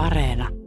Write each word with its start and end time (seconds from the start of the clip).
Areena. 0.00 0.59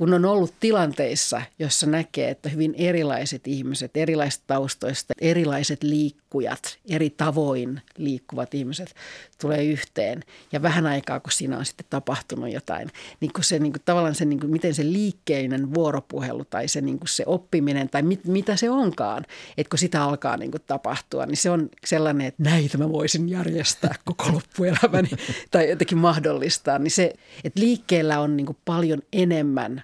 Kun 0.00 0.14
on 0.14 0.24
ollut 0.24 0.54
tilanteissa, 0.60 1.42
jossa 1.58 1.86
näkee, 1.86 2.30
että 2.30 2.48
hyvin 2.48 2.74
erilaiset 2.78 3.46
ihmiset, 3.46 3.96
erilaiset 3.96 4.42
taustoista, 4.46 5.14
erilaiset 5.20 5.82
liikkujat, 5.82 6.78
eri 6.88 7.10
tavoin 7.10 7.82
liikkuvat 7.96 8.54
ihmiset 8.54 8.94
tulee 9.40 9.64
yhteen. 9.64 10.24
Ja 10.52 10.62
vähän 10.62 10.86
aikaa, 10.86 11.20
kun 11.20 11.32
siinä 11.32 11.58
on 11.58 11.64
sitten 11.64 11.86
tapahtunut 11.90 12.52
jotain, 12.52 12.88
niin 13.20 13.32
kun 13.32 13.44
se 13.44 13.58
niin 13.58 13.72
kuin, 13.72 13.82
tavallaan 13.84 14.14
se, 14.14 14.24
niin 14.24 14.40
kuin, 14.40 14.50
miten 14.50 14.74
se 14.74 14.84
liikkeinen 14.84 15.74
vuoropuhelu 15.74 16.44
tai 16.44 16.68
se, 16.68 16.80
niin 16.80 16.98
kuin 16.98 17.08
se 17.08 17.24
oppiminen 17.26 17.90
tai 17.90 18.02
mit, 18.02 18.24
mitä 18.24 18.56
se 18.56 18.70
onkaan, 18.70 19.26
että 19.56 19.70
kun 19.70 19.78
sitä 19.78 20.02
alkaa 20.02 20.36
niin 20.36 20.50
kuin, 20.50 20.62
tapahtua, 20.66 21.26
niin 21.26 21.36
se 21.36 21.50
on 21.50 21.68
sellainen, 21.84 22.26
että 22.26 22.42
näitä 22.42 22.78
mä 22.78 22.88
voisin 22.88 23.28
järjestää 23.28 23.94
koko 24.04 24.32
loppuelämäni 24.32 25.10
tai 25.50 25.70
jotenkin 25.70 25.98
mahdollistaa. 25.98 26.78
Niin 26.78 26.90
se, 26.90 27.14
että 27.44 27.60
liikkeellä 27.60 28.20
on 28.20 28.36
niin 28.36 28.46
kuin, 28.46 28.58
paljon 28.64 29.02
enemmän 29.12 29.82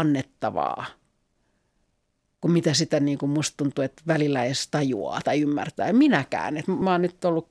annettavaa 0.00 0.86
kuin 2.40 2.52
mitä 2.52 2.74
sitä 2.74 3.00
niin 3.00 3.18
kuin 3.18 3.30
musta 3.30 3.56
tuntuu, 3.56 3.84
että 3.84 4.02
välillä 4.06 4.44
edes 4.44 4.68
tajuaa 4.68 5.20
tai 5.24 5.40
ymmärtää. 5.40 5.92
Minäkään. 5.92 6.56
Et 6.56 6.68
mä 6.68 6.92
oon 6.92 7.02
nyt 7.02 7.24
ollut 7.24 7.48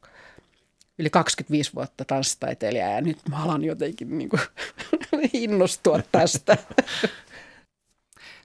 yli 0.99 1.09
25 1.09 1.71
vuotta 1.75 2.05
tanssitaiteilija 2.05 2.89
ja 2.89 3.01
nyt 3.01 3.17
mä 3.29 3.43
alan 3.43 3.63
jotenkin 3.63 4.17
niin 4.17 4.29
kuin 4.29 4.41
innostua 5.33 5.99
tästä. 6.11 6.57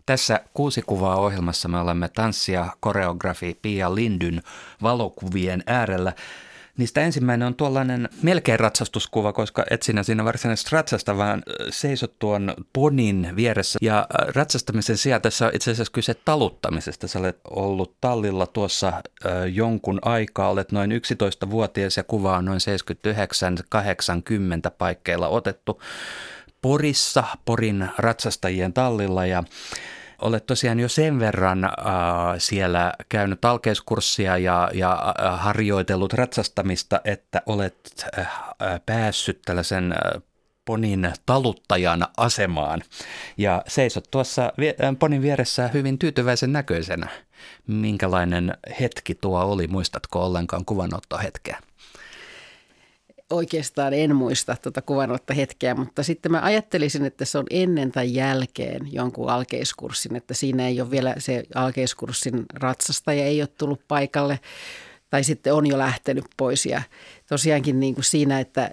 Tässä 0.06 0.40
kuusi 0.54 0.82
kuvaa 0.82 1.16
ohjelmassa 1.16 1.68
me 1.68 1.78
olemme 1.78 2.08
tanssia 2.08 2.66
koreografi 2.80 3.58
Pia 3.62 3.94
Lindyn 3.94 4.42
valokuvien 4.82 5.62
äärellä. 5.66 6.12
Niistä 6.78 7.00
ensimmäinen 7.00 7.48
on 7.48 7.54
tuollainen 7.54 8.08
melkein 8.22 8.60
ratsastuskuva, 8.60 9.32
koska 9.32 9.64
et 9.70 9.82
sinä 9.82 10.02
siinä 10.02 10.24
varsinaisesti 10.24 10.70
ratsasta, 10.72 11.16
vaan 11.16 11.42
seisot 11.70 12.18
tuon 12.18 12.54
ponin 12.72 13.32
vieressä. 13.36 13.78
Ja 13.82 14.06
ratsastamisen 14.34 14.96
sijaan 14.96 15.22
tässä 15.22 15.46
on 15.46 15.52
itse 15.54 15.70
asiassa 15.70 15.92
kyse 15.92 16.14
taluttamisesta. 16.14 17.08
Sä 17.08 17.18
olet 17.18 17.40
ollut 17.50 17.96
tallilla 18.00 18.46
tuossa 18.46 18.92
jonkun 19.52 19.98
aikaa, 20.02 20.50
olet 20.50 20.72
noin 20.72 20.90
11-vuotias 20.90 21.96
ja 21.96 22.02
kuva 22.02 22.36
on 22.36 22.44
noin 22.44 22.60
79-80 24.68 24.70
paikkeilla 24.78 25.28
otettu. 25.28 25.82
Porissa, 26.62 27.24
Porin 27.44 27.88
ratsastajien 27.98 28.72
tallilla 28.72 29.26
ja 29.26 29.44
Olet 30.22 30.46
tosiaan 30.46 30.80
jo 30.80 30.88
sen 30.88 31.18
verran 31.18 31.64
äh, 31.64 31.72
siellä 32.38 32.92
käynyt 33.08 33.44
alkeiskurssia 33.44 34.38
ja, 34.38 34.70
ja 34.74 35.14
äh, 35.22 35.40
harjoitellut 35.40 36.12
ratsastamista, 36.12 37.00
että 37.04 37.42
olet 37.46 38.06
äh, 38.18 38.28
päässyt 38.86 39.42
tällaisen 39.44 39.92
äh, 39.92 40.22
ponin 40.64 41.12
taluttajan 41.26 42.06
asemaan. 42.16 42.82
Ja 43.36 43.62
seisot 43.66 44.04
tuossa 44.10 44.52
ponin 44.98 45.22
vieressä 45.22 45.68
hyvin 45.68 45.98
tyytyväisen 45.98 46.52
näköisenä. 46.52 47.08
Minkälainen 47.66 48.54
hetki 48.80 49.14
tuo 49.14 49.40
oli? 49.40 49.66
Muistatko 49.66 50.24
ollenkaan 50.24 50.64
kuvanottohetkeä? 50.64 51.58
Oikeastaan 53.30 53.94
en 53.94 54.16
muista 54.16 54.56
tuota 54.62 54.82
kuvanotta 54.82 55.34
hetkeä, 55.34 55.74
mutta 55.74 56.02
sitten 56.02 56.32
mä 56.32 56.40
ajattelisin, 56.42 57.04
että 57.04 57.24
se 57.24 57.38
on 57.38 57.46
ennen 57.50 57.92
tai 57.92 58.14
jälkeen 58.14 58.92
jonkun 58.92 59.30
alkeiskurssin, 59.30 60.16
että 60.16 60.34
siinä 60.34 60.68
ei 60.68 60.80
ole 60.80 60.90
vielä 60.90 61.14
se 61.18 61.42
alkeiskurssin 61.54 62.44
ratsastaja 62.54 63.24
ei 63.24 63.42
ole 63.42 63.48
tullut 63.58 63.80
paikalle 63.88 64.40
tai 65.10 65.24
sitten 65.24 65.54
on 65.54 65.66
jo 65.66 65.78
lähtenyt 65.78 66.24
pois. 66.36 66.66
Ja 66.66 66.82
tosiaankin 67.28 67.80
niin 67.80 67.94
kuin 67.94 68.04
siinä, 68.04 68.40
että 68.40 68.70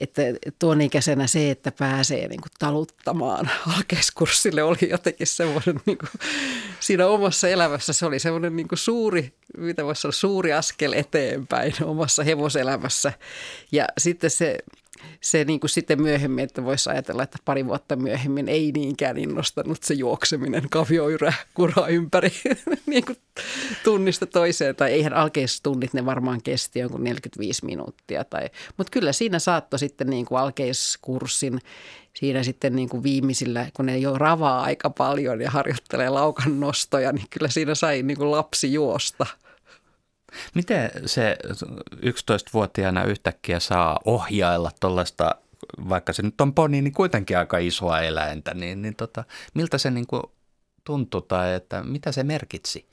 että 0.00 0.22
tuon 0.58 0.80
ikäisenä 0.80 1.26
se, 1.26 1.50
että 1.50 1.72
pääsee 1.72 2.28
niin 2.28 2.40
kuin 2.40 2.52
taluttamaan 2.58 3.50
alkeiskurssille 3.76 4.62
oli 4.62 4.90
jotenkin 4.90 5.26
semmoinen 5.26 5.80
niin 5.86 5.98
kuin, 5.98 6.10
siinä 6.80 7.06
omassa 7.06 7.48
elämässä 7.48 7.92
se 7.92 8.06
oli 8.06 8.18
semmoinen 8.18 8.56
niin 8.56 8.68
kuin 8.68 8.78
suuri, 8.78 9.32
mitä 9.56 9.84
voisi 9.84 10.02
sanoa, 10.02 10.12
suuri 10.12 10.52
askel 10.52 10.92
eteenpäin 10.92 11.72
omassa 11.84 12.22
hevoselämässä. 12.22 13.12
Ja 13.72 13.84
sitten 13.98 14.30
se 14.30 14.58
se 15.20 15.44
niin 15.44 15.60
kuin 15.60 15.70
sitten 15.70 16.02
myöhemmin, 16.02 16.44
että 16.44 16.64
voisi 16.64 16.90
ajatella, 16.90 17.22
että 17.22 17.38
pari 17.44 17.66
vuotta 17.66 17.96
myöhemmin 17.96 18.48
ei 18.48 18.72
niinkään 18.72 19.18
innostanut 19.18 19.82
se 19.82 19.94
juokseminen 19.94 20.68
kavioyrä 20.70 21.32
kura 21.54 21.86
ympäri 21.86 22.32
niin 22.86 23.04
kuin 23.04 23.18
tunnista 23.84 24.26
toiseen. 24.26 24.76
Tai 24.76 24.92
eihän 24.92 25.14
alkeistunnit 25.14 25.92
ne 25.92 26.06
varmaan 26.06 26.42
kesti 26.42 26.78
jonkun 26.78 27.04
45 27.04 27.64
minuuttia. 27.64 28.24
Tai, 28.24 28.50
mutta 28.76 28.90
kyllä 28.90 29.12
siinä 29.12 29.38
saattoi 29.38 29.78
sitten 29.78 30.10
niin 30.10 30.26
kuin 30.26 30.38
alkeiskurssin 30.38 31.60
siinä 32.18 32.42
sitten 32.42 32.76
niin 32.76 32.88
kuin 32.88 33.02
viimeisillä, 33.02 33.66
kun 33.74 33.86
ne 33.86 33.98
jo 33.98 34.18
ravaa 34.18 34.62
aika 34.62 34.90
paljon 34.90 35.40
ja 35.40 35.50
harjoittelee 35.50 36.08
laukan 36.08 36.60
nostoja, 36.60 37.12
niin 37.12 37.26
kyllä 37.30 37.48
siinä 37.48 37.74
sai 37.74 38.02
niin 38.02 38.18
kuin 38.18 38.30
lapsi 38.30 38.72
juosta– 38.72 39.26
Miten 40.54 40.90
se 41.06 41.38
11-vuotiaana 41.96 43.04
yhtäkkiä 43.04 43.60
saa 43.60 43.98
ohjailla 44.04 44.70
tuollaista, 44.80 45.34
vaikka 45.88 46.12
se 46.12 46.22
nyt 46.22 46.40
on 46.40 46.54
poni, 46.54 46.82
niin 46.82 46.92
kuitenkin 46.92 47.38
aika 47.38 47.58
isoa 47.58 48.00
eläintä, 48.00 48.54
niin, 48.54 48.82
niin 48.82 48.96
tota, 48.96 49.24
miltä 49.54 49.78
se 49.78 49.90
niin 49.90 50.06
kuin 50.06 50.22
tuntui 50.84 51.22
tai 51.28 51.54
että 51.54 51.82
mitä 51.82 52.12
se 52.12 52.22
merkitsi? 52.22 52.88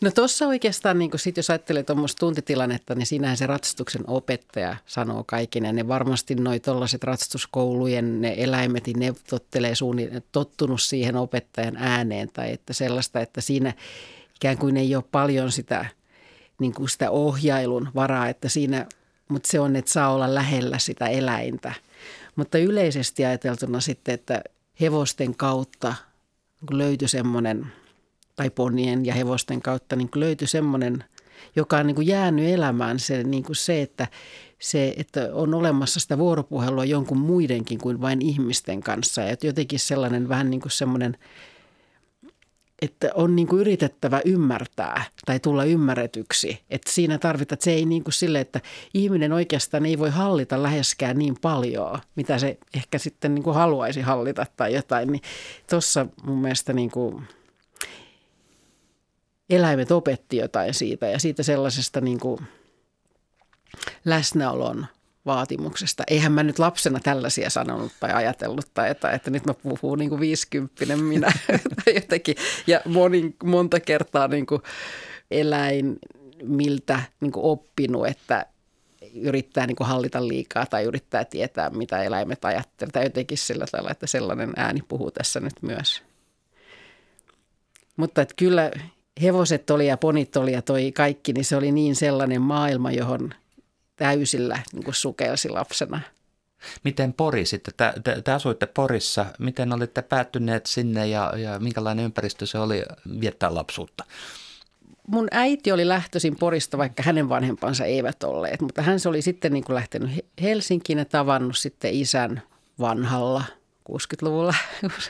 No 0.00 0.10
tuossa 0.10 0.46
oikeastaan, 0.46 0.98
niin 0.98 1.10
sit 1.16 1.36
jos 1.36 1.50
ajattelee 1.50 1.82
tuommoista 1.82 2.20
tuntitilannetta, 2.20 2.94
niin 2.94 3.06
siinähän 3.06 3.36
se 3.36 3.46
ratsastuksen 3.46 4.04
opettaja 4.06 4.76
sanoo 4.86 5.24
kaikille. 5.24 5.72
Ne 5.72 5.88
varmasti 5.88 6.34
noi 6.34 6.60
tuollaiset 6.60 7.04
ratsastuskoulujen 7.04 8.20
ne 8.20 8.34
eläimet, 8.36 8.86
niin 8.86 8.98
ne 8.98 9.14
tottelee 9.30 9.74
suunni, 9.74 10.10
tottunut 10.32 10.82
siihen 10.82 11.16
opettajan 11.16 11.76
ääneen 11.76 12.28
tai 12.32 12.52
että 12.52 12.72
sellaista, 12.72 13.20
että 13.20 13.40
siinä 13.40 13.72
ikään 14.36 14.58
kuin 14.58 14.76
ei 14.76 14.96
ole 14.96 15.04
paljon 15.12 15.52
sitä, 15.52 15.86
niin 16.58 16.74
kuin 16.74 16.88
sitä 16.88 17.10
ohjailun 17.10 17.88
varaa, 17.94 18.28
että 18.28 18.48
siinä, 18.48 18.86
mutta 19.28 19.48
se 19.50 19.60
on, 19.60 19.76
että 19.76 19.92
saa 19.92 20.14
olla 20.14 20.34
lähellä 20.34 20.78
sitä 20.78 21.06
eläintä. 21.06 21.72
Mutta 22.36 22.58
yleisesti 22.58 23.24
ajateltuna 23.24 23.80
sitten, 23.80 24.14
että 24.14 24.42
hevosten 24.80 25.36
kautta 25.36 25.94
niin 26.60 26.78
löytyi 26.78 27.08
semmoinen, 27.08 27.66
tai 28.36 28.50
ponien 28.50 29.06
ja 29.06 29.14
hevosten 29.14 29.62
kautta 29.62 29.96
niin 29.96 30.08
löytyi 30.14 30.48
semmoinen, 30.48 31.04
joka 31.56 31.76
on 31.76 31.86
niin 31.86 31.94
kuin 31.94 32.06
jäänyt 32.06 32.48
elämään 32.48 32.98
se, 32.98 33.22
niin 33.22 33.42
kuin 33.42 33.56
se 33.56 33.82
että 33.82 34.06
se, 34.58 34.94
että 34.96 35.28
on 35.32 35.54
olemassa 35.54 36.00
sitä 36.00 36.18
vuoropuhelua 36.18 36.84
jonkun 36.84 37.18
muidenkin 37.18 37.78
kuin 37.78 38.00
vain 38.00 38.22
ihmisten 38.22 38.82
kanssa. 38.82 39.22
Ja 39.22 39.36
jotenkin 39.42 39.78
sellainen 39.78 40.28
vähän 40.28 40.50
niin 40.50 40.60
kuin 40.60 40.72
semmoinen– 40.72 41.16
että 42.82 43.10
on 43.14 43.36
niin 43.36 43.48
kuin 43.48 43.60
yritettävä 43.60 44.20
ymmärtää 44.24 45.04
tai 45.26 45.40
tulla 45.40 45.64
ymmärretyksi. 45.64 46.60
Että 46.70 46.90
siinä 46.90 47.18
tarvitaan, 47.18 47.54
että 47.56 47.64
se 47.64 47.70
ei 47.70 47.84
niin 47.84 48.04
kuin 48.04 48.12
sille, 48.12 48.40
että 48.40 48.60
ihminen 48.94 49.32
oikeastaan 49.32 49.86
ei 49.86 49.98
voi 49.98 50.10
hallita 50.10 50.62
läheskään 50.62 51.18
niin 51.18 51.36
paljon, 51.42 51.98
mitä 52.16 52.38
se 52.38 52.58
ehkä 52.74 52.98
sitten 52.98 53.34
niin 53.34 53.42
kuin 53.42 53.56
haluaisi 53.56 54.00
hallita 54.00 54.46
tai 54.56 54.74
jotain. 54.74 55.12
Niin 55.12 55.22
tuossa 55.70 56.06
mun 56.22 56.38
mielestä 56.38 56.72
niin 56.72 56.90
kuin 56.90 57.22
eläimet 59.50 59.90
opetti 59.90 60.36
jotain 60.36 60.74
siitä 60.74 61.06
ja 61.06 61.18
siitä 61.18 61.42
sellaisesta 61.42 62.00
niin 62.00 62.20
kuin 62.20 62.40
läsnäolon 64.04 64.86
vaatimuksesta. 65.26 66.02
Eihän 66.06 66.32
mä 66.32 66.42
nyt 66.42 66.58
lapsena 66.58 67.00
tällaisia 67.02 67.50
sanonut 67.50 67.92
tai 68.00 68.12
ajatellut 68.12 68.66
tai 68.74 68.90
että, 68.90 69.10
että 69.10 69.30
nyt 69.30 69.46
mä 69.46 69.54
puhun 69.54 69.98
niin 69.98 70.08
kuin 70.08 70.20
viisikymppinen 70.20 71.02
minä 71.02 71.32
tai 71.84 71.94
jotenkin. 71.94 72.36
Ja 72.66 72.80
moni, 72.84 73.34
monta 73.44 73.80
kertaa 73.80 74.28
niin 74.28 74.46
kuin 74.46 74.62
eläimiltä 75.30 77.02
niin 77.20 77.32
kuin 77.32 77.44
oppinut, 77.44 78.06
että 78.06 78.46
yrittää 79.14 79.66
niin 79.66 79.76
kuin 79.76 79.88
hallita 79.88 80.28
liikaa 80.28 80.66
tai 80.66 80.84
yrittää 80.84 81.24
tietää, 81.24 81.70
mitä 81.70 82.02
eläimet 82.02 82.44
ajattelevat. 82.44 82.92
Tai 82.92 83.04
jotenkin 83.04 83.38
sillä 83.38 83.66
tavalla, 83.70 83.90
että 83.90 84.06
sellainen 84.06 84.52
ääni 84.56 84.80
puhuu 84.88 85.10
tässä 85.10 85.40
nyt 85.40 85.62
myös. 85.62 86.02
Mutta 87.96 88.22
että 88.22 88.34
kyllä 88.38 88.70
hevoset 89.22 89.70
oli 89.70 89.86
ja 89.86 89.96
ponit 89.96 90.36
oli 90.36 90.52
ja 90.52 90.62
toi 90.62 90.92
kaikki, 90.92 91.32
niin 91.32 91.44
se 91.44 91.56
oli 91.56 91.72
niin 91.72 91.96
sellainen 91.96 92.42
maailma, 92.42 92.90
johon– 92.92 93.34
täysillä 93.96 94.58
niin 94.72 94.84
kuin 94.84 94.94
sukelsi 94.94 95.48
lapsena. 95.48 96.00
Miten 96.84 97.12
Pori 97.12 97.46
sitten, 97.46 97.74
te, 97.76 97.92
te, 98.04 98.22
te 98.22 98.32
asuitte 98.32 98.66
Porissa, 98.66 99.26
miten 99.38 99.72
olitte 99.72 100.02
päättyneet 100.02 100.66
sinne 100.66 101.06
ja, 101.06 101.32
ja 101.36 101.58
minkälainen 101.58 102.04
ympäristö 102.04 102.46
se 102.46 102.58
oli 102.58 102.82
viettää 103.20 103.54
lapsuutta? 103.54 104.04
Mun 105.06 105.28
äiti 105.30 105.72
oli 105.72 105.88
lähtöisin 105.88 106.36
Porista, 106.36 106.78
vaikka 106.78 107.02
hänen 107.02 107.28
vanhempansa 107.28 107.84
eivät 107.84 108.22
olleet, 108.22 108.60
mutta 108.60 108.82
hän 108.82 109.00
se 109.00 109.08
oli 109.08 109.22
sitten 109.22 109.52
niin 109.52 109.64
kuin 109.64 109.74
lähtenyt 109.74 110.10
Helsinkiin 110.42 110.98
ja 110.98 111.04
tavannut 111.04 111.58
sitten 111.58 111.94
isän 111.94 112.42
vanhalla 112.80 113.44
60-luvulla. 113.90 114.54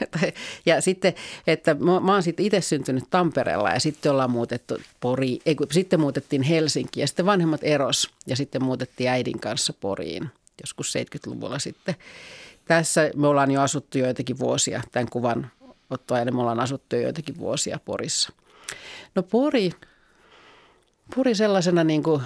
ja 0.66 0.80
sitten, 0.80 1.14
että 1.46 1.74
mä, 1.74 2.00
mä 2.00 2.12
oon 2.12 2.22
sitten 2.22 2.46
itse 2.46 2.60
syntynyt 2.60 3.04
Tampereella 3.10 3.70
ja 3.70 3.80
sitten 3.80 4.12
ollaan 4.12 4.30
muutettu 4.30 4.78
Pori, 5.00 5.38
ei, 5.46 5.56
sitten 5.70 6.00
muutettiin 6.00 6.42
Helsinkiin 6.42 7.02
ja 7.02 7.06
sitten 7.06 7.26
vanhemmat 7.26 7.60
eros 7.64 8.10
ja 8.26 8.36
sitten 8.36 8.64
muutettiin 8.64 9.10
äidin 9.10 9.40
kanssa 9.40 9.72
Poriin 9.72 10.30
joskus 10.60 10.94
70-luvulla 10.96 11.58
sitten. 11.58 11.94
Tässä 12.64 13.10
me 13.16 13.26
ollaan 13.26 13.50
jo 13.50 13.60
asuttu 13.60 13.98
joitakin 13.98 14.38
vuosia, 14.38 14.82
tämän 14.92 15.10
kuvan 15.10 15.50
ottoajan 15.90 16.34
me 16.34 16.40
ollaan 16.40 16.60
asuttu 16.60 16.96
jo 16.96 17.02
joitakin 17.02 17.38
vuosia 17.38 17.80
Porissa. 17.84 18.32
No 19.14 19.22
Pori, 19.22 19.70
Pori 21.16 21.34
sellaisena 21.34 21.84
niin 21.84 22.02
kuin 22.02 22.22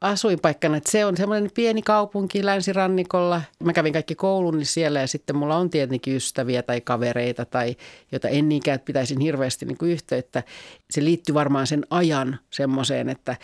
asuinpaikkana, 0.00 0.76
että 0.76 0.90
se 0.90 1.04
on 1.04 1.16
semmoinen 1.16 1.50
pieni 1.54 1.82
kaupunki 1.82 2.44
länsirannikolla. 2.44 3.42
Mä 3.64 3.72
kävin 3.72 3.92
kaikki 3.92 4.14
koulun 4.14 4.64
siellä 4.64 5.00
ja 5.00 5.06
sitten 5.06 5.36
mulla 5.36 5.56
on 5.56 5.70
tietenkin 5.70 6.16
ystäviä 6.16 6.62
tai 6.62 6.80
kavereita 6.80 7.44
tai 7.44 7.76
joita 8.12 8.28
en 8.28 8.48
niinkään, 8.48 8.80
pitäisin 8.80 9.20
hirveästi 9.20 9.66
niin 9.66 9.78
kuin 9.78 9.92
yhteyttä. 9.92 10.42
Se 10.90 11.04
liittyy 11.04 11.34
varmaan 11.34 11.66
sen 11.66 11.86
ajan 11.90 12.38
semmoiseen, 12.50 13.08
että 13.08 13.36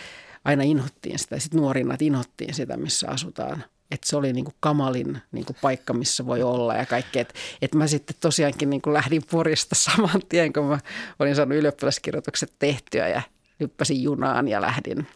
aina 0.44 0.62
inhottiin 0.62 1.18
sitä. 1.18 1.38
Sitten 1.38 1.60
nuorina 1.60 1.96
inhottiin 2.00 2.54
sitä, 2.54 2.76
missä 2.76 3.08
asutaan. 3.08 3.64
Että 3.90 4.08
se 4.08 4.16
oli 4.16 4.32
niin 4.32 4.44
kuin 4.44 4.54
kamalin 4.60 5.18
niin 5.32 5.44
kuin 5.44 5.56
paikka, 5.62 5.92
missä 5.92 6.26
voi 6.26 6.42
olla 6.42 6.74
ja 6.74 6.86
kaikkea. 6.86 7.22
Että 7.22 7.34
et 7.62 7.74
mä 7.74 7.86
sitten 7.86 8.16
tosiaankin 8.20 8.70
niin 8.70 8.82
kuin 8.82 8.94
lähdin 8.94 9.22
Porista 9.30 9.74
saman 9.94 10.22
tien, 10.28 10.52
kun 10.52 10.64
mä 10.64 10.78
olin 11.18 11.34
saanut 11.34 11.58
ylioppilaskirjoitukset 11.58 12.52
tehtyä 12.58 13.08
ja 13.08 13.22
hyppäsin 13.60 14.02
junaan 14.02 14.48
ja 14.48 14.60
lähdin. 14.60 15.06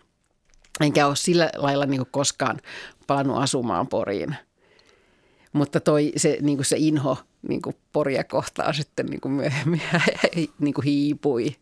Enkä 0.80 1.06
ole 1.06 1.16
sillä 1.16 1.50
lailla 1.56 1.86
niin 1.86 2.06
koskaan 2.10 2.60
palannut 3.06 3.42
asumaan 3.42 3.86
Poriin. 3.86 4.36
Mutta 5.52 5.80
toi, 5.80 6.12
se, 6.16 6.38
niin 6.40 6.64
se 6.64 6.76
inho 6.78 7.18
niin 7.48 7.62
Poria 7.92 8.24
kohtaan 8.24 8.74
sitten 8.74 9.06
niin 9.06 9.32
myöhemmin 9.32 9.82
niin 10.58 10.74
hiipui 10.84 11.56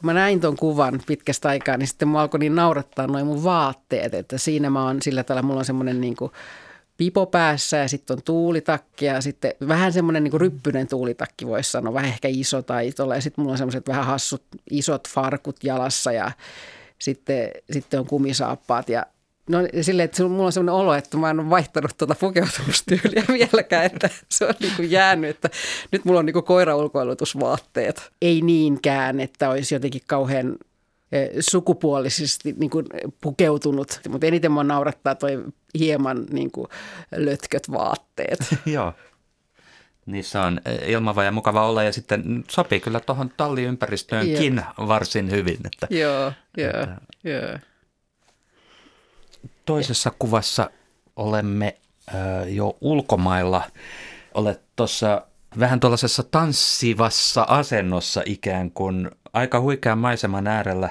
kun 0.00 0.06
mä 0.06 0.14
näin 0.14 0.40
tuon 0.40 0.56
kuvan 0.56 1.00
pitkästä 1.06 1.48
aikaa, 1.48 1.76
niin 1.76 1.86
sitten 1.86 2.08
mua 2.08 2.20
alkoi 2.20 2.40
niin 2.40 2.54
naurattaa 2.54 3.06
noin 3.06 3.26
mun 3.26 3.44
vaatteet, 3.44 4.14
että 4.14 4.38
siinä 4.38 4.70
mä 4.70 4.84
oon 4.84 5.02
sillä 5.02 5.24
tavalla, 5.24 5.46
mulla 5.46 5.58
on 5.58 5.64
semmoinen 5.64 6.00
niin 6.00 6.16
pipo 6.96 7.26
päässä 7.26 7.76
ja 7.76 7.88
sitten 7.88 8.16
on 8.16 8.22
tuulitakki 8.22 9.04
ja 9.04 9.20
sitten 9.20 9.52
vähän 9.68 9.92
semmoinen 9.92 10.24
niin 10.24 10.40
ryppyinen 10.40 10.88
tuulitakki 10.88 11.46
voisi 11.46 11.70
sanoa, 11.70 11.94
vähän 11.94 12.10
ehkä 12.10 12.28
iso 12.28 12.62
tai 12.62 12.92
tuolla 12.92 13.14
ja 13.14 13.20
sitten 13.20 13.42
mulla 13.42 13.52
on 13.52 13.58
semmoiset 13.58 13.88
vähän 13.88 14.06
hassut 14.06 14.42
isot 14.70 15.08
farkut 15.08 15.64
jalassa 15.64 16.12
ja 16.12 16.32
sitten, 17.00 17.50
sitten 17.70 18.00
on 18.00 18.06
kumisaappaat 18.06 18.88
ja 18.88 19.06
No 19.50 19.58
silleen, 19.80 20.04
että 20.04 20.22
mulla 20.22 20.44
on 20.46 20.52
sellainen 20.52 20.74
olo, 20.74 20.94
että 20.94 21.16
mä 21.16 21.30
en 21.30 21.40
ole 21.40 21.50
vaihtanut 21.50 21.96
tuota 21.98 22.14
pukeutumistyyliä 22.20 23.24
vieläkään, 23.38 23.86
että 23.86 24.10
se 24.28 24.44
on 24.44 24.54
niin 24.60 24.72
kuin 24.76 24.90
jäänyt, 24.90 25.30
että 25.30 25.50
nyt 25.92 26.04
mulla 26.04 26.20
on 26.20 26.26
niin 26.26 26.44
koiraulkoilutusvaatteet. 26.44 28.10
Ei 28.22 28.40
niinkään, 28.40 29.20
että 29.20 29.50
olisi 29.50 29.74
jotenkin 29.74 30.00
kauhean 30.06 30.56
e, 31.12 31.26
sukupuolisesti 31.40 32.54
niin 32.58 32.70
kuin 32.70 32.86
pukeutunut, 33.20 34.00
mutta 34.08 34.26
eniten 34.26 34.52
mua 34.52 34.64
naurattaa 34.64 35.14
toi 35.14 35.44
hieman 35.78 36.26
niin 36.30 36.50
kuin 36.50 36.66
lötköt 37.16 37.70
vaatteet. 37.70 38.38
Joo. 38.66 38.92
Niissä 40.06 40.42
on 40.42 40.60
e, 40.64 40.92
ilmava 40.92 41.24
ja 41.24 41.32
mukava 41.32 41.66
olla 41.66 41.82
ja 41.82 41.92
sitten 41.92 42.44
sopii 42.48 42.80
kyllä 42.80 43.00
tuohon 43.00 43.30
talliympäristöönkin 43.36 44.62
varsin 44.78 45.30
hyvin. 45.30 45.58
Että, 45.64 45.86
joo, 45.90 46.32
joo, 46.56 46.68
että, 46.68 46.96
joo. 47.24 47.58
Toisessa 49.64 50.12
kuvassa 50.18 50.70
olemme 51.16 51.76
jo 52.48 52.76
ulkomailla. 52.80 53.62
Olet 54.34 54.60
tuossa 54.76 55.26
vähän 55.58 55.80
tuollaisessa 55.80 56.22
tanssivassa 56.22 57.42
asennossa 57.42 58.22
ikään 58.26 58.70
kuin 58.70 59.10
aika 59.32 59.60
huikean 59.60 59.98
maiseman 59.98 60.46
äärellä. 60.46 60.90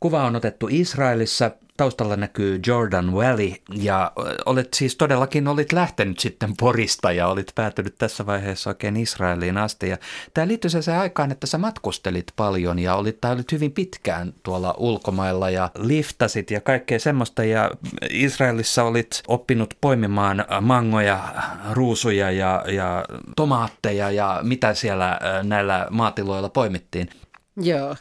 Kuva 0.00 0.24
on 0.24 0.36
otettu 0.36 0.68
Israelissa 0.70 1.50
taustalla 1.76 2.16
näkyy 2.16 2.60
Jordan 2.66 3.14
Valley 3.14 3.52
ja 3.74 4.12
olet 4.46 4.74
siis 4.74 4.96
todellakin 4.96 5.48
olit 5.48 5.72
lähtenyt 5.72 6.18
sitten 6.18 6.56
Porista 6.60 7.12
ja 7.12 7.28
olit 7.28 7.52
päätynyt 7.54 7.94
tässä 7.98 8.26
vaiheessa 8.26 8.70
oikein 8.70 8.96
Israeliin 8.96 9.56
asti. 9.58 9.88
Ja 9.88 9.96
tämä 10.34 10.48
liittyy 10.48 10.70
se 10.70 10.96
aikaan, 10.96 11.32
että 11.32 11.46
sä 11.46 11.58
matkustelit 11.58 12.26
paljon 12.36 12.78
ja 12.78 12.94
olit, 12.94 13.20
tai 13.20 13.32
olit 13.32 13.52
hyvin 13.52 13.72
pitkään 13.72 14.32
tuolla 14.42 14.74
ulkomailla 14.78 15.50
ja 15.50 15.70
liftasit 15.78 16.50
ja 16.50 16.60
kaikkea 16.60 16.98
semmoista 16.98 17.44
ja 17.44 17.70
Israelissa 18.10 18.82
olit 18.82 19.22
oppinut 19.28 19.74
poimimaan 19.80 20.44
mangoja, 20.60 21.20
ruusuja 21.72 22.30
ja, 22.30 22.64
ja 22.68 23.04
tomaatteja 23.36 24.10
ja 24.10 24.40
mitä 24.42 24.74
siellä 24.74 25.20
näillä 25.42 25.86
maatiloilla 25.90 26.48
poimittiin. 26.48 27.08
Joo, 27.56 27.96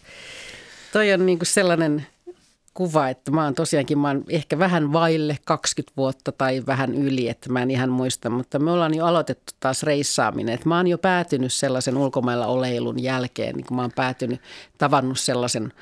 toi 0.93 1.13
on 1.13 1.25
niinku 1.25 1.45
sellainen 1.45 2.07
kuva, 2.75 3.09
että 3.09 3.31
mä 3.31 3.43
oon 3.43 3.55
tosiaankin, 3.55 3.99
mä 3.99 4.07
oon 4.07 4.23
ehkä 4.29 4.59
vähän 4.59 4.93
vaille 4.93 5.37
20 5.45 5.93
vuotta 5.97 6.31
tai 6.31 6.63
vähän 6.67 6.95
yli, 6.95 7.29
että 7.29 7.51
mä 7.51 7.61
en 7.61 7.71
ihan 7.71 7.89
muista, 7.89 8.29
mutta 8.29 8.59
me 8.59 8.71
ollaan 8.71 8.93
jo 8.93 9.05
aloitettu 9.05 9.53
taas 9.59 9.83
reissaaminen. 9.83 10.55
Että 10.55 10.69
mä 10.69 10.77
oon 10.77 10.87
jo 10.87 10.97
päätynyt 10.97 11.53
sellaisen 11.53 11.97
ulkomailla 11.97 12.47
oleilun 12.47 13.03
jälkeen, 13.03 13.55
niin 13.55 13.65
kun 13.65 13.77
mä 13.77 13.81
oon 13.81 13.91
päätynyt, 13.95 14.41
tavannut 14.77 15.19
sellaisen 15.19 15.73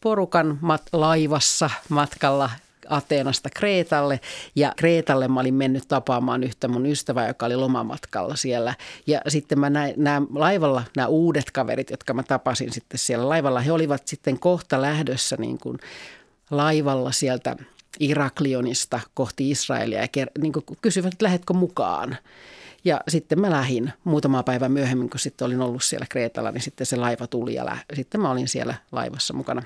porukan 0.00 0.58
mat- 0.62 0.88
laivassa 0.92 1.70
matkalla 1.88 2.50
Ateenasta 2.88 3.48
Kreetalle 3.56 4.20
ja 4.54 4.72
Kreetalle 4.76 5.28
mä 5.28 5.40
olin 5.40 5.54
mennyt 5.54 5.88
tapaamaan 5.88 6.44
yhtä 6.44 6.68
mun 6.68 6.86
ystävää, 6.86 7.28
joka 7.28 7.46
oli 7.46 7.56
lomamatkalla 7.56 8.36
siellä. 8.36 8.74
Ja 9.06 9.20
sitten 9.28 9.60
mä 9.60 9.70
näin, 9.70 9.94
nämä 9.96 10.22
laivalla, 10.34 10.82
nämä 10.96 11.08
uudet 11.08 11.50
kaverit, 11.50 11.90
jotka 11.90 12.14
mä 12.14 12.22
tapasin 12.22 12.72
sitten 12.72 12.98
siellä 12.98 13.28
laivalla, 13.28 13.60
he 13.60 13.72
olivat 13.72 14.08
sitten 14.08 14.38
kohta 14.38 14.82
lähdössä 14.82 15.36
niin 15.38 15.58
kuin 15.58 15.78
laivalla 16.50 17.12
sieltä 17.12 17.56
Iraklionista 18.00 19.00
kohti 19.14 19.50
Israelia 19.50 20.00
ja 20.00 20.06
ker- 20.06 20.40
niin 20.40 20.52
kysyivät, 20.82 21.12
että 21.12 21.24
lähetkö 21.24 21.54
mukaan. 21.54 22.16
Ja 22.84 23.00
sitten 23.08 23.40
mä 23.40 23.50
lähdin 23.50 23.92
muutama 24.04 24.42
päivä 24.42 24.68
myöhemmin, 24.68 25.10
kun 25.10 25.20
sitten 25.20 25.46
olin 25.46 25.60
ollut 25.60 25.82
siellä 25.82 26.06
Kreetalla, 26.08 26.50
niin 26.50 26.62
sitten 26.62 26.86
se 26.86 26.96
laiva 26.96 27.26
tuli 27.26 27.54
ja 27.54 27.66
lä- 27.66 27.78
sitten 27.94 28.20
mä 28.20 28.30
olin 28.30 28.48
siellä 28.48 28.74
laivassa 28.92 29.34
mukana. 29.34 29.62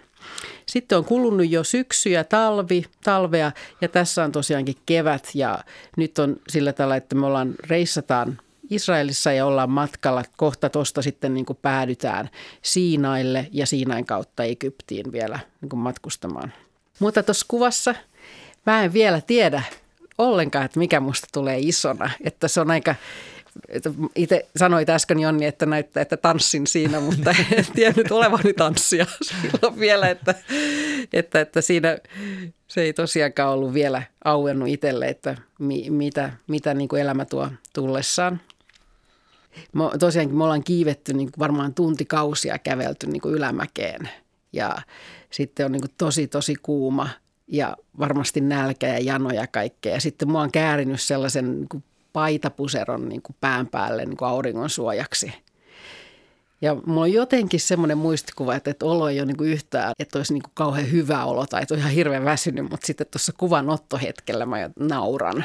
Sitten 0.67 0.99
on 0.99 1.05
kulunut 1.05 1.51
jo 1.51 1.65
syksy 1.65 2.11
ja 2.11 2.25
talvi, 2.25 2.85
talvea 3.05 3.53
ja 3.81 3.89
tässä 3.89 4.25
on 4.25 4.33
tosiaankin 4.33 4.77
kevät 4.87 5.29
ja 5.35 5.59
nyt 5.97 6.19
on 6.19 6.37
sillä 6.49 6.73
tavalla, 6.73 6.97
että 6.97 7.15
me 7.15 7.27
ollaan 7.27 7.55
reissataan 7.67 8.39
Israelissa 8.71 9.33
ja 9.33 9.47
ollaan 9.47 9.71
matkalla. 9.71 10.23
Kohta 10.37 10.69
tuosta 10.69 11.03
sitten 11.03 11.35
niin 11.35 11.47
päädytään 11.63 12.31
Siinaille 12.63 13.49
ja 13.53 13.67
Siinain 13.67 14.07
kautta 14.07 14.45
Egyptiin 14.45 15.13
vielä 15.13 15.39
niin 15.61 15.79
matkustamaan. 15.79 16.53
Mutta 17.03 17.23
tuossa 17.23 17.47
kuvassa 17.49 17.95
mä 18.67 18.85
en 18.85 18.93
vielä 18.93 19.21
tiedä 19.21 19.63
ollenkaan, 20.19 20.65
että 20.65 20.79
mikä 20.79 21.01
musta 21.01 21.27
tulee 21.33 21.59
isona. 21.59 22.11
Että 22.25 22.49
se 22.49 22.61
on 22.61 22.71
aika, 22.71 22.95
itse 24.17 24.47
sanoit 24.57 24.91
äsken 24.91 25.19
Jonni, 25.21 25.47
että 25.47 25.67
näyttää, 25.67 26.01
että 26.01 26.17
tanssin 26.17 26.67
siinä, 26.67 27.01
mutta 27.01 27.35
en 27.53 27.67
tiennyt 27.75 28.13
olevani 28.13 28.53
tanssia 28.53 29.07
silloin 29.23 29.81
vielä, 29.81 30.09
että, 30.09 30.35
että, 31.13 31.41
että 31.41 31.61
siinä 31.61 31.99
se 32.69 32.83
ei 32.83 32.93
tosiaankaan 32.93 33.53
ollut 33.53 33.75
vielä 33.75 34.03
auennut 34.25 34.69
itselle, 34.69 35.09
että 35.09 35.37
mi, 35.59 35.91
mitä, 35.91 36.33
mitä 36.47 36.75
niin 36.75 36.89
kuin 36.89 37.03
elämä 37.03 37.25
tuo 37.25 37.49
tullessaan. 37.73 38.41
Mä, 39.73 39.91
tosiaankin 39.99 40.37
me 40.37 40.45
ollaan 40.45 40.65
kiivetty 40.65 41.13
niin 41.13 41.31
varmaan 41.39 41.75
tuntikausia 41.75 42.59
kävelty 42.59 43.07
niin 43.07 43.21
kuin 43.21 43.35
ylämäkeen 43.35 44.09
ja 44.53 44.77
sitten 45.33 45.67
on 45.67 45.73
niin 45.73 45.81
kuin 45.81 45.95
tosi 45.99 46.29
tosi 46.29 46.55
kuuma 46.63 47.09
ja 47.47 47.77
varmasti 47.99 48.41
nälkä 48.41 48.89
ja 48.89 48.99
jano 48.99 49.31
ja 49.31 49.47
kaikkea. 49.47 49.95
Ja 49.95 50.01
sitten 50.01 50.31
mua 50.31 50.41
on 50.41 50.53
käärinyt 50.53 51.01
sellaisen 51.01 51.53
niin 51.53 51.69
kuin 51.69 51.85
paitapuseron 52.13 53.09
niin 53.09 53.23
kuin 53.23 53.37
pään 53.41 53.67
päälle 53.67 54.05
niin 54.05 54.17
kuin 54.17 54.29
auringon 54.29 54.71
suojaksi. 54.71 55.33
Ja 56.63 56.77
mulla 56.87 57.01
on 57.01 57.13
jotenkin 57.13 57.61
semmoinen 57.61 57.99
muistikuva, 57.99 58.55
että, 58.55 58.71
että 58.71 58.87
olo 58.87 59.09
ei 59.09 59.21
ole 59.21 59.27
niin 59.27 59.53
yhtään, 59.53 59.93
että 59.99 60.19
olisi 60.19 60.33
niin 60.33 60.43
kuin 60.43 60.53
kauhean 60.55 60.91
hyvä 60.91 61.25
olo 61.25 61.47
tai 61.47 61.63
että 61.63 61.75
on 61.75 61.81
ihan 61.81 61.93
hirveän 61.93 62.25
väsynyt, 62.25 62.71
mutta 62.71 62.87
sitten 62.87 63.07
tuossa 63.07 63.33
kuvanottohetkellä 63.37 64.47
mä 64.47 64.57
nauran. 64.79 65.45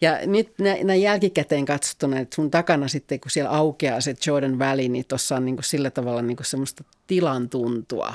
Ja 0.00 0.18
nyt 0.26 0.54
näin 0.84 1.02
jälkikäteen 1.02 1.64
katsottuna, 1.64 2.18
että 2.18 2.34
sun 2.34 2.50
takana 2.50 2.88
sitten, 2.88 3.20
kun 3.20 3.30
siellä 3.30 3.50
aukeaa 3.50 4.00
se 4.00 4.14
Jordan 4.26 4.58
Valley, 4.58 4.88
niin 4.88 5.04
tuossa 5.08 5.36
on 5.36 5.44
niin 5.44 5.56
kuin 5.56 5.64
sillä 5.64 5.90
tavalla 5.90 6.22
niin 6.22 6.36
kuin 6.36 6.46
semmoista 6.46 6.84
tilan 7.06 7.48
tuntua. 7.48 8.14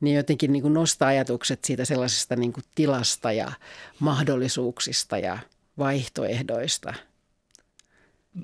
Niin 0.00 0.16
jotenkin 0.16 0.52
niin 0.52 0.62
kuin 0.62 0.74
nostaa 0.74 1.08
ajatukset 1.08 1.64
siitä 1.64 1.84
sellaisesta 1.84 2.36
niin 2.36 2.52
kuin 2.52 2.64
tilasta 2.74 3.32
ja 3.32 3.52
mahdollisuuksista 3.98 5.18
ja 5.18 5.38
vaihtoehdoista. 5.78 6.94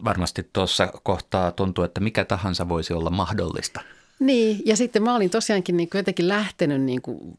Varmasti 0.05 0.51
tuossa 0.53 0.87
kohtaa 1.03 1.53
tuntuu, 1.53 1.85
että 1.85 2.01
mikä 2.01 2.25
tahansa 2.25 2.69
voisi 2.69 2.93
olla 2.93 3.11
mahdollista. 3.11 3.81
Niin, 4.19 4.63
ja 4.65 4.77
sitten 4.77 5.03
mä 5.03 5.15
olin 5.15 5.31
tosiaankin 5.31 5.77
niin 5.77 5.91
kuin 5.91 5.99
jotenkin 5.99 6.29
lähtenyt 6.29 6.83
niin 6.83 7.03
kuin 7.03 7.39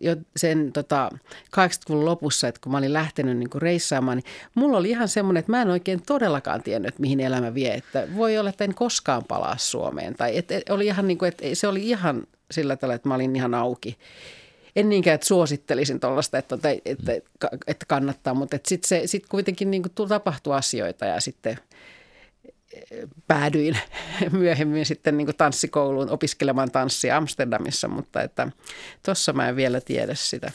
jo 0.00 0.16
sen 0.36 0.72
tota, 0.72 1.10
80-luvun 1.56 2.04
lopussa, 2.04 2.48
että 2.48 2.60
kun 2.60 2.72
mä 2.72 2.78
olin 2.78 2.92
lähtenyt 2.92 3.38
niin 3.38 3.50
kuin 3.50 3.62
reissaamaan, 3.62 4.16
niin 4.18 4.32
mulla 4.54 4.78
oli 4.78 4.90
ihan 4.90 5.08
semmoinen, 5.08 5.40
että 5.40 5.52
mä 5.52 5.62
en 5.62 5.70
oikein 5.70 6.02
todellakaan 6.06 6.62
tiennyt, 6.62 6.98
mihin 6.98 7.20
elämä 7.20 7.54
vie. 7.54 7.74
Että 7.74 8.08
voi 8.16 8.38
olla, 8.38 8.50
että 8.50 8.64
en 8.64 8.74
koskaan 8.74 9.24
palaa 9.24 9.56
Suomeen. 9.58 10.14
Tai 10.14 10.36
että 10.36 10.54
oli 10.68 10.86
ihan 10.86 11.08
niin 11.08 11.18
kuin, 11.18 11.28
että 11.28 11.44
se 11.52 11.68
oli 11.68 11.88
ihan 11.88 12.26
sillä 12.50 12.76
tavalla, 12.76 12.94
että 12.94 13.08
mä 13.08 13.14
olin 13.14 13.36
ihan 13.36 13.54
auki. 13.54 13.98
en 14.76 14.88
niinkään, 14.88 15.14
että 15.14 15.26
suosittelisin 15.26 16.00
tuollaista, 16.00 16.38
että, 16.38 16.56
että, 16.84 17.12
että, 17.12 17.12
että 17.66 17.86
kannattaa, 17.88 18.34
mutta 18.34 18.58
sitten 18.66 19.08
sit 19.08 19.26
kuitenkin 19.26 19.70
niin 19.70 19.82
kuin 19.82 20.08
tapahtui 20.08 20.56
asioita 20.56 21.04
ja 21.04 21.20
sitten– 21.20 21.58
päädyin 23.26 23.78
myöhemmin 24.32 24.86
sitten 24.86 25.16
niin 25.16 25.36
tanssikouluun 25.36 26.10
opiskelemaan 26.10 26.70
tanssia 26.70 27.16
Amsterdamissa, 27.16 27.88
mutta 27.88 28.22
että 28.22 28.48
tuossa 29.02 29.32
mä 29.32 29.48
en 29.48 29.56
vielä 29.56 29.80
tiedä 29.80 30.14
sitä. 30.14 30.52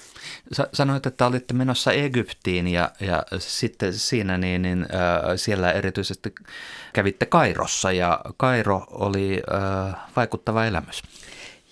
Sanoit, 0.73 1.05
että 1.05 1.25
olitte 1.25 1.53
menossa 1.53 1.91
Egyptiin 1.91 2.67
ja, 2.67 2.91
ja 2.99 3.23
sitten 3.39 3.93
siinä 3.93 4.37
niin, 4.37 4.61
niin 4.61 4.81
äh, 4.81 4.89
siellä 5.35 5.71
erityisesti 5.71 6.33
kävitte 6.93 7.25
Kairossa 7.25 7.91
ja 7.91 8.19
Kairo 8.37 8.87
oli 8.91 9.41
äh, 9.53 9.95
vaikuttava 10.15 10.65
elämys. 10.65 11.03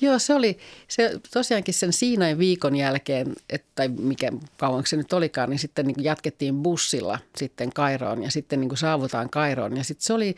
Joo, 0.04 0.20
se 0.20 0.34
oli 0.34 0.58
se, 0.88 1.20
tosiaankin 1.34 1.74
sen 1.74 1.94
Siinain 1.94 2.40
viikon 2.40 2.76
jälkeen, 2.76 3.34
että, 3.50 3.68
tai 3.76 3.88
mikä 3.88 4.32
kauan 4.58 4.84
se 4.86 4.98
nyt 4.98 5.14
olikaan, 5.14 5.50
niin 5.50 5.60
sitten 5.60 5.88
niin 5.88 6.04
jatkettiin 6.04 6.56
bussilla 6.56 7.20
sitten 7.36 7.74
Kairoon 7.74 8.24
ja 8.24 8.32
sitten 8.32 8.62
niin 8.62 8.78
saavutaan 8.78 9.30
Kairoon. 9.30 9.78
Ja 9.78 9.84
sitten 9.84 10.06
se 10.06 10.14
oli, 10.14 10.36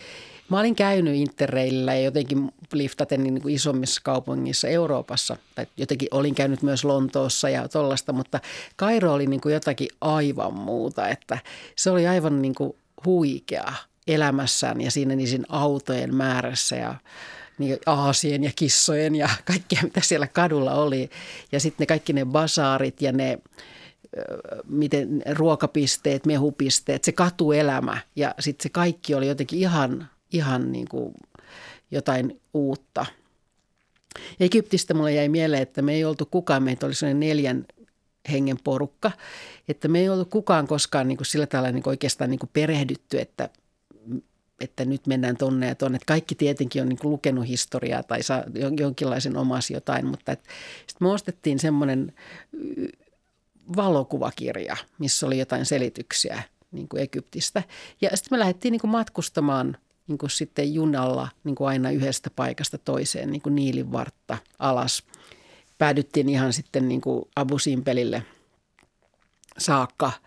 mä 0.49 0.59
olin 0.59 0.75
käynyt 0.75 1.15
Interrailillä 1.15 1.93
ja 1.93 2.01
jotenkin 2.01 2.51
liftaten 2.73 3.23
niin 3.23 3.41
kuin 3.41 3.55
isommissa 3.55 4.01
kaupungissa 4.03 4.67
Euroopassa. 4.67 5.37
Tai 5.55 5.67
jotenkin 5.77 6.07
olin 6.11 6.35
käynyt 6.35 6.61
myös 6.61 6.83
Lontoossa 6.83 7.49
ja 7.49 7.67
tollasta, 7.67 8.13
mutta 8.13 8.39
Kairo 8.75 9.13
oli 9.13 9.27
niin 9.27 9.41
kuin 9.41 9.53
jotakin 9.53 9.89
aivan 10.01 10.53
muuta. 10.53 11.09
Että 11.09 11.37
se 11.75 11.89
oli 11.89 12.07
aivan 12.07 12.41
niin 12.41 12.55
kuin 12.55 12.75
huikea 13.05 13.73
elämässään 14.07 14.81
ja 14.81 14.91
siinä 14.91 15.15
niin 15.15 15.45
autojen 15.49 16.15
määrässä 16.15 16.75
ja 16.75 16.95
niin 17.57 17.77
aasien 17.85 18.43
ja 18.43 18.51
kissojen 18.55 19.15
ja 19.15 19.29
kaikkea, 19.45 19.79
mitä 19.83 20.01
siellä 20.01 20.27
kadulla 20.27 20.73
oli. 20.73 21.09
Ja 21.51 21.59
sitten 21.59 21.83
ne 21.83 21.85
kaikki 21.85 22.13
ne 22.13 22.25
basaarit 22.25 23.01
ja 23.01 23.11
ne 23.11 23.39
miten 24.67 25.23
ruokapisteet, 25.31 26.25
mehupisteet, 26.25 27.03
se 27.03 27.11
katuelämä 27.11 27.97
ja 28.15 28.35
sitten 28.39 28.63
se 28.63 28.69
kaikki 28.69 29.15
oli 29.15 29.27
jotenkin 29.27 29.59
ihan, 29.59 30.09
ihan 30.31 30.71
niin 30.71 30.87
kuin 30.89 31.13
jotain 31.91 32.41
uutta. 32.53 33.05
Egyptistä 34.39 34.93
mulle 34.93 35.13
jäi 35.13 35.29
mieleen, 35.29 35.61
että 35.61 35.81
me 35.81 35.93
ei 35.93 36.05
oltu 36.05 36.25
kukaan, 36.25 36.63
meitä 36.63 36.85
oli 36.85 36.93
sellainen 36.93 37.19
neljän 37.19 37.65
hengen 38.31 38.57
porukka, 38.63 39.11
että 39.67 39.87
me 39.87 39.99
ei 39.99 40.09
ollut 40.09 40.29
kukaan 40.29 40.67
koskaan 40.67 41.07
niin 41.07 41.17
kuin 41.17 41.27
sillä 41.27 41.45
tavalla 41.45 41.71
niin 41.71 41.83
kuin 41.83 41.91
oikeastaan 41.91 42.29
niin 42.29 42.39
kuin 42.39 42.49
perehdytty, 42.53 43.19
että– 43.19 43.49
että 44.59 44.85
nyt 44.85 45.07
mennään 45.07 45.37
tonne 45.37 45.67
ja 45.67 45.75
tonne. 45.75 45.95
Että 45.95 46.05
kaikki 46.05 46.35
tietenkin 46.35 46.81
on 46.81 46.89
niin 46.89 46.99
kuin 46.99 47.11
lukenut 47.11 47.47
historiaa 47.47 48.03
tai 48.03 48.23
saa 48.23 48.43
jonkinlaisen 48.77 49.37
omas 49.37 49.71
jotain, 49.71 50.05
mutta 50.05 50.31
sitten 50.87 51.07
me 51.07 51.09
ostettiin 51.09 51.59
semmoinen 51.59 52.13
valokuvakirja, 53.75 54.77
missä 54.99 55.25
oli 55.27 55.39
jotain 55.39 55.65
selityksiä 55.65 56.43
niin 56.71 56.87
kuin 56.87 57.01
Egyptistä. 57.01 57.63
Ja 58.01 58.09
sitten 58.13 58.35
me 58.35 58.39
lähdettiin 58.39 58.71
niin 58.71 58.81
kuin 58.81 58.91
matkustamaan 58.91 59.77
niin 60.07 60.17
kuin 60.17 60.29
sitten 60.29 60.73
junalla 60.73 61.27
niin 61.43 61.55
kuin 61.55 61.67
aina 61.67 61.91
yhdestä 61.91 62.29
paikasta 62.29 62.77
toiseen, 62.77 63.31
niin 63.31 63.41
kuin 63.41 63.55
Niilin 63.55 63.91
vartta 63.91 64.37
alas. 64.59 65.03
Päädyttiin 65.77 66.29
ihan 66.29 66.53
sitten 66.53 66.87
niin 66.87 67.01
kuin 67.01 67.25
Abu 67.35 67.59
Simbelille 67.59 68.23
saakka– 69.57 70.11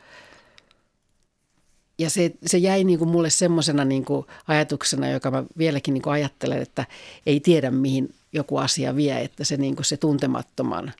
ja 1.99 2.11
se, 2.11 2.33
se 2.47 2.59
jäi 2.59 2.85
niin 2.85 2.99
kuin 2.99 3.11
mulle 3.11 3.31
semmoisena 3.31 3.85
niin 3.85 4.05
kuin 4.05 4.26
ajatuksena, 4.49 5.11
joka 5.11 5.31
mä 5.31 5.45
vieläkin 5.59 5.95
niin 5.95 6.02
kuin 6.02 6.12
ajattelen, 6.12 6.62
että 6.62 6.85
ei 7.26 7.40
tiedä 7.40 7.71
mihin 7.71 8.14
joku 8.33 8.57
asia 8.57 8.97
vie, 8.97 9.21
että 9.21 9.45
se, 9.45 9.57
niin 9.57 9.76
kuin 9.76 9.85
se 9.85 9.97
tuntemattoman 9.97 10.93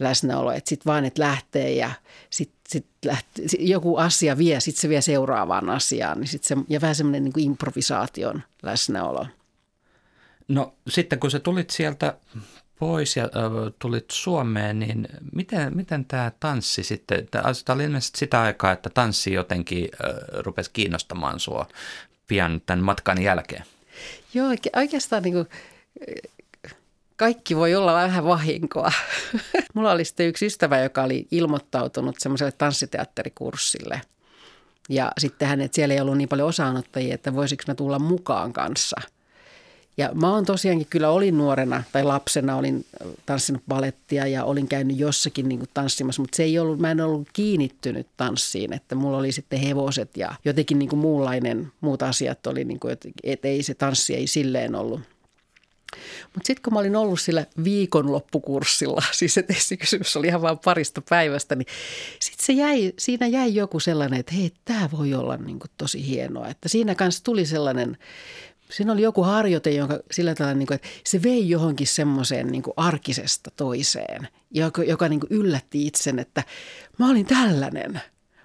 läsnäolo, 0.00 0.52
että 0.52 0.68
sitten 0.68 0.90
vaan, 0.90 1.04
että 1.04 1.22
lähtee 1.22 1.72
ja 1.74 1.90
sitten 2.30 2.60
sit 2.68 2.86
lähtee, 3.04 3.44
joku 3.58 3.96
asia 3.96 4.38
vie, 4.38 4.60
sitten 4.60 4.80
se 4.80 4.88
vie 4.88 5.00
seuraavaan 5.00 5.70
asiaan, 5.70 6.20
niin 6.20 6.28
sit 6.28 6.44
se, 6.44 6.56
ja 6.68 6.80
vähän 6.80 6.94
semmoinen 6.94 7.24
niin 7.24 7.32
kuin 7.32 7.44
improvisaation 7.44 8.42
läsnäolo. 8.62 9.26
No 10.48 10.74
sitten 10.88 11.20
kun 11.20 11.30
sä 11.30 11.38
tulit 11.38 11.70
sieltä 11.70 12.18
pois 12.80 13.16
ja 13.16 13.28
tulit 13.78 14.10
Suomeen, 14.10 14.78
niin 14.78 15.08
miten, 15.32 15.76
miten 15.76 16.04
tämä 16.04 16.32
tanssi 16.40 16.84
sitten, 16.84 17.28
tämä 17.30 17.44
oli 17.74 17.84
ilmeisesti 17.84 18.18
sitä 18.18 18.40
aikaa, 18.40 18.72
että 18.72 18.90
tanssi 18.90 19.32
jotenkin 19.32 19.88
rupesi 20.38 20.70
kiinnostamaan 20.72 21.40
sua 21.40 21.66
pian 22.26 22.62
tämän 22.66 22.84
matkan 22.84 23.22
jälkeen? 23.22 23.64
Joo, 24.34 24.48
oikeastaan 24.76 25.22
niin 25.22 25.32
kuin, 25.32 25.48
kaikki 27.16 27.56
voi 27.56 27.74
olla 27.74 27.94
vähän 27.94 28.24
vahinkoa. 28.24 28.92
Mulla 29.74 29.90
oli 29.90 30.04
sitten 30.04 30.26
yksi 30.26 30.46
ystävä, 30.46 30.80
joka 30.80 31.02
oli 31.02 31.26
ilmoittautunut 31.30 32.16
semmoiselle 32.18 32.52
tanssiteatterikurssille. 32.52 34.00
Ja 34.88 35.12
sitten 35.18 35.48
hänet 35.48 35.74
siellä 35.74 35.94
ei 35.94 36.00
ollut 36.00 36.16
niin 36.16 36.28
paljon 36.28 36.48
osaanottajia, 36.48 37.14
että 37.14 37.34
voisiko 37.34 37.62
mä 37.66 37.74
tulla 37.74 37.98
mukaan 37.98 38.52
kanssa– 38.52 39.00
ja 40.00 40.10
mä 40.14 40.34
oon 40.34 40.44
tosiaankin 40.44 40.86
kyllä 40.90 41.10
olin 41.10 41.38
nuorena 41.38 41.82
tai 41.92 42.04
lapsena, 42.04 42.56
olin 42.56 42.86
tanssinut 43.26 43.62
balettia 43.68 44.26
ja 44.26 44.44
olin 44.44 44.68
käynyt 44.68 44.98
jossakin 44.98 45.48
niin 45.48 45.58
kuin 45.58 45.68
tanssimassa, 45.74 46.22
mutta 46.22 46.36
se 46.36 46.42
ei 46.42 46.58
ollut, 46.58 46.78
mä 46.78 46.90
en 46.90 47.00
ollut 47.00 47.28
kiinnittynyt 47.32 48.06
tanssiin, 48.16 48.72
että 48.72 48.94
mulla 48.94 49.18
oli 49.18 49.32
sitten 49.32 49.60
hevoset 49.60 50.16
ja 50.16 50.34
jotenkin 50.44 50.78
niin 50.78 50.88
kuin 50.88 51.00
muunlainen, 51.00 51.72
muut 51.80 52.02
asiat 52.02 52.46
oli, 52.46 52.64
niin 52.64 52.80
kuin, 52.80 52.96
että 53.24 53.48
ei 53.48 53.62
se 53.62 53.74
tanssi 53.74 54.14
ei 54.14 54.26
silleen 54.26 54.74
ollut. 54.74 55.00
Mutta 56.34 56.46
sitten 56.46 56.62
kun 56.62 56.72
mä 56.72 56.80
olin 56.80 56.96
ollut 56.96 57.20
sillä 57.20 57.46
viikonloppukurssilla, 57.64 59.02
siis 59.18 59.34
se 59.58 59.76
kysymys 59.76 60.16
oli 60.16 60.26
ihan 60.26 60.42
vain 60.42 60.58
parista 60.58 61.02
päivästä, 61.08 61.56
niin 61.56 61.66
sitten 62.20 62.46
se 62.46 62.52
jäi, 62.52 62.92
siinä 62.98 63.26
jäi 63.26 63.54
joku 63.54 63.80
sellainen, 63.80 64.20
että 64.20 64.34
hei, 64.34 64.52
tämä 64.64 64.88
voi 64.98 65.14
olla 65.14 65.36
niin 65.36 65.58
kuin 65.58 65.70
tosi 65.78 66.06
hienoa. 66.06 66.48
Että 66.48 66.68
siinä 66.68 66.94
kanssa 66.94 67.24
tuli 67.24 67.46
sellainen 67.46 67.98
siinä 68.70 68.92
oli 68.92 69.02
joku 69.02 69.22
harjoite, 69.22 69.70
jonka 69.70 69.98
sillä 70.10 70.34
tavalla, 70.34 70.54
niin 70.54 70.66
kuin, 70.66 70.74
että 70.74 70.88
se 71.04 71.22
vei 71.22 71.48
johonkin 71.48 71.86
semmoiseen 71.86 72.46
niin 72.46 72.62
arkisesta 72.76 73.50
toiseen, 73.56 74.28
joka, 74.50 74.82
joka 74.82 75.08
niin 75.08 75.20
kuin 75.20 75.32
yllätti 75.32 75.86
itsen, 75.86 76.18
että 76.18 76.42
mä 76.98 77.10
olin 77.10 77.26
tällainen. 77.26 78.00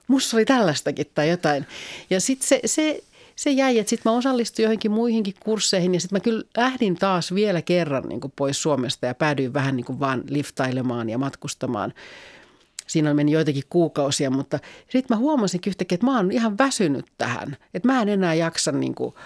Musta 0.08 0.38
oli 0.38 0.46
tällaistakin 0.46 1.05
tai 1.15 1.29
jotain. 1.29 1.65
Ja 2.10 2.22
sitten 2.22 2.48
se, 2.48 2.60
se, 2.65 3.03
se 3.36 3.51
jäi, 3.51 3.79
että 3.79 3.89
sitten 3.89 4.12
mä 4.12 4.17
osallistuin 4.17 4.63
johonkin 4.63 4.91
muihinkin 4.91 5.34
kursseihin 5.39 5.94
ja 5.94 6.00
sitten 6.00 6.15
mä 6.15 6.20
kyllä 6.20 6.44
lähdin 6.58 6.96
taas 6.96 7.34
vielä 7.34 7.62
kerran 7.62 8.03
niin 8.10 8.22
kuin 8.22 8.34
pois 8.36 8.62
Suomesta 8.62 9.05
ja 9.05 9.15
päädyin 9.15 9.53
vähän 9.53 9.75
niin 9.75 9.86
kuin 9.86 10.00
vaan 10.00 10.24
liftailemaan 10.29 11.10
ja 11.10 11.17
matkustamaan. 11.17 11.94
Siinä 12.88 13.13
meni 13.13 13.32
joitakin 13.32 13.63
kuukausia, 13.70 14.29
mutta 14.29 14.60
sitten 14.89 15.17
mä 15.17 15.20
huomasin 15.20 15.62
yhtäkkiä, 15.67 15.96
että 15.96 16.05
mä 16.05 16.17
oon 16.17 16.32
ihan 16.32 16.58
väsynyt 16.58 17.05
tähän. 17.17 17.58
Että 17.74 17.88
mä 17.88 18.01
en 18.01 18.10
enää 18.10 18.34
jaksa 18.34 18.72
niin 18.72 18.96
kuin– 18.96 19.13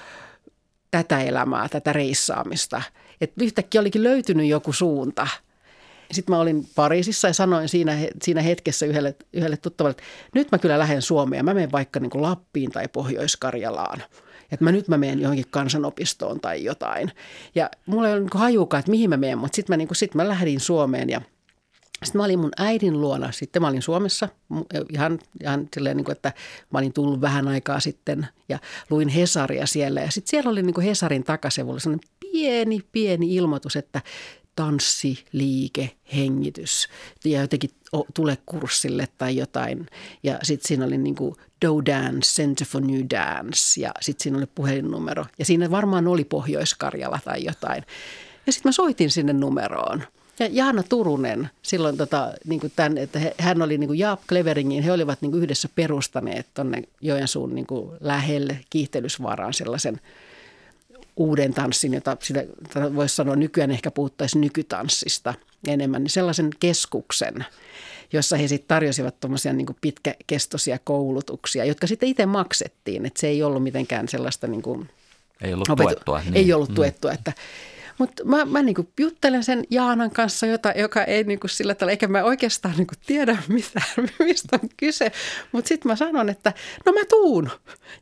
tätä 0.91 1.21
elämää, 1.21 1.69
tätä 1.69 1.93
reissaamista. 1.93 2.81
Että 3.21 3.43
yhtäkkiä 3.43 3.81
olikin 3.81 4.03
löytynyt 4.03 4.47
joku 4.47 4.73
suunta. 4.73 5.27
Sitten 6.11 6.35
mä 6.35 6.39
olin 6.39 6.67
Pariisissa 6.75 7.27
ja 7.27 7.33
sanoin 7.33 7.69
siinä, 7.69 7.97
siinä 8.21 8.41
hetkessä 8.41 8.85
yhdelle, 8.85 9.15
yhdelle 9.33 9.57
tuttavalle, 9.57 9.91
että 9.91 10.03
nyt 10.35 10.51
mä 10.51 10.57
kyllä 10.57 10.79
lähden 10.79 11.01
Suomeen. 11.01 11.45
Mä 11.45 11.53
menen 11.53 11.71
vaikka 11.71 11.99
niin 11.99 12.09
kuin 12.09 12.21
Lappiin 12.21 12.71
tai 12.71 12.87
Pohjois-Karjalaan. 12.87 14.03
Että 14.51 14.63
mä 14.63 14.71
nyt 14.71 14.87
mä 14.87 14.97
menen 14.97 15.19
johonkin 15.19 15.45
kansanopistoon 15.49 16.39
tai 16.39 16.63
jotain. 16.63 17.11
Ja 17.55 17.69
mulla 17.85 18.07
ei 18.07 18.13
ole 18.13 18.19
niin 18.21 18.29
hajukaan, 18.33 18.79
että 18.79 18.91
mihin 18.91 19.09
mä 19.09 19.17
menen, 19.17 19.37
mutta 19.37 19.55
sitten 19.55 19.73
mä, 19.73 19.77
niin 19.77 19.89
sit 19.91 20.15
mä 20.15 20.27
lähdin 20.27 20.59
Suomeen 20.59 21.09
ja– 21.09 21.21
sitten 22.03 22.19
mä 22.19 22.25
olin 22.25 22.39
mun 22.39 22.51
äidin 22.57 23.01
luona. 23.01 23.31
Sitten 23.31 23.61
mä 23.61 23.67
olin 23.67 23.81
Suomessa 23.81 24.29
ihan, 24.93 25.19
ihan 25.41 25.67
silleen, 25.73 25.97
niin 25.97 26.05
kuin, 26.05 26.15
että 26.15 26.33
mä 26.71 26.79
olin 26.79 26.93
tullut 26.93 27.21
vähän 27.21 27.47
aikaa 27.47 27.79
sitten 27.79 28.27
ja 28.49 28.59
luin 28.89 29.07
Hesaria 29.07 29.65
siellä. 29.65 30.01
Ja 30.01 30.11
sitten 30.11 30.29
siellä 30.29 30.49
oli 30.49 30.63
niin 30.63 30.73
kuin 30.73 30.87
Hesarin 30.87 31.23
takasivulla 31.23 31.79
sellainen 31.79 32.09
pieni, 32.19 32.81
pieni 32.91 33.35
ilmoitus, 33.35 33.75
että 33.75 34.01
tanssi, 34.55 35.25
liike, 35.31 35.91
hengitys 36.15 36.87
ja 37.25 37.41
jotenkin 37.41 37.69
tule 38.13 38.37
kurssille 38.45 39.07
tai 39.17 39.37
jotain. 39.37 39.87
Ja 40.23 40.39
sitten 40.43 40.67
siinä 40.67 40.85
oli 40.85 40.97
niin 40.97 41.15
kuin 41.15 41.35
Do 41.65 41.81
Dance, 41.85 42.31
Center 42.33 42.67
for 42.67 42.81
New 42.81 43.01
Dance 43.09 43.81
ja 43.81 43.91
sitten 44.01 44.23
siinä 44.23 44.37
oli 44.37 44.45
puhelinnumero. 44.55 45.25
Ja 45.39 45.45
siinä 45.45 45.71
varmaan 45.71 46.07
oli 46.07 46.23
Pohjois-Karjala 46.23 47.19
tai 47.25 47.43
jotain. 47.45 47.83
Ja 48.45 48.53
sitten 48.53 48.69
mä 48.69 48.73
soitin 48.73 49.11
sinne 49.11 49.33
numeroon– 49.33 50.03
ja 50.39 50.47
Jaana 50.51 50.83
Turunen 50.83 51.49
silloin, 51.61 51.97
tota, 51.97 52.33
niin 52.45 52.59
kuin 52.59 52.73
tämän, 52.75 52.97
että 52.97 53.19
he, 53.19 53.35
hän 53.37 53.61
oli 53.61 53.77
niin 53.77 53.87
kuin 53.87 53.99
Jaap 53.99 54.21
Kleveringin, 54.29 54.83
he 54.83 54.91
olivat 54.91 55.21
niin 55.21 55.31
kuin 55.31 55.43
yhdessä 55.43 55.69
perustaneet 55.75 56.47
tuonne 56.53 56.83
Joensuun 57.01 57.55
niin 57.55 57.67
kuin 57.67 57.91
lähelle 57.99 58.59
kiihtelysvaaraan 58.69 59.53
sellaisen 59.53 60.01
uuden 61.17 61.53
tanssin, 61.53 61.93
jota 61.93 62.17
sitä 62.21 62.45
voisi 62.95 63.15
sanoa 63.15 63.35
nykyään 63.35 63.71
ehkä 63.71 63.91
puhuttaisiin 63.91 64.41
nykytanssista 64.41 65.33
enemmän, 65.67 66.03
niin 66.03 66.11
sellaisen 66.11 66.49
keskuksen, 66.59 67.45
jossa 68.13 68.37
he 68.37 68.47
sitten 68.47 68.67
tarjosivat 68.67 69.19
tuommoisia 69.19 69.53
niin 69.53 69.67
pitkäkestoisia 69.81 70.79
koulutuksia, 70.83 71.65
jotka 71.65 71.87
sitten 71.87 72.09
itse 72.09 72.25
maksettiin, 72.25 73.05
että 73.05 73.19
se 73.19 73.27
ei 73.27 73.43
ollut 73.43 73.63
mitenkään 73.63 74.07
sellaista 74.07 74.47
niin 74.47 74.61
kuin 74.61 74.89
ei 75.41 75.53
ollut 75.53 75.69
opetu- 75.69 75.83
tuettua. 75.83 76.21
Niin. 76.21 76.35
Ei 76.35 76.53
ollut 76.53 76.69
mm. 76.69 76.75
tuettua, 76.75 77.11
että 77.11 77.33
Mutta 77.99 78.25
mä, 78.25 78.45
mä 78.45 78.61
niin 78.61 78.75
juttelen 78.99 79.43
sen 79.43 79.63
Jaanan 79.69 80.11
kanssa, 80.11 80.45
jota, 80.45 80.73
joka 80.75 81.03
ei 81.03 81.23
niin 81.23 81.39
kuin 81.39 81.49
sillä 81.49 81.75
tavalla, 81.75 81.91
eikä 81.91 82.07
mä 82.07 82.23
oikeastaan 82.23 82.73
niin 82.77 82.87
kuin 82.87 82.99
tiedä 83.05 83.37
mitään, 83.47 84.09
mistä 84.19 84.59
on 84.63 84.69
kyse. 84.77 85.11
Mutta 85.51 85.67
sitten 85.67 85.91
mä 85.91 85.95
sanon, 85.95 86.29
että 86.29 86.53
no 86.85 86.91
mä 86.91 87.05
tuun. 87.09 87.49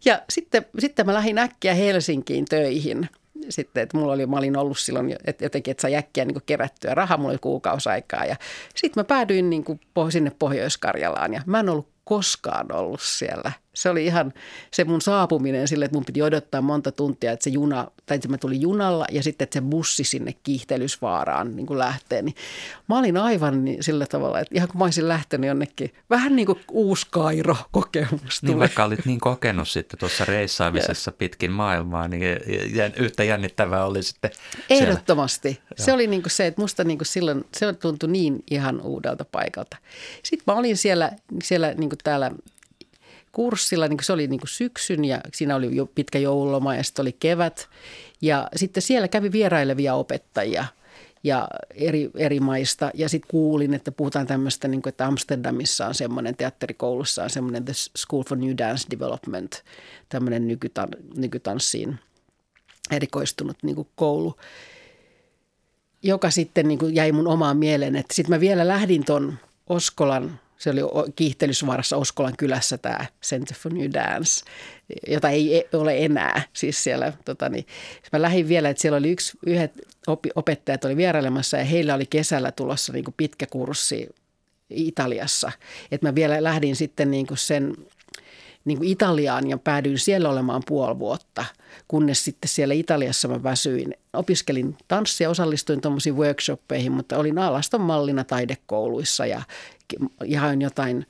Ja 0.06 0.22
sitten, 0.30 0.66
sitten 0.80 1.06
mä 1.06 1.14
lähdin 1.14 1.38
äkkiä 1.38 1.74
Helsinkiin 1.74 2.46
töihin 2.46 3.10
sitten, 3.50 3.84
että 3.84 3.98
mulla 3.98 4.14
oli, 4.14 4.26
mä 4.26 4.38
olin 4.38 4.58
ollut 4.58 4.78
silloin 4.80 5.16
että 5.26 5.46
jotenkin, 5.46 5.72
että 5.72 5.82
saa 5.82 5.90
jäkkiä 5.90 6.26
niin 6.26 6.42
kerättyä 6.46 6.94
rahaa, 6.94 7.18
mulla 7.18 7.30
oli 7.30 7.38
kuukausaikaa 7.38 8.26
ja 8.26 8.36
sitten 8.76 9.02
mä 9.02 9.06
päädyin 9.06 9.50
niin 9.50 9.64
kuin 9.64 9.80
sinne 10.10 10.32
Pohjois-Karjalaan 10.40 11.34
ja 11.34 11.42
mä 11.46 11.60
en 11.60 11.70
ollut 11.70 11.90
koskaan 12.04 12.76
ollut 12.76 13.02
siellä 13.02 13.52
se 13.78 13.90
oli 13.90 14.06
ihan 14.06 14.34
se 14.72 14.84
mun 14.84 15.02
saapuminen 15.02 15.68
sille, 15.68 15.86
että 15.86 15.96
mun 15.98 16.06
piti 16.06 16.22
odottaa 16.22 16.62
monta 16.62 16.92
tuntia, 16.92 17.32
että 17.32 17.44
se 17.44 17.50
juna, 17.50 17.88
tai 18.06 18.16
että 18.16 18.28
mä 18.28 18.38
tulin 18.38 18.62
junalla 18.62 19.06
ja 19.12 19.24
sitten, 19.24 19.44
että 19.44 19.60
se 19.60 19.62
bussi 19.62 20.04
sinne 20.04 20.36
kiihtelysvaaraan 20.44 21.56
niin 21.56 21.66
kuin 21.66 21.80
lähtee. 21.80 22.22
Niin 22.22 22.36
mä 22.90 23.00
olin 23.00 23.18
aivan 23.18 23.66
niin, 23.66 23.84
sillä 23.84 24.06
tavalla, 24.06 24.40
että 24.40 24.56
ihan 24.56 24.68
kun 24.68 24.80
mä 24.80 24.86
olisin 24.86 25.08
lähtenyt 25.08 25.48
jonnekin, 25.48 25.94
vähän 26.10 26.36
niin 26.36 26.46
kuin 26.46 26.60
uusi 26.72 27.08
Kairo 27.10 27.58
kokemus 27.72 28.44
Niin 28.44 28.60
vaikka 28.60 28.84
olit 28.84 29.06
niin 29.06 29.20
kokenut 29.20 29.68
sitten 29.68 30.00
tuossa 30.00 30.26
reissaamisessa 30.26 31.12
pitkin 31.12 31.52
maailmaa, 31.52 32.08
niin 32.08 32.24
yhtä 32.96 33.24
jännittävää 33.24 33.86
oli 33.86 34.04
sitten 34.04 34.32
Ehdottomasti. 34.70 35.50
Siellä. 35.50 35.86
Se 35.86 35.94
oli 35.94 36.08
niin 36.08 36.22
kuin 36.22 36.32
se, 36.32 36.48
että 36.48 36.62
musta 36.62 36.84
niin 36.84 36.98
kuin 36.98 37.08
silloin, 37.08 37.46
se 37.58 37.74
tuntui 37.74 38.10
niin 38.10 38.44
ihan 38.52 38.82
uudelta 38.82 39.26
paikalta. 39.32 39.78
Sitten 40.24 40.44
mä 40.54 40.60
olin 40.60 40.78
siellä, 40.78 41.12
siellä 41.44 41.74
niin 41.74 41.90
kuin 41.90 42.00
täällä 42.04 42.32
kurssilla, 43.38 43.88
niin 43.88 43.98
se 44.02 44.14
oli 44.14 44.28
niin 44.28 44.40
syksyn 44.46 45.06
ja 45.06 45.22
siinä 45.34 45.56
oli 45.56 45.76
jo 45.76 45.86
pitkä 45.86 46.20
joululoma 46.20 46.76
ja 46.76 46.84
sitten 46.84 47.04
oli 47.04 47.12
kevät. 47.12 47.70
Ja 48.22 48.50
sitten 48.56 48.84
siellä 48.84 49.08
kävi 49.08 49.32
vierailevia 49.32 49.96
opettajia 49.96 50.66
ja 51.24 51.48
eri, 51.76 52.10
eri 52.16 52.40
maista. 52.40 52.92
Ja 52.94 53.10
sitten 53.10 53.30
kuulin, 53.32 53.74
että 53.74 53.92
puhutaan 53.92 54.28
tämmöistä, 54.28 54.68
niin 54.68 54.82
että 54.88 55.08
Amsterdamissa 55.08 55.88
on 55.88 55.96
semmoinen, 55.96 56.36
teatterikoulussa 56.36 57.24
on 57.24 57.30
semmoinen 57.30 57.66
The 57.66 57.74
School 57.74 58.24
for 58.24 58.38
New 58.38 58.58
Dance 58.58 58.88
Development, 58.92 59.64
tämmöinen 60.10 60.48
nykytan, 60.48 60.90
nykytanssiin 61.16 62.00
erikoistunut 62.92 63.58
niin 63.64 63.88
koulu, 63.96 64.36
joka 66.04 66.32
sitten 66.32 66.68
niin 66.68 66.80
kuin 66.80 66.96
jäi 66.96 67.12
mun 67.12 67.28
omaan 67.28 67.58
mieleen. 67.58 68.04
Sitten 68.14 68.36
mä 68.36 68.40
vielä 68.40 68.68
lähdin 68.68 69.06
ton 69.06 69.38
Oskolan 69.70 70.40
se 70.58 70.70
oli 70.70 70.82
kiihtelysvaarassa 71.16 71.98
Oskolan 71.98 72.38
kylässä 72.38 72.78
tämä 72.78 73.06
Center 73.24 73.58
for 73.58 73.74
New 73.74 73.92
Dance, 73.94 74.46
jota 75.08 75.30
ei 75.30 75.58
e- 75.58 75.78
ole 75.78 75.98
enää. 76.06 76.42
Siis 76.54 76.84
siellä, 76.84 77.14
tota 77.26 77.50
niin, 77.50 77.66
mä 78.12 78.22
lähdin 78.22 78.48
vielä, 78.48 78.70
että 78.70 78.82
siellä 78.82 78.98
oli 78.98 79.12
yksi, 79.12 79.38
yhdet 79.46 79.74
opettajat 80.36 80.86
oli 80.86 80.98
vierailemassa 80.98 81.58
ja 81.58 81.64
heillä 81.64 81.96
oli 81.96 82.06
kesällä 82.06 82.52
tulossa 82.52 82.94
niin 82.94 83.06
kuin 83.06 83.16
pitkä 83.18 83.46
kurssi 83.46 84.10
Italiassa. 84.70 85.52
Että 85.92 86.08
mä 86.08 86.16
vielä 86.16 86.44
lähdin 86.44 86.76
sitten 86.76 87.12
niin 87.12 87.28
kuin 87.28 87.38
sen 87.38 87.74
niin 88.66 88.78
kuin 88.78 88.90
Italiaan 88.90 89.50
ja 89.50 89.58
päädyin 89.58 90.00
siellä 90.00 90.30
olemaan 90.30 90.62
puoli 90.66 91.00
vuotta, 91.00 91.46
kunnes 91.88 92.26
sitten 92.26 92.50
siellä 92.50 92.74
Italiassa 92.74 93.28
mä 93.28 93.44
väsyin. 93.44 93.96
Opiskelin 94.14 94.78
tanssia, 94.88 95.30
osallistuin 95.30 95.82
tuommoisiin 95.82 96.16
workshoppeihin, 96.16 96.92
mutta 96.92 97.18
olin 97.18 97.38
alaston 97.38 97.82
mallina 97.82 98.24
taidekouluissa 98.24 99.26
ja 99.26 99.42
ihan 100.26 100.62
jotain 100.62 101.06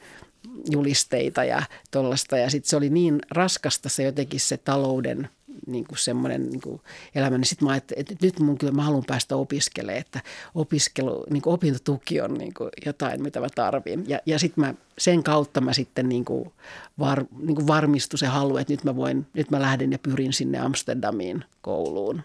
julisteita 0.71 1.43
ja 1.43 1.63
tuollaista. 1.91 2.37
Ja 2.37 2.49
sitten 2.49 2.69
se 2.69 2.77
oli 2.77 2.89
niin 2.89 3.19
raskasta 3.31 3.89
se 3.89 4.03
jotenkin 4.03 4.39
se 4.39 4.57
talouden 4.57 5.29
niin 5.67 5.85
kuin 5.85 5.97
semmoinen 5.97 6.49
niin 6.49 6.61
kuin 6.61 6.81
elämä, 7.15 7.37
niin 7.37 7.45
sitten 7.45 7.65
mä 7.65 7.71
ajattelin, 7.71 8.01
että 8.01 8.15
nyt 8.21 8.39
mun 8.39 8.57
kyllä 8.57 8.73
mä 8.73 8.83
haluan 8.83 9.03
päästä 9.07 9.35
opiskelemaan, 9.35 9.99
että 9.99 10.21
opiskelu, 10.55 11.25
niin 11.29 11.41
kuin 11.41 11.53
opintotuki 11.53 12.21
on 12.21 12.33
niin 12.33 12.53
kuin 12.53 12.69
jotain, 12.85 13.23
mitä 13.23 13.39
mä 13.39 13.47
tarvin. 13.55 14.03
Ja, 14.07 14.19
ja 14.25 14.39
sitten 14.39 14.63
mä 14.65 14.73
sen 14.97 15.23
kautta 15.23 15.61
mä 15.61 15.73
sitten 15.73 16.09
niin 16.09 16.25
kuin 16.25 16.51
var, 16.99 17.25
niin 17.37 17.55
kuin 17.55 17.67
varmistu 17.67 18.17
se 18.17 18.27
halu, 18.27 18.57
että 18.57 18.73
nyt 18.73 18.83
mä 18.83 18.95
voin, 18.95 19.27
nyt 19.33 19.51
mä 19.51 19.61
lähden 19.61 19.91
ja 19.91 19.99
pyrin 19.99 20.33
sinne 20.33 20.59
Amsterdamiin 20.59 21.43
kouluun. 21.61 22.21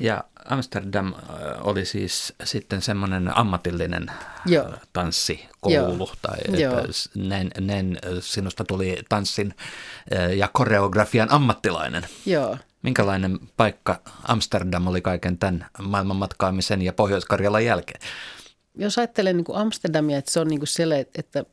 Ja 0.00 0.24
Amsterdam 0.44 1.14
oli 1.60 1.84
siis 1.84 2.32
sitten 2.44 2.82
semmoinen 2.82 3.38
ammatillinen 3.38 4.06
Joo. 4.46 4.70
tanssikoulu, 4.92 6.04
Joo. 6.04 6.14
tai 6.22 6.38
että 6.44 6.92
näin, 7.14 7.50
näin 7.60 7.98
sinusta 8.20 8.64
tuli 8.64 8.98
tanssin 9.08 9.54
ja 10.36 10.48
koreografian 10.52 11.32
ammattilainen. 11.32 12.06
Joo. 12.26 12.58
Minkälainen 12.82 13.38
paikka 13.56 14.00
Amsterdam 14.22 14.86
oli 14.86 15.00
kaiken 15.00 15.38
tämän 15.38 15.66
maailmanmatkaamisen 15.82 16.82
ja 16.82 16.92
Pohjois-Karjalan 16.92 17.64
jälkeen? 17.64 18.00
Jos 18.74 18.98
ajattelen 18.98 19.36
niin 19.36 19.44
kuin 19.44 19.58
Amsterdamia, 19.58 20.18
että 20.18 20.30
se 20.30 20.40
on 20.40 20.48
niin 20.48 20.60
kuin 20.60 20.68
selle, 20.68 21.06
että 21.14 21.44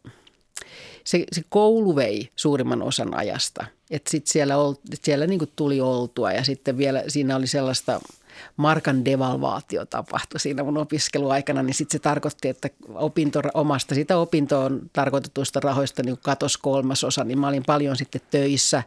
se, 1.03 1.25
se 1.31 1.41
koulu 1.49 1.95
vei 1.95 2.31
suurimman 2.35 2.81
osan 2.81 3.17
ajasta. 3.17 3.65
Että 3.89 4.11
sitten 4.11 4.31
siellä, 4.31 4.55
siellä 5.03 5.27
niin 5.27 5.39
kuin 5.39 5.51
tuli 5.55 5.81
oltua 5.81 6.31
ja 6.31 6.43
sitten 6.43 6.77
vielä 6.77 7.03
siinä 7.07 7.35
oli 7.35 7.47
sellaista– 7.47 7.99
markan 8.57 9.05
devalvaatio 9.05 9.85
tapahtui 9.85 10.39
siinä 10.39 10.63
mun 10.63 10.77
opiskeluaikana, 10.77 11.63
niin 11.63 11.73
sitten 11.73 11.99
se 11.99 11.99
tarkoitti, 11.99 12.49
että 12.49 12.69
opinto, 12.93 13.41
omasta 13.53 13.95
sitä 13.95 14.17
opintoon 14.17 14.81
tarkoitetuista 14.93 15.59
rahoista 15.59 16.03
niin 16.03 16.17
katos 16.21 16.57
kolmasosa, 16.57 17.23
niin 17.23 17.39
mä 17.39 17.47
olin 17.47 17.63
paljon 17.65 17.97
sitten 17.97 18.21
töissä. 18.31 18.83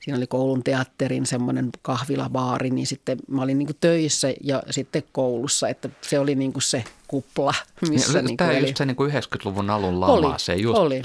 Siinä 0.00 0.16
oli 0.16 0.26
koulun 0.26 0.64
teatterin 0.64 1.26
semmoinen 1.26 1.68
kahvilabaari, 1.82 2.70
niin 2.70 2.86
sitten 2.86 3.18
mä 3.28 3.42
olin 3.42 3.58
niin 3.58 3.68
töissä 3.80 4.34
ja 4.40 4.62
sitten 4.70 5.02
koulussa, 5.12 5.68
että 5.68 5.88
se 6.00 6.18
oli 6.18 6.34
niin 6.34 6.52
se 6.58 6.84
kupla. 7.08 7.54
Missä 7.88 8.22
niin, 8.22 8.36
Tämä 8.36 8.50
niin 8.50 8.62
just 8.62 8.76
se 8.76 8.86
niin 8.86 8.96
90-luvun 8.96 9.70
alun 9.70 10.00
lama, 10.00 10.12
oli, 10.12 10.34
se 10.36 10.54
just 10.54 10.78
oli. 10.78 11.02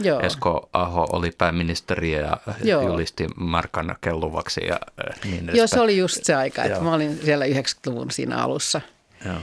Joo. 0.00 0.20
Esko 0.20 0.68
Aho 0.72 1.06
oli 1.12 1.30
pääministeri 1.38 2.12
ja 2.12 2.36
Joo. 2.64 2.82
julisti 2.82 3.26
markan 3.36 3.96
kelluvaksi 4.00 4.60
ja 4.66 4.74
äh, 4.74 5.20
niin 5.24 5.34
edespäin. 5.34 5.56
Joo, 5.56 5.66
se 5.66 5.80
oli 5.80 5.96
just 5.96 6.24
se 6.24 6.34
aika, 6.34 6.62
että 6.62 6.76
Joo. 6.76 6.84
mä 6.84 6.94
olin 6.94 7.20
siellä 7.24 7.44
90-luvun 7.44 8.10
siinä 8.10 8.36
alussa. 8.36 8.80
Joo. 9.24 9.38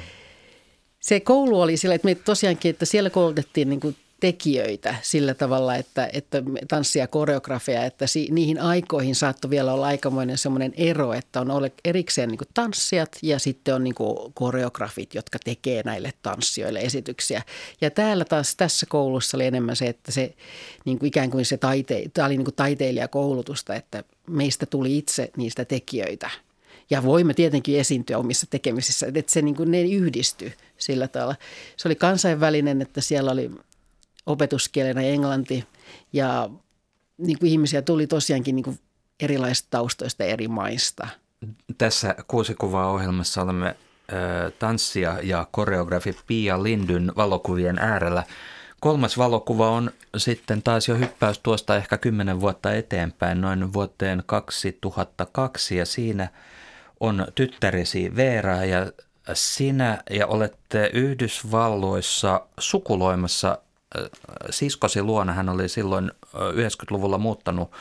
Se 1.00 1.20
koulu 1.20 1.62
oli 1.62 1.78
sillä, 1.78 1.96
että 1.96 2.08
me 2.08 2.16
tosiaankin, 2.16 2.70
että 2.70 2.86
siellä 2.86 3.10
koulutettiin 3.10 3.70
niin 3.70 3.80
kuin 3.80 3.96
tekijöitä 4.24 4.96
sillä 5.02 5.34
tavalla, 5.34 5.76
että, 5.76 6.10
että 6.14 6.44
tanssia 6.68 7.08
koreografia, 7.08 7.86
että 7.86 8.08
si, 8.08 8.28
niihin 8.32 8.60
aikoihin 8.60 9.16
saattoi 9.16 9.50
vielä 9.50 9.74
olla 9.74 9.86
aikamoinen 9.86 10.38
semmoinen 10.38 10.74
ero, 10.78 11.14
että 11.14 11.42
on 11.42 11.52
ole 11.52 11.72
erikseen 11.86 12.30
niin 12.30 12.40
tanssijat 12.54 13.18
ja 13.22 13.40
sitten 13.40 13.76
on 13.76 13.84
niin 13.84 13.96
koreografit, 14.34 15.16
jotka 15.16 15.40
tekee 15.44 15.82
näille 15.86 16.14
tanssijoille 16.22 16.80
esityksiä. 16.80 17.42
Ja 17.82 17.92
täällä 17.92 18.26
taas 18.26 18.56
tässä 18.56 18.86
koulussa 18.90 19.38
oli 19.38 19.46
enemmän 19.46 19.76
se, 19.76 19.86
että 19.86 20.12
se 20.12 20.34
niin 20.86 21.00
kuin 21.00 21.08
ikään 21.08 21.32
kuin 21.32 21.46
se 21.46 21.58
taite, 21.58 22.04
tämä 22.14 22.26
oli 22.26 22.38
niin 22.38 22.46
kuin 22.46 22.56
taiteilijakoulutusta, 22.56 23.76
että 23.76 24.04
meistä 24.28 24.66
tuli 24.66 24.98
itse 24.98 25.32
niistä 25.38 25.66
tekijöitä. 25.66 26.30
Ja 26.90 27.04
voimme 27.04 27.34
tietenkin 27.34 27.80
esiintyä 27.80 28.18
omissa 28.18 28.48
tekemisissä, 28.50 29.08
että 29.14 29.32
se 29.32 29.42
niin 29.42 29.56
kuin 29.56 29.72
ne 29.72 29.82
yhdisty 29.82 30.52
sillä 30.78 31.08
tavalla. 31.08 31.36
Se 31.78 31.88
oli 31.88 31.96
kansainvälinen, 31.96 32.82
että 32.82 33.02
siellä 33.02 33.32
oli 33.32 33.52
opetuskielenä 34.26 35.02
englanti 35.02 35.66
ja 36.14 36.50
niin 37.18 37.40
kuin 37.40 37.52
ihmisiä 37.52 37.82
tuli 37.82 38.08
tosiaankin 38.08 38.56
niin 38.56 38.64
kuin 38.64 38.80
erilaisista 39.20 39.68
taustoista 39.72 40.24
eri 40.24 40.48
maista. 40.48 41.08
Tässä 41.78 42.16
kuusi 42.28 42.56
kuvaa 42.56 42.90
ohjelmassa 42.92 43.42
olemme 43.42 43.68
äh, 43.68 43.76
tanssia 44.60 45.18
ja 45.24 45.48
koreografi 45.52 46.16
Pia 46.28 46.64
Lindyn 46.64 47.12
valokuvien 47.16 47.80
äärellä. 47.80 48.24
Kolmas 48.80 49.18
valokuva 49.18 49.70
on 49.70 49.92
sitten 50.18 50.64
taas 50.64 50.88
jo 50.88 50.96
hyppäys 50.96 51.40
tuosta 51.40 51.76
ehkä 51.76 51.98
kymmenen 51.98 52.42
vuotta 52.42 52.74
eteenpäin, 52.74 53.42
noin 53.42 53.74
vuoteen 53.74 54.24
2002 54.26 55.78
ja 55.78 55.86
siinä 55.86 56.28
on 57.00 57.28
tyttäresi 57.36 58.16
Veera 58.16 58.66
ja 58.66 58.92
sinä 59.34 60.04
ja 60.10 60.28
olette 60.28 60.90
Yhdysvalloissa 60.94 62.48
sukuloimassa 62.60 63.58
siskosi 64.50 65.02
luona. 65.02 65.34
Hän 65.34 65.50
oli 65.50 65.70
silloin 65.70 66.12
90-luvulla 66.36 67.18
muuttanut 67.18 67.72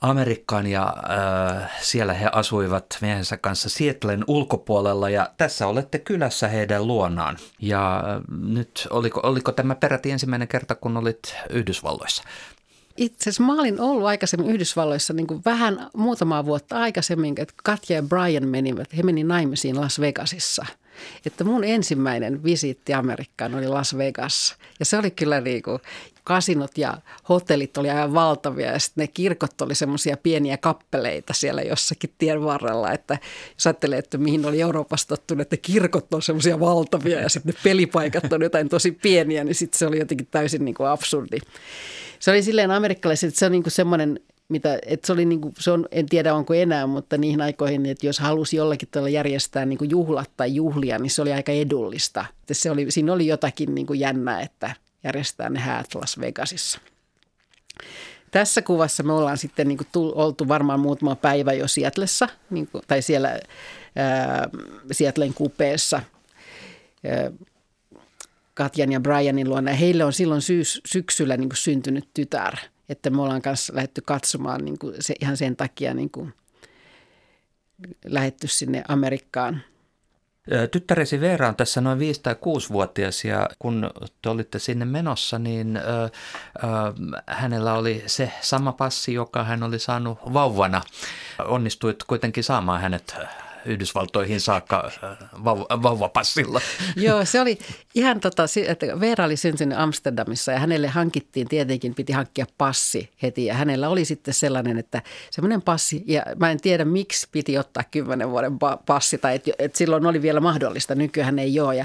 Amerikkaan 0.00 0.66
ja 0.66 0.96
äh, 1.10 1.70
siellä 1.80 2.12
he 2.12 2.28
asuivat 2.32 2.86
miehensä 3.00 3.36
kanssa 3.36 3.68
Seattlen 3.68 4.24
ulkopuolella 4.26 5.10
ja 5.10 5.30
tässä 5.36 5.66
olette 5.66 5.98
kylässä 5.98 6.48
heidän 6.48 6.86
luonaan. 6.86 7.36
Ja 7.60 7.96
äh, 7.96 8.22
nyt 8.42 8.88
oliko, 8.90 9.20
oliko 9.22 9.52
tämä 9.52 9.74
peräti 9.74 10.10
ensimmäinen 10.10 10.48
kerta, 10.48 10.74
kun 10.74 10.96
olit 10.96 11.34
Yhdysvalloissa? 11.50 12.22
Itse 12.96 13.30
asiassa 13.30 13.42
mä 13.42 13.60
olin 13.60 13.80
ollut 13.80 14.06
aikaisemmin 14.06 14.50
Yhdysvalloissa 14.50 15.12
niin 15.12 15.26
kuin 15.26 15.42
vähän 15.44 15.90
muutamaa 15.96 16.44
vuotta 16.44 16.78
aikaisemmin, 16.78 17.34
että 17.38 17.54
Katja 17.64 17.96
ja 17.96 18.02
Brian 18.02 18.48
menivät, 18.48 18.96
he 18.96 19.02
meni 19.02 19.24
naimisiin 19.24 19.80
Las 19.80 20.00
Vegasissa– 20.00 20.66
että 21.26 21.44
mun 21.44 21.64
ensimmäinen 21.64 22.44
visiitti 22.44 22.94
Amerikkaan 22.94 23.54
oli 23.54 23.68
Las 23.68 23.98
Vegas. 23.98 24.56
Ja 24.78 24.84
se 24.84 24.98
oli 24.98 25.10
kyllä 25.10 25.40
niin 25.40 25.62
kuin, 25.62 25.78
kasinot 26.26 26.78
ja 26.78 26.98
hotellit 27.28 27.76
oli 27.76 27.90
aivan 27.90 28.14
valtavia 28.14 28.72
ja 28.72 28.78
sitten 28.78 29.02
ne 29.02 29.08
kirkot 29.08 29.60
oli 29.60 29.74
semmoisia 29.74 30.16
pieniä 30.16 30.56
kappeleita 30.56 31.32
siellä 31.32 31.62
jossakin 31.62 32.10
tien 32.18 32.44
varrella, 32.44 32.92
että 32.92 33.18
jos 33.54 33.66
ajattelee, 33.66 33.98
että 33.98 34.18
mihin 34.18 34.46
oli 34.46 34.60
Euroopassa 34.60 35.08
tottunut, 35.08 35.42
että 35.42 35.56
kirkot 35.56 36.14
on 36.14 36.22
semmoisia 36.22 36.60
valtavia 36.60 37.20
ja 37.20 37.28
sitten 37.28 37.54
ne 37.54 37.60
pelipaikat 37.62 38.32
on 38.32 38.42
jotain 38.42 38.68
tosi 38.68 38.92
pieniä, 38.92 39.44
niin 39.44 39.54
sitten 39.54 39.78
se 39.78 39.86
oli 39.86 39.98
jotenkin 39.98 40.26
täysin 40.30 40.64
niin 40.64 40.74
kuin 40.74 40.88
absurdi. 40.88 41.38
Se 42.18 42.30
oli 42.30 42.42
silleen 42.42 42.70
amerikkalaisille, 42.70 43.28
että 43.28 43.38
se 43.38 43.46
on 43.46 43.52
niin 43.52 43.62
kuin 43.62 43.72
semmoinen 43.72 44.20
mitä, 44.48 44.78
että 44.86 45.06
se 45.06 45.12
oli 45.12 45.24
niin 45.24 45.40
kuin, 45.40 45.54
se 45.58 45.70
on, 45.70 45.86
en 45.90 46.06
tiedä 46.06 46.34
onko 46.34 46.54
enää, 46.54 46.86
mutta 46.86 47.18
niihin 47.18 47.40
aikoihin, 47.40 47.86
että 47.86 48.06
jos 48.06 48.18
halusi 48.18 48.56
jollakin 48.56 48.88
tavalla 48.90 49.08
järjestää 49.08 49.64
niin 49.64 49.78
kuin 49.78 49.90
juhlat 49.90 50.30
tai 50.36 50.54
juhlia, 50.54 50.98
niin 50.98 51.10
se 51.10 51.22
oli 51.22 51.32
aika 51.32 51.52
edullista. 51.52 52.24
Se 52.52 52.70
oli, 52.70 52.90
siinä 52.90 53.12
oli 53.12 53.26
jotakin 53.26 53.74
niin 53.74 53.86
kuin 53.86 54.00
jännää, 54.00 54.40
että 54.40 54.74
järjestää 55.04 55.48
ne 55.48 55.60
häät 55.60 55.94
Las 55.94 56.20
Vegasissa. 56.20 56.80
Tässä 58.30 58.62
kuvassa 58.62 59.02
me 59.02 59.12
ollaan 59.12 59.38
sitten 59.38 59.68
niin 59.68 59.78
kuin 59.78 60.12
oltu 60.14 60.48
varmaan 60.48 60.80
muutama 60.80 61.16
päivä 61.16 61.52
jo 61.52 61.68
Sietlessä, 61.68 62.28
niin 62.50 62.66
kuin, 62.66 62.84
tai 62.86 63.02
siellä 63.02 63.28
ää, 63.96 64.48
Sietlen 64.92 65.34
kupeessa 65.34 66.02
ää, 67.04 67.30
Katjan 68.54 68.92
ja 68.92 69.00
Brianin 69.00 69.48
luona. 69.48 69.72
Heille 69.72 70.04
on 70.04 70.12
silloin 70.12 70.42
syys, 70.42 70.80
syksyllä 70.86 71.36
niin 71.36 71.48
kuin 71.48 71.56
syntynyt 71.56 72.08
tytär, 72.14 72.56
että 72.88 73.10
me 73.10 73.22
ollaan 73.22 73.42
kanssa 73.42 73.74
lähdetty 73.74 74.00
katsomaan 74.00 74.64
niin 74.64 74.78
kuin 74.78 74.94
se, 75.00 75.14
ihan 75.20 75.36
sen 75.36 75.56
takia 75.56 75.94
niin 75.94 76.10
kuin, 76.10 76.34
lähetty 78.04 78.48
sinne 78.48 78.84
Amerikkaan– 78.88 79.60
Tyttäresi 80.70 81.20
Veera 81.20 81.48
on 81.48 81.56
tässä 81.56 81.80
noin 81.80 81.98
5 81.98 82.20
tai 82.22 82.34
6-vuotias 82.34 83.24
ja 83.24 83.48
kun 83.58 83.90
te 84.22 84.28
olitte 84.28 84.58
sinne 84.58 84.84
menossa, 84.84 85.38
niin 85.38 85.76
ö, 85.76 85.80
ö, 85.82 86.10
hänellä 87.26 87.74
oli 87.74 88.02
se 88.06 88.32
sama 88.40 88.72
passi, 88.72 89.14
joka 89.14 89.44
hän 89.44 89.62
oli 89.62 89.78
saanut 89.78 90.18
vauvana. 90.32 90.82
Onnistuit 91.44 92.04
kuitenkin 92.06 92.44
saamaan 92.44 92.80
hänet 92.80 93.16
Yhdysvaltoihin 93.66 94.40
saakka 94.40 94.90
äh, 95.04 95.28
vauvapassilla. 95.82 96.60
Joo, 96.96 97.24
se 97.24 97.40
oli 97.40 97.58
ihan 97.94 98.20
tota, 98.20 98.44
että 98.66 99.00
Veera 99.00 99.24
oli 99.24 99.36
syntynyt 99.36 99.78
Amsterdamissa 99.78 100.52
ja 100.52 100.58
hänelle 100.58 100.88
hankittiin, 100.88 101.48
tietenkin 101.48 101.94
piti 101.94 102.12
hankkia 102.12 102.46
passi 102.58 103.10
heti 103.22 103.44
ja 103.44 103.54
hänellä 103.54 103.88
oli 103.88 104.04
sitten 104.04 104.34
sellainen, 104.34 104.78
että 104.78 105.02
semmoinen 105.30 105.62
passi 105.62 106.04
ja 106.06 106.22
mä 106.36 106.50
en 106.50 106.60
tiedä 106.60 106.84
miksi 106.84 107.28
piti 107.32 107.58
ottaa 107.58 107.82
kymmenen 107.90 108.30
vuoden 108.30 108.58
passi 108.86 109.18
tai 109.18 109.34
että 109.34 109.50
et 109.58 109.76
silloin 109.76 110.06
oli 110.06 110.22
vielä 110.22 110.40
mahdollista, 110.40 110.94
nykyään 110.94 111.38
ei 111.38 111.60
ole. 111.60 111.76
Ja, 111.76 111.84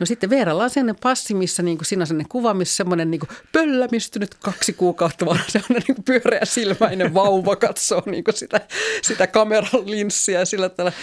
no 0.00 0.06
sitten 0.06 0.30
Veeralla 0.30 0.64
on 0.64 0.70
sellainen 0.70 0.96
passi, 1.02 1.34
missä 1.34 1.62
niin 1.62 1.78
kuin, 1.78 1.86
siinä 1.86 2.02
on 2.02 2.06
sellainen 2.06 2.28
kuva, 2.28 2.54
missä 2.54 2.76
semmoinen 2.76 3.10
niin 3.10 3.20
pöllämistynyt 3.52 4.34
kaksi 4.34 4.72
kuukautta 4.72 5.26
vaan 5.26 5.40
sellainen 5.48 5.82
niin 5.88 6.04
pyöreä 6.04 6.44
silmäinen 6.44 7.14
vauva 7.14 7.56
katsoo 7.56 8.02
niin 8.06 8.24
kuin 8.24 8.36
sitä, 8.36 8.60
sitä 9.02 9.26
kameran 9.26 9.90
linssiä 9.90 10.44
sillä 10.44 10.68
tavalla 10.68 10.96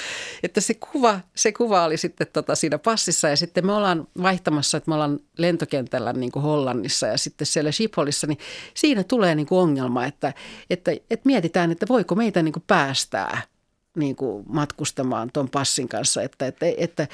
että 0.43 0.62
se 0.62 0.73
kuva, 0.73 1.19
se 1.36 1.52
kuva 1.52 1.84
oli 1.84 1.97
sitten 1.97 2.28
tota 2.34 2.56
siinä 2.56 2.78
passissa 2.78 3.30
ja 3.30 3.38
sitten 3.38 3.65
me 3.65 3.73
ollaan 3.73 4.08
vaihtamassa, 4.21 4.78
että 4.78 4.89
me 4.89 4.95
ollaan 4.95 5.19
lentokentällä 5.38 6.13
niin 6.13 6.32
kuin 6.32 6.43
Hollannissa 6.43 7.08
ja 7.08 7.17
sitten 7.17 7.47
siellä 7.47 7.71
Schipholissa, 7.71 8.28
niin 8.28 8.39
siinä 8.73 9.04
tulee 9.04 9.36
niin 9.36 9.47
kuin 9.47 9.60
ongelma, 9.60 10.06
että, 10.06 10.34
että, 10.69 10.91
että 10.91 11.26
mietitään, 11.26 11.71
että 11.71 11.86
voiko 11.89 12.15
meitä 12.15 12.43
niin 12.43 12.54
kuin 12.54 12.63
päästää– 12.67 13.41
niin 13.95 14.15
kuin 14.15 14.43
matkustamaan 14.47 15.29
tuon 15.34 15.49
passin 15.49 15.88
kanssa, 15.88 16.21
että, 16.21 16.45
että, 16.47 16.65
että 16.77 17.08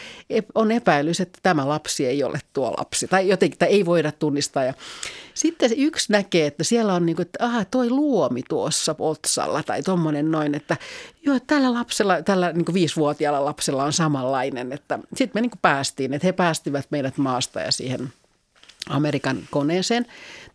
on 0.56 0.72
epäilys, 0.72 1.22
että 1.22 1.40
tämä 1.44 1.70
lapsi 1.70 2.06
ei 2.06 2.24
ole 2.24 2.40
tuo 2.54 2.74
lapsi 2.78 3.08
tai 3.08 3.28
jotenkin 3.28 3.60
tai 3.60 3.68
ei 3.68 3.86
voida 3.86 4.12
tunnistaa. 4.12 4.64
Ja 4.64 4.74
sitten 5.34 5.72
yksi 5.78 6.12
näkee, 6.12 6.48
että 6.48 6.64
siellä 6.64 6.94
on 6.94 7.06
niin 7.06 7.16
kuin, 7.16 7.26
että 7.26 7.46
aha, 7.46 7.66
toi 7.66 7.90
luomi 7.90 8.44
tuossa 8.50 8.96
otsalla 9.00 9.64
tai 9.64 9.84
tuommoinen 9.84 10.32
noin, 10.32 10.56
että 10.56 10.78
joo, 11.26 11.40
tällä 11.48 11.74
lapsella, 11.74 12.22
tällä 12.22 12.54
niin 12.54 12.66
kuin 12.66 12.74
viisivuotiaalla 12.74 13.46
lapsella 13.46 13.84
on 13.84 13.94
samanlainen. 13.94 14.72
Että 14.72 15.00
sitten 15.16 15.32
me 15.34 15.42
niin 15.42 15.52
kuin 15.52 15.60
päästiin, 15.62 16.14
että 16.14 16.28
he 16.28 16.32
päästivät 16.32 16.88
meidät 16.90 17.18
maasta 17.18 17.60
ja 17.60 17.72
siihen 17.72 18.14
Amerikan 18.90 19.48
koneeseen. 19.52 20.06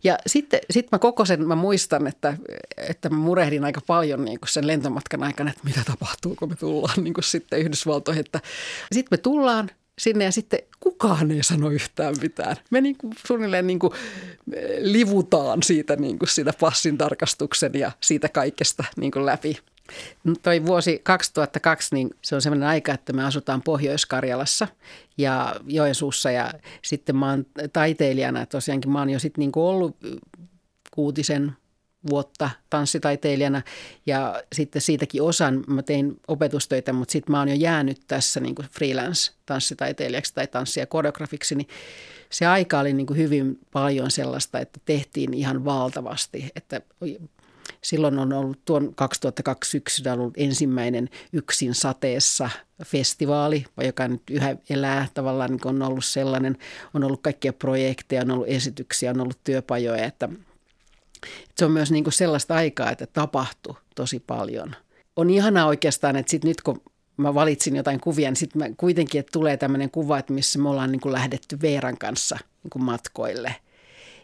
Ja 0.03 0.17
sitten 0.27 0.59
sit 0.71 0.91
mä 0.91 0.99
koko 0.99 1.25
sen, 1.25 1.47
mä 1.47 1.55
muistan, 1.55 2.07
että, 2.07 2.37
että 2.77 3.09
mä 3.09 3.17
murehdin 3.17 3.65
aika 3.65 3.81
paljon 3.87 4.25
niin 4.25 4.39
kuin 4.39 4.49
sen 4.49 4.67
lentomatkan 4.67 5.23
aikana, 5.23 5.49
että 5.49 5.63
mitä 5.63 5.81
tapahtuu, 5.85 6.35
kun 6.35 6.49
me 6.49 6.55
tullaan 6.55 7.03
niin 7.03 7.13
kuin 7.13 7.23
sitten 7.23 7.59
Yhdysvaltoihin. 7.59 8.25
Sitten 8.91 9.07
me 9.11 9.17
tullaan 9.17 9.69
sinne 9.99 10.23
ja 10.23 10.31
sitten 10.31 10.59
kukaan 10.79 11.31
ei 11.31 11.43
sano 11.43 11.69
yhtään 11.69 12.15
mitään. 12.21 12.55
Me 12.69 12.81
niin 12.81 12.97
kuin 12.97 13.13
suunnilleen 13.27 13.67
niin 13.67 13.79
kuin 13.79 13.93
livutaan 14.79 15.63
siitä, 15.63 15.95
niin 15.95 16.19
kuin 16.19 16.29
siitä 16.29 16.53
passin 16.59 16.97
tarkastuksen 16.97 17.71
ja 17.73 17.91
siitä 18.01 18.29
kaikesta 18.29 18.83
niin 18.97 19.11
kuin 19.11 19.25
läpi. 19.25 19.57
Toi 20.43 20.65
vuosi 20.65 20.99
2002, 21.03 21.95
niin 21.95 22.09
se 22.21 22.35
on 22.35 22.41
sellainen 22.41 22.69
aika, 22.69 22.93
että 22.93 23.13
me 23.13 23.25
asutaan 23.25 23.61
Pohjois-Karjalassa 23.61 24.67
ja 25.17 25.55
Joensuussa 25.67 26.31
ja 26.31 26.53
sitten 26.81 27.15
mä 27.15 27.29
oon 27.29 27.45
taiteilijana, 27.73 28.45
tosiaankin 28.45 28.91
mä 28.91 28.99
oon 28.99 29.09
jo 29.09 29.19
sitten 29.19 29.39
niin 29.41 29.51
ollut 29.55 29.97
kuutisen 30.91 31.51
vuotta 32.09 32.49
tanssitaiteilijana 32.69 33.61
ja 34.05 34.43
sitten 34.53 34.81
siitäkin 34.81 35.21
osan 35.21 35.63
mä 35.67 35.83
tein 35.83 36.19
opetustöitä, 36.27 36.93
mutta 36.93 37.11
sitten 37.11 37.31
mä 37.31 37.39
oon 37.39 37.49
jo 37.49 37.55
jäänyt 37.55 38.01
tässä 38.07 38.39
niin 38.39 38.55
kuin 38.55 38.67
freelance-tanssitaiteilijaksi 38.67 40.33
tai 40.33 40.47
tanssia 40.47 40.85
koreografiksi, 40.85 41.55
niin 41.55 41.67
se 42.29 42.45
aika 42.45 42.79
oli 42.79 42.93
niin 42.93 43.07
kuin 43.07 43.17
hyvin 43.17 43.59
paljon 43.71 44.11
sellaista, 44.11 44.59
että 44.59 44.79
tehtiin 44.85 45.33
ihan 45.33 45.65
valtavasti, 45.65 46.51
että 46.55 46.81
Silloin 47.81 48.19
on 48.19 48.33
ollut 48.33 48.65
tuon 48.65 48.95
2002 48.95 49.71
syksyllä 49.71 50.13
ollut 50.13 50.33
ensimmäinen 50.37 51.09
Yksin 51.33 51.75
sateessa 51.75 52.49
festivaali, 52.85 53.65
joka 53.83 54.07
nyt 54.07 54.21
yhä 54.29 54.55
elää 54.69 55.07
tavallaan, 55.13 55.51
niin 55.51 55.67
on 55.67 55.81
ollut 55.81 56.05
sellainen, 56.05 56.57
on 56.93 57.03
ollut 57.03 57.21
kaikkia 57.21 57.53
projekteja, 57.53 58.21
on 58.21 58.31
ollut 58.31 58.47
esityksiä, 58.47 59.11
on 59.11 59.21
ollut 59.21 59.39
työpajoja, 59.43 60.05
että, 60.05 60.29
että 61.23 61.53
se 61.57 61.65
on 61.65 61.71
myös 61.71 61.91
niin 61.91 62.03
kuin 62.03 62.13
sellaista 62.13 62.55
aikaa, 62.55 62.91
että 62.91 63.07
tapahtuu 63.07 63.77
tosi 63.95 64.23
paljon. 64.27 64.75
On 65.15 65.29
ihanaa 65.29 65.65
oikeastaan, 65.65 66.15
että 66.15 66.29
sit 66.29 66.43
nyt 66.43 66.61
kun 66.61 66.81
mä 67.17 67.33
valitsin 67.33 67.75
jotain 67.75 67.99
kuvia, 67.99 68.29
niin 68.29 68.35
sitten 68.35 68.75
kuitenkin, 68.75 69.19
että 69.19 69.31
tulee 69.31 69.57
tämmöinen 69.57 69.91
kuva, 69.91 70.19
että 70.19 70.33
missä 70.33 70.59
me 70.59 70.69
ollaan 70.69 70.91
niin 70.91 71.01
kuin 71.01 71.13
lähdetty 71.13 71.61
Veeran 71.61 71.97
kanssa 71.97 72.37
niin 72.63 72.69
kuin 72.69 72.83
matkoille. 72.83 73.55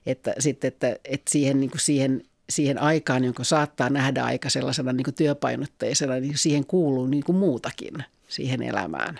Että, 0.05 0.33
sitten, 0.39 0.67
että, 0.67 0.95
että 1.05 1.31
siihen, 1.31 1.59
niin 1.59 1.69
kuin 1.69 1.81
siihen 1.81 2.23
siihen 2.51 2.81
aikaan, 2.81 3.23
jonka 3.23 3.43
saattaa 3.43 3.89
nähdä 3.89 4.23
aika 4.23 4.49
sellaisena 4.49 4.93
niin 4.93 5.03
kuin 5.03 5.15
työpainotteisena, 5.15 6.13
niin 6.13 6.37
siihen 6.37 6.65
kuuluu 6.65 7.07
niin 7.07 7.23
kuin 7.23 7.35
muutakin 7.35 7.93
siihen 8.27 8.61
elämään. 8.61 9.19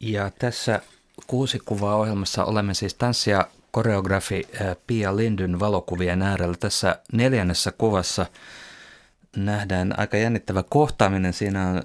Ja 0.00 0.30
tässä 0.38 0.80
kuusi 1.26 1.58
kuvaa 1.64 1.96
ohjelmassa 1.96 2.44
olemme 2.44 2.74
siis 2.74 2.94
tanssia 2.94 3.46
koreografi 3.70 4.48
eh, 4.52 4.76
Pia 4.86 5.16
Lindyn 5.16 5.60
valokuvien 5.60 6.22
äärellä. 6.22 6.56
Tässä 6.60 6.98
neljännessä 7.12 7.72
kuvassa 7.78 8.26
nähdään 9.36 9.98
aika 9.98 10.16
jännittävä 10.16 10.62
kohtaaminen. 10.62 11.32
Siinä 11.32 11.68
on 11.68 11.82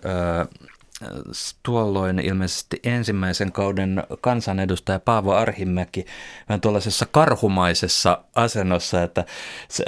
tuolloin 1.64 2.20
ilmeisesti 2.20 2.80
ensimmäisen 2.84 3.52
kauden 3.52 4.04
kansanedustaja 4.22 5.00
Paavo 5.00 5.34
Arhimäki 5.34 6.06
vähän 6.50 6.62
tuollaisessa 6.62 7.06
karhumaisessa 7.12 8.24
asennossa, 8.36 9.04
että 9.04 9.26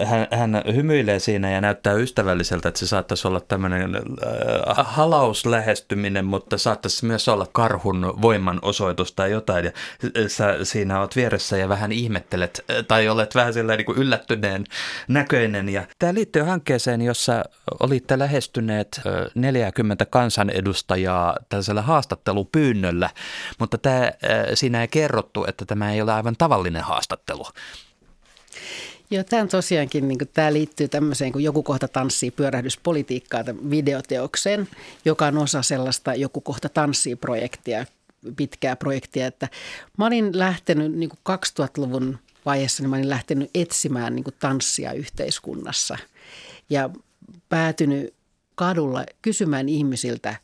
hän, 0.05 0.27
hän 0.31 0.63
hymyilee 0.75 1.19
siinä 1.19 1.51
ja 1.51 1.61
näyttää 1.61 1.93
ystävälliseltä, 1.93 2.69
että 2.69 2.79
se 2.79 2.87
saattaisi 2.87 3.27
olla 3.27 3.39
tämmöinen 3.39 3.95
äh, 3.95 4.85
halauslähestyminen, 4.85 6.25
mutta 6.25 6.57
saattaisi 6.57 7.05
myös 7.05 7.27
olla 7.27 7.47
karhun 7.51 8.13
voiman 8.21 8.59
osoitus 8.61 9.11
tai 9.11 9.31
jotain. 9.31 9.65
Ja 9.65 9.71
sä 10.27 10.65
siinä 10.65 10.99
olet 10.99 11.15
vieressä 11.15 11.57
ja 11.57 11.69
vähän 11.69 11.91
ihmettelet 11.91 12.65
tai 12.87 13.09
olet 13.09 13.35
vähän 13.35 13.53
sellainen 13.53 13.77
niin 13.77 13.95
kuin 13.95 13.97
yllättyneen 13.97 14.63
näköinen. 15.07 15.69
Ja 15.69 15.87
tämä 15.99 16.13
liittyy 16.13 16.41
hankkeeseen, 16.41 17.01
jossa 17.01 17.43
olitte 17.79 18.19
lähestyneet 18.19 19.01
40 19.35 20.05
kansanedustajaa 20.05 21.02
ja 21.03 21.35
tällaisella 21.49 21.81
haastattelupyynnöllä, 21.81 23.09
mutta 23.59 23.77
tämä, 23.77 24.11
siinä 24.53 24.81
ei 24.81 24.87
kerrottu, 24.87 25.45
että 25.45 25.65
tämä 25.65 25.93
ei 25.93 26.01
ole 26.01 26.13
aivan 26.13 26.35
tavallinen 26.37 26.83
haastattelu. 26.83 27.45
Joo, 29.11 29.23
tämä 29.23 29.47
tosiaankin, 29.47 30.07
niin 30.07 30.17
tämä 30.33 30.53
liittyy 30.53 30.87
tämmöiseen, 30.87 31.31
kun 31.31 31.43
joku 31.43 31.63
kohta 31.63 31.87
tanssii 31.87 32.31
pyörähdyspolitiikkaa 32.31 33.43
videoteokseen, 33.69 34.67
joka 35.05 35.25
on 35.25 35.37
osa 35.37 35.61
sellaista 35.61 36.15
joku 36.15 36.41
kohta 36.41 36.69
tanssii 36.69 37.15
projektia, 37.15 37.85
pitkää 38.35 38.75
projektia. 38.75 39.27
Että 39.27 39.47
mä 39.97 40.05
olin 40.05 40.39
lähtenyt 40.39 40.91
niin 40.93 41.09
kuin 41.09 41.37
2000-luvun 41.39 42.19
vaiheessa, 42.45 42.83
niin 42.83 42.89
mä 42.89 42.95
olin 42.95 43.09
lähtenyt 43.09 43.49
etsimään 43.55 44.15
niin 44.15 44.25
tanssia 44.39 44.93
yhteiskunnassa 44.93 45.97
ja 46.69 46.89
päätynyt 47.49 48.13
kadulla 48.55 49.05
kysymään 49.21 49.69
ihmisiltä 49.69 50.35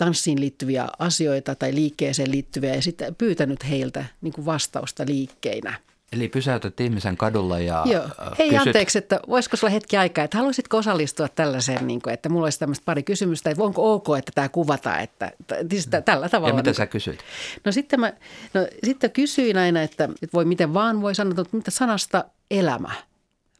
tanssiin 0.00 0.40
liittyviä 0.40 0.88
asioita 0.98 1.54
tai 1.54 1.74
liikkeeseen 1.74 2.30
liittyviä 2.30 2.74
ja 2.74 2.82
sitten 2.82 3.14
pyytänyt 3.14 3.68
heiltä 3.68 4.04
niin 4.20 4.32
kuin 4.32 4.44
vastausta 4.46 5.04
liikkeinä. 5.06 5.74
Eli 6.12 6.28
pysäytät 6.28 6.80
ihmisen 6.80 7.16
kadulla 7.16 7.58
ja 7.58 7.82
Joo. 7.86 8.04
äh, 8.04 8.38
Hei 8.38 8.48
kysyt, 8.48 8.66
anteeksi, 8.66 8.98
että 8.98 9.20
voisiko 9.28 9.56
sulla 9.56 9.72
hetki 9.72 9.96
aikaa, 9.96 10.24
että 10.24 10.36
haluaisitko 10.36 10.76
osallistua 10.76 11.28
tällaiseen, 11.28 11.86
niin 11.86 12.02
kuin, 12.02 12.14
että 12.14 12.28
mulla 12.28 12.46
olisi 12.46 12.58
tämmöistä 12.58 12.84
pari 12.84 13.02
kysymystä, 13.02 13.50
että 13.50 13.62
onko 13.62 13.94
ok, 13.94 14.06
että 14.18 14.32
tämä 14.34 14.48
kuvataan, 14.48 15.00
että, 15.00 15.32
siis 15.70 15.88
tällä 16.04 16.28
tavalla. 16.28 16.48
ja 16.48 16.56
mitä 16.56 16.70
niin 16.70 16.74
sä 16.74 16.86
kysyit? 16.86 17.20
No 17.64 17.72
sitten 17.72 18.00
mä 18.00 18.12
no, 18.54 18.66
sitten 18.84 19.10
kysyin 19.10 19.58
aina, 19.58 19.82
että, 19.82 20.08
voi 20.32 20.44
miten 20.44 20.74
vaan 20.74 21.02
voi 21.02 21.14
sanoa, 21.14 21.34
että 21.40 21.56
mitä 21.56 21.70
sanasta 21.70 22.24
elämä, 22.50 22.90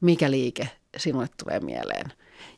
mikä 0.00 0.30
liike 0.30 0.68
sinulle 0.96 1.28
tulee 1.44 1.60
mieleen. 1.60 2.12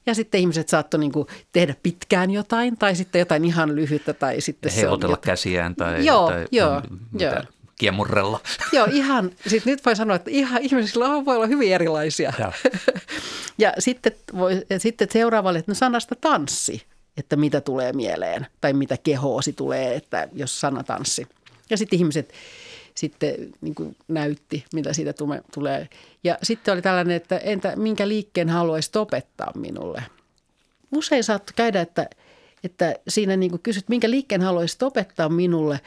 Ja 0.07 0.15
sitten 0.15 0.41
ihmiset 0.41 0.69
saattoi 0.69 1.01
niin 1.01 1.13
kuin 1.13 1.27
tehdä 1.53 1.75
pitkään 1.83 2.31
jotain 2.31 2.79
tai 2.79 2.97
sitten 2.97 3.19
jotain 3.19 3.45
ihan 3.45 3.77
lyhyttä 3.77 4.13
tai 4.13 4.41
sitten 4.41 4.73
se 4.73 4.79
on 4.79 4.81
Heilutella 4.83 5.13
jotain. 5.13 5.27
käsiään 5.27 5.75
tai, 5.77 6.07
Joo, 6.07 6.29
tai 6.29 6.47
joo, 6.51 6.81
m- 6.81 6.99
mitä, 7.13 7.25
joo. 7.25 7.43
kiemurrella. 7.79 8.41
Joo, 8.73 8.87
ihan. 8.91 9.31
Sitten 9.47 9.71
nyt 9.71 9.85
voi 9.87 9.97
sanoa, 9.97 10.17
että 10.17 10.31
ihan 10.31 10.63
ihmisillä 10.63 11.25
voi 11.25 11.37
olla 11.37 11.47
hyvin 11.47 11.73
erilaisia. 11.73 12.33
Joo. 12.39 12.53
ja 13.59 13.73
sitten, 13.79 14.13
voi, 14.37 14.63
ja 14.71 14.81
sitten 14.81 15.09
seuraavalle, 15.13 15.59
että 15.59 15.71
no 15.71 15.75
sanasta 15.75 16.15
tanssi, 16.15 16.83
että 17.17 17.37
mitä 17.37 17.61
tulee 17.61 17.93
mieleen 17.93 18.47
tai 18.61 18.73
mitä 18.73 18.97
kehoosi 19.03 19.53
tulee, 19.53 19.95
että 19.95 20.29
jos 20.33 20.61
sana 20.61 20.83
tanssi. 20.85 21.27
Ja 21.71 21.77
sitten 21.77 21.99
ihmiset 21.99 22.33
sitten 22.97 23.35
niin 23.61 23.75
kuin 23.75 23.97
näytti, 24.09 24.65
mitä 24.75 24.93
siitä 24.93 25.15
tulee. 25.55 25.89
Ja 26.25 26.39
sitten 26.43 26.73
oli 26.75 26.83
tällainen, 26.83 27.17
että 27.17 27.39
entä 27.39 27.77
minkä 27.77 28.09
liikkeen 28.09 28.49
haluaisit 28.49 28.97
opettaa 28.97 29.53
minulle? 29.55 30.03
Usein 30.95 31.25
saattoi 31.25 31.55
käydä, 31.57 31.81
että, 31.81 32.07
että 32.65 32.95
siinä 33.09 33.37
niin 33.37 33.51
kuin 33.51 33.63
kysyt, 33.63 33.89
minkä 33.89 34.11
liikkeen 34.11 34.43
haluaisit 34.43 34.83
opettaa 34.83 35.29
minulle, 35.29 35.81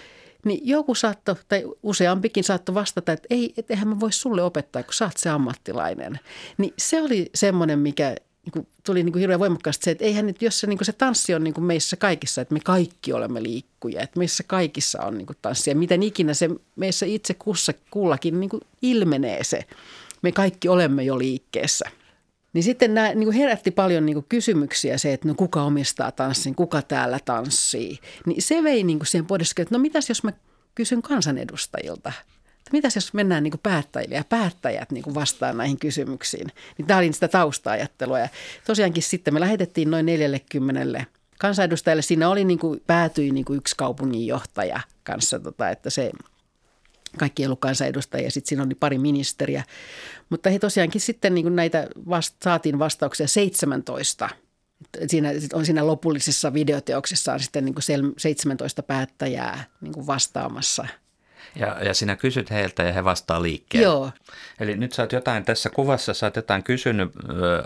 niin 0.45 0.59
joku 0.63 0.95
saattoi, 0.95 1.35
tai 1.47 1.63
useampikin 1.83 2.43
saattoi 2.43 2.75
vastata, 2.75 3.11
että 3.11 3.27
ei, 3.29 3.53
et 3.57 3.71
eihän 3.71 3.87
mä 3.87 3.99
voi 3.99 4.11
sulle 4.11 4.43
opettaa, 4.43 4.83
kun 4.83 4.93
sä 4.93 5.05
oot 5.05 5.17
se 5.17 5.29
ammattilainen. 5.29 6.19
Niin 6.57 6.73
se 6.77 7.01
oli 7.01 7.29
semmoinen, 7.35 7.79
mikä 7.79 8.15
niin 8.45 8.51
kuin, 8.51 8.67
tuli 8.83 9.03
niin 9.03 9.13
kuin 9.13 9.19
hirveän 9.19 9.39
voimakkaasti 9.39 9.85
se, 9.85 9.91
että 9.91 10.03
eihän 10.03 10.25
nyt, 10.25 10.41
jos 10.41 10.59
se, 10.59 10.67
niin 10.67 10.77
kuin 10.77 10.85
se 10.85 10.93
tanssi 10.93 11.35
on 11.35 11.43
niin 11.43 11.53
kuin 11.53 11.65
meissä 11.65 11.95
kaikissa, 11.97 12.41
että 12.41 12.53
me 12.53 12.59
kaikki 12.59 13.13
olemme 13.13 13.43
liikkuja, 13.43 14.01
että 14.01 14.19
meissä 14.19 14.43
kaikissa 14.47 15.03
on 15.03 15.17
niin 15.17 15.25
kuin 15.25 15.37
tanssia. 15.41 15.75
Miten 15.75 16.03
ikinä 16.03 16.33
se 16.33 16.49
meissä 16.75 17.05
itse 17.05 17.33
kussa, 17.33 17.73
kullakin 17.91 18.39
niin 18.39 18.49
kuin 18.49 18.61
ilmenee 18.81 19.43
se. 19.43 19.59
Me 20.21 20.31
kaikki 20.31 20.67
olemme 20.69 21.03
jo 21.03 21.17
liikkeessä. 21.17 21.89
Niin 22.53 22.63
sitten 22.63 22.93
nämä 22.93 23.07
niin 23.07 23.23
kuin 23.23 23.35
herätti 23.35 23.71
paljon 23.71 24.05
niin 24.05 24.13
kuin 24.13 24.25
kysymyksiä 24.29 24.97
se, 24.97 25.13
että 25.13 25.27
no 25.27 25.33
kuka 25.35 25.63
omistaa 25.63 26.11
tanssin, 26.11 26.55
kuka 26.55 26.81
täällä 26.81 27.19
tanssii. 27.25 27.99
Niin 28.25 28.41
se 28.41 28.63
vei 28.63 28.83
niin 28.83 28.99
kuin 28.99 29.07
siihen 29.07 29.25
pohdiskelun, 29.25 29.63
että 29.65 29.75
no 29.75 29.79
mitäs 29.79 30.09
jos 30.09 30.23
mä 30.23 30.33
kysyn 30.75 31.01
kansanedustajilta. 31.01 32.11
Mitäs 32.71 32.95
jos 32.95 33.13
mennään 33.13 33.43
niin 33.43 33.53
päättäjille 33.63 34.15
ja 34.15 34.23
päättäjät 34.29 34.91
niin 34.91 35.03
kuin 35.03 35.15
vastaa 35.15 35.53
näihin 35.53 35.79
kysymyksiin. 35.79 36.47
Niin 36.77 36.87
tämä 36.87 36.97
oli 36.97 37.13
sitä 37.13 37.27
tausta-ajattelua 37.27 38.19
ja 38.19 38.29
tosiaankin 38.65 39.03
sitten 39.03 39.33
me 39.33 39.39
lähetettiin 39.39 39.91
noin 39.91 40.05
40 40.05 41.05
kansanedustajalle. 41.39 42.01
Siinä 42.01 42.29
oli 42.29 42.45
niin 42.45 42.59
kuin, 42.59 42.81
päätyi 42.87 43.31
niin 43.31 43.45
kuin 43.45 43.57
yksi 43.57 43.75
kaupunginjohtaja 43.77 44.79
kanssa, 45.03 45.39
tota, 45.39 45.69
että 45.69 45.89
se 45.89 46.11
kaikki 47.17 47.43
ei 47.43 47.47
ollut 47.47 47.59
kansanedustajia, 47.59 48.31
sitten 48.31 48.49
siinä 48.49 48.63
oli 48.63 48.75
pari 48.75 48.97
ministeriä. 48.97 49.63
Mutta 50.29 50.49
he 50.49 50.59
tosiaankin 50.59 51.01
sitten 51.01 51.35
niin 51.35 51.45
kuin 51.45 51.55
näitä 51.55 51.87
vast, 52.09 52.35
saatiin 52.43 52.79
vastauksia 52.79 53.27
17. 53.27 54.29
Siinä 55.07 55.29
on 55.53 55.65
siinä 55.65 55.87
lopullisessa 55.87 56.53
videoteoksessa 56.53 57.33
on 57.33 57.39
sitten 57.39 57.65
niin 57.65 57.75
kuin 57.75 57.83
sel- 57.83 58.13
17 58.17 58.83
päättäjää 58.83 59.63
niin 59.81 59.93
kuin 59.93 60.07
vastaamassa. 60.07 60.87
Ja, 61.55 61.83
ja 61.83 61.93
sinä 61.93 62.15
kysyt 62.15 62.51
heiltä 62.51 62.83
ja 62.83 62.93
he 62.93 63.03
vastaa 63.03 63.41
liikkeelle. 63.41 63.85
Joo, 63.85 64.11
Eli 64.59 64.77
nyt 64.77 64.93
sä 64.93 65.03
oot 65.03 65.11
jotain 65.11 65.45
tässä 65.45 65.69
kuvassa, 65.69 66.13
sä 66.13 66.25
oot 66.25 66.35
jotain 66.35 66.63
kysynyt 66.63 67.11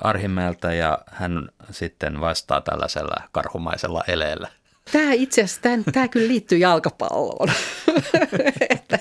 Arhimäeltä 0.02 0.74
ja 0.74 1.00
hän 1.12 1.50
sitten 1.72 2.22
vastaa 2.22 2.62
tällaisella 2.62 3.16
karhumaisella 3.32 4.04
eleellä. 4.08 4.48
Tämä 4.92 5.14
itse 5.14 5.42
asiassa, 5.42 5.62
tämä, 5.62 5.84
tämä 5.94 6.08
kyllä 6.08 6.28
liittyy 6.28 6.58
jalkapalloon. 6.58 7.50
että, 8.70 9.00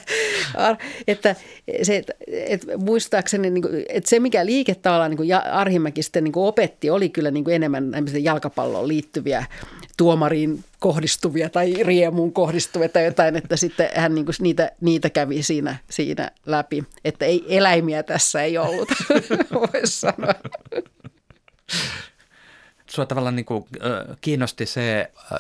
että, 1.06 1.36
se, 1.82 1.96
että, 1.96 2.12
että 2.30 2.76
muistaakseni, 2.76 3.50
niin 3.50 3.62
kuin, 3.62 3.84
että 3.88 4.10
se 4.10 4.20
mikä 4.20 4.46
liike 4.46 4.74
tavallaan 4.74 5.10
niin 5.10 5.34
Arhimäki 5.34 6.02
sitten 6.02 6.24
niin 6.24 6.32
opetti, 6.36 6.90
oli 6.90 7.08
kyllä 7.08 7.30
niin 7.30 7.50
enemmän 7.50 7.92
jalkapalloon 8.20 8.88
liittyviä 8.88 9.44
tuomariin 9.96 10.64
kohdistuvia 10.78 11.48
tai 11.48 11.74
riemuun 11.82 12.32
kohdistuvia 12.32 12.88
tai 12.88 13.04
jotain, 13.04 13.36
että 13.36 13.56
sitten 13.56 13.88
hän 13.94 14.14
niin 14.14 14.26
niitä, 14.40 14.72
niitä 14.80 15.10
kävi 15.10 15.42
siinä, 15.42 15.76
siinä 15.90 16.30
läpi. 16.46 16.84
Että 17.04 17.24
ei 17.24 17.44
eläimiä 17.48 18.02
tässä 18.02 18.42
ei 18.42 18.58
ollut, 18.58 18.88
voisi 19.72 20.00
sanoa. 20.00 20.34
Sua 22.88 23.06
tavallaan 23.06 23.36
niin 23.36 23.46
kuin, 23.46 23.66
äh, 23.76 24.16
kiinnosti 24.20 24.66
se 24.66 25.10
äh, 25.32 25.38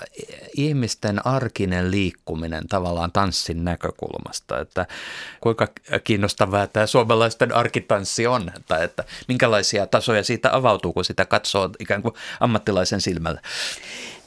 ihmisten 0.56 1.26
arkinen 1.26 1.90
liikkuminen 1.90 2.68
tavallaan 2.68 3.12
tanssin 3.12 3.64
näkökulmasta, 3.64 4.60
että 4.60 4.86
kuinka 5.40 5.68
kiinnostavaa 6.04 6.66
tämä 6.66 6.86
suomalaisten 6.86 7.54
arkitanssi 7.54 8.26
on, 8.26 8.50
tai 8.66 8.84
että 8.84 9.04
minkälaisia 9.28 9.86
tasoja 9.86 10.24
siitä 10.24 10.56
avautuu, 10.56 10.92
kun 10.92 11.04
sitä 11.04 11.24
katsoo 11.24 11.70
ikään 11.78 12.02
kuin 12.02 12.14
ammattilaisen 12.40 13.00
silmällä. 13.00 13.40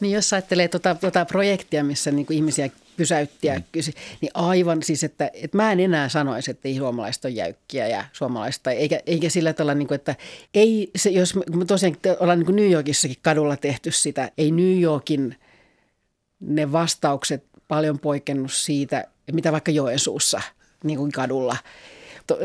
Niin 0.01 0.11
jos 0.11 0.33
ajattelee 0.33 0.67
tuota, 0.67 0.95
tuota 0.95 1.25
projektia, 1.25 1.83
missä 1.83 2.11
niin 2.11 2.25
kuin 2.25 2.37
ihmisiä 2.37 2.69
pysäytti 2.97 3.47
ja 3.47 3.61
kysyi, 3.71 3.93
niin 4.21 4.31
aivan 4.33 4.83
siis, 4.83 5.03
että, 5.03 5.31
että 5.33 5.57
mä 5.57 5.71
en 5.71 5.79
enää 5.79 6.09
sanoisi, 6.09 6.51
että 6.51 6.67
ei 6.67 6.75
suomalaiset 6.75 7.25
ole 7.25 7.33
jäykkiä 7.33 7.87
ja 7.87 8.05
suomalaista, 8.13 8.71
eikä, 8.71 8.99
eikä 9.05 9.29
sillä 9.29 9.53
tavalla, 9.53 9.73
niin 9.73 9.87
kuin, 9.87 9.95
että 9.95 10.15
ei 10.53 10.91
se, 10.95 11.09
jos 11.09 11.35
me 11.35 11.65
tosiaan 11.67 11.95
ollaan 12.19 12.39
niin 12.39 12.45
kuin 12.45 12.55
New 12.55 12.71
Yorkissakin 12.71 13.17
kadulla 13.21 13.57
tehty 13.57 13.91
sitä, 13.91 14.31
ei 14.37 14.51
New 14.51 14.81
Yorkin 14.81 15.35
ne 16.39 16.71
vastaukset 16.71 17.43
paljon 17.67 17.99
poikennut 17.99 18.53
siitä, 18.53 19.05
mitä 19.31 19.51
vaikka 19.51 19.71
Joensuussa 19.71 20.41
niin 20.83 20.97
kuin 20.97 21.11
kadulla– 21.11 21.57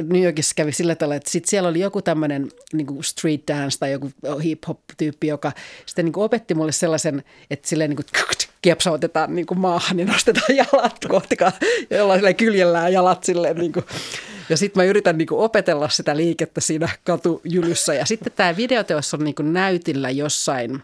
New 0.02 0.22
Yorkissa 0.22 0.54
kävi 0.56 0.72
sillä 0.72 0.94
tavalla, 0.94 1.14
että 1.14 1.30
sit 1.30 1.44
siellä 1.44 1.68
oli 1.68 1.80
joku 1.80 2.02
tämmöinen 2.02 2.48
niin 2.72 3.04
street 3.04 3.42
dance 3.48 3.78
tai 3.78 3.92
joku 3.92 4.10
hip-hop-tyyppi, 4.42 5.26
joka 5.26 5.52
sitten 5.86 6.04
niin 6.04 6.12
opetti 6.16 6.54
mulle 6.54 6.72
sellaisen, 6.72 7.24
että 7.50 7.68
silleen 7.68 7.90
niin 7.90 7.96
kuin 7.96 8.06
kiepsautetaan 8.62 9.34
niin 9.34 9.46
kuin 9.46 9.58
maahan 9.58 9.98
ja 9.98 10.06
nostetaan 10.06 10.56
jalat 10.56 10.96
kohti, 11.08 11.36
jollain 11.90 12.36
kyljellään 12.36 12.92
jalat 12.92 13.24
silleen 13.24 13.56
niin 13.56 13.72
kuin. 13.72 13.84
Ja 14.48 14.56
sitten 14.56 14.82
mä 14.82 14.84
yritän 14.84 15.18
niin 15.18 15.28
kuin 15.28 15.40
opetella 15.40 15.88
sitä 15.88 16.16
liikettä 16.16 16.60
siinä 16.60 16.88
katujylyssä. 17.04 17.94
Ja 17.94 18.06
sitten 18.06 18.32
tämä 18.36 18.56
videoteos 18.56 19.14
on 19.14 19.24
niin 19.24 19.34
kuin 19.34 19.52
näytillä 19.52 20.10
jossain 20.10 20.82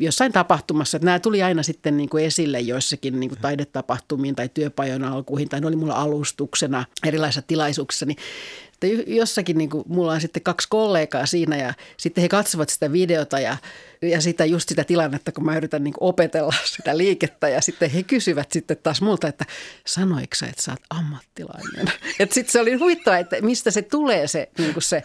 jossain 0.00 0.32
tapahtumassa. 0.32 0.96
Että 0.96 1.04
nämä 1.04 1.18
tuli 1.18 1.42
aina 1.42 1.62
sitten 1.62 1.96
niin 1.96 2.08
kuin 2.08 2.24
esille 2.24 2.60
joissakin 2.60 3.20
niin 3.20 3.30
kuin 3.30 3.40
taidetapahtumiin 3.40 4.36
tai 4.36 4.48
työpajojen 4.48 5.04
alkuihin 5.04 5.48
tai 5.48 5.60
ne 5.60 5.66
oli 5.66 5.76
mulla 5.76 5.94
alustuksena 5.94 6.84
erilaisissa 7.06 7.42
tilaisuuksissa. 7.42 8.06
Niin 8.06 8.18
että 8.82 9.10
jossakin 9.10 9.58
niin 9.58 9.70
kuin, 9.70 9.84
mulla 9.86 10.12
on 10.12 10.20
sitten 10.20 10.42
kaksi 10.42 10.68
kollegaa 10.70 11.26
siinä 11.26 11.56
ja 11.56 11.74
sitten 11.96 12.22
he 12.22 12.28
katsovat 12.28 12.68
sitä 12.68 12.92
videota 12.92 13.40
ja, 13.40 13.56
ja 14.02 14.20
sitä 14.20 14.44
just 14.44 14.68
sitä 14.68 14.84
tilannetta, 14.84 15.32
kun 15.32 15.44
mä 15.44 15.56
yritän 15.56 15.84
niin 15.84 15.94
kuin 15.94 16.08
opetella 16.08 16.54
sitä 16.76 16.98
liikettä 16.98 17.48
ja 17.48 17.60
sitten 17.60 17.90
he 17.90 18.02
kysyvät 18.02 18.52
sitten 18.52 18.76
taas 18.82 19.02
multa, 19.02 19.28
että 19.28 19.44
sanoiko 19.86 20.34
sä, 20.34 20.46
että 20.46 20.62
sä 20.62 20.70
oot 20.70 20.80
ammattilainen? 20.90 21.92
Että 22.20 22.34
sitten 22.34 22.52
se 22.52 22.60
oli 22.60 22.74
huvittava, 22.74 23.16
että 23.16 23.36
mistä 23.40 23.70
se 23.70 23.82
tulee 23.82 24.26
se, 24.26 24.50
niin 24.58 24.72
kuin 24.72 24.82
se 24.82 25.02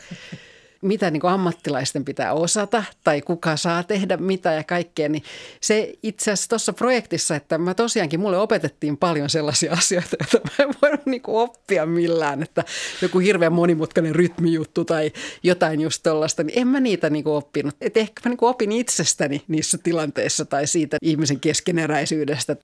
mitä 0.86 1.12
niin 1.12 1.22
kuin 1.22 1.32
ammattilaisten 1.32 2.06
pitää 2.06 2.34
osata 2.34 2.84
tai 3.04 3.22
kuka 3.22 3.58
saa 3.58 3.84
tehdä 3.84 4.18
mitä 4.18 4.52
ja 4.52 4.64
kaikkea, 4.64 5.10
niin 5.10 5.24
se 5.62 5.94
itse 6.04 6.32
asiassa 6.32 6.50
tuossa 6.50 6.74
projektissa, 6.74 7.36
että 7.36 7.58
mä 7.58 7.74
tosiaankin, 7.74 8.20
mulle 8.20 8.38
opetettiin 8.38 8.98
paljon 8.98 9.30
sellaisia 9.30 9.74
asioita, 9.80 10.18
joita 10.20 10.50
mä 10.50 10.66
en 10.66 10.76
voinut 10.82 11.06
niin 11.06 11.22
kuin 11.22 11.38
oppia 11.38 11.86
millään, 11.86 12.44
että 12.44 12.64
joku 13.02 13.20
hirveän 13.20 13.54
monimutkainen 13.54 14.16
rytmijuttu 14.16 14.86
tai 14.86 15.12
jotain 15.44 15.82
just 15.82 16.04
tuollaista, 16.04 16.44
niin 16.44 16.60
en 16.60 16.68
mä 16.68 16.80
niitä 16.80 17.10
niin 17.10 17.24
kuin 17.24 17.36
oppinut. 17.36 17.76
Et 17.82 17.98
ehkä 17.98 18.22
mä 18.26 18.30
niin 18.30 18.38
kuin 18.38 18.50
opin 18.50 18.72
itsestäni 18.72 19.42
niissä 19.48 19.78
tilanteissa 19.78 20.46
tai 20.46 20.68
siitä 20.68 20.98
ihmisen 21.02 21.40
keskeneräisyydestä. 21.40 22.56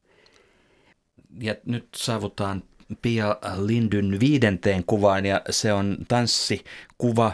Ja 1.42 1.56
nyt 1.66 1.88
saavutaan 1.96 2.64
Pia 3.02 3.36
Lindyn 3.58 4.20
viidenteen 4.20 4.84
kuvaan 4.88 5.26
ja 5.26 5.42
se 5.50 5.74
on 5.74 5.98
tanssikuva, 6.08 7.32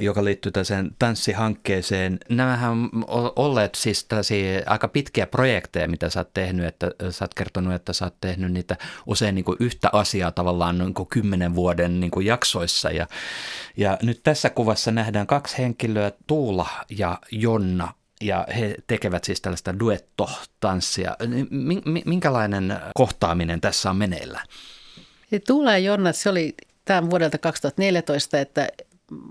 joka 0.00 0.24
liittyy 0.24 0.52
tähän 0.52 0.90
tanssihankkeeseen. 0.98 2.18
Nämähän 2.28 2.70
on 3.06 3.32
olleet 3.36 3.74
siis 3.74 4.08
aika 4.66 4.88
pitkiä 4.88 5.26
projekteja, 5.26 5.88
mitä 5.88 6.10
sä 6.10 6.20
oot 6.20 6.34
tehnyt, 6.34 6.66
että 6.66 6.90
sä 7.10 7.24
oot 7.24 7.34
kertonut, 7.34 7.74
että 7.74 7.92
sä 7.92 8.04
oot 8.04 8.20
tehnyt 8.20 8.52
niitä 8.52 8.76
usein 9.06 9.34
niin 9.34 9.44
kuin 9.44 9.56
yhtä 9.60 9.90
asiaa 9.92 10.30
tavallaan 10.30 10.78
noin 10.78 10.94
kuin 10.94 11.08
kymmenen 11.08 11.54
vuoden 11.54 12.00
niin 12.00 12.10
kuin 12.10 12.26
jaksoissa. 12.26 12.90
Ja, 12.90 13.06
ja 13.76 13.98
nyt 14.02 14.20
tässä 14.22 14.50
kuvassa 14.50 14.90
nähdään 14.90 15.26
kaksi 15.26 15.58
henkilöä, 15.58 16.12
Tuula 16.26 16.68
ja 16.98 17.18
Jonna, 17.32 17.92
ja 18.20 18.46
he 18.58 18.74
tekevät 18.86 19.24
siis 19.24 19.40
tällaista 19.40 19.78
duettotanssia. 19.78 21.16
Minkälainen 22.04 22.76
kohtaaminen 22.94 23.60
tässä 23.60 23.90
on 23.90 23.96
meneillä? 23.96 24.40
Tuula 25.46 25.72
ja 25.72 25.78
Jonna, 25.78 26.12
se 26.12 26.30
oli 26.30 26.54
tämän 26.84 27.10
vuodelta 27.10 27.38
2014, 27.38 28.40
että 28.40 28.68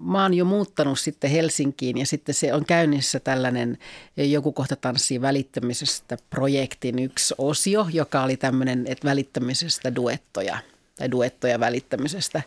mä 0.01 0.23
oon 0.23 0.33
jo 0.33 0.45
muuttanut 0.45 0.99
sitten 0.99 1.29
Helsinkiin 1.29 1.97
ja 1.97 2.05
sitten 2.05 2.35
se 2.35 2.53
on 2.53 2.65
käynnissä 2.65 3.19
tällainen 3.19 3.77
joku 4.17 4.51
kohta 4.51 4.75
tanssii 4.75 5.21
välittämisestä 5.21 6.17
projektin 6.29 6.99
yksi 6.99 7.35
osio, 7.37 7.87
joka 7.93 8.23
oli 8.23 8.37
tämmöinen, 8.37 8.85
että 8.87 9.07
välittämisestä 9.07 9.95
duettoja 9.95 10.57
tai 10.99 11.11
duettoja 11.11 11.59
välittämisestä. 11.59 12.41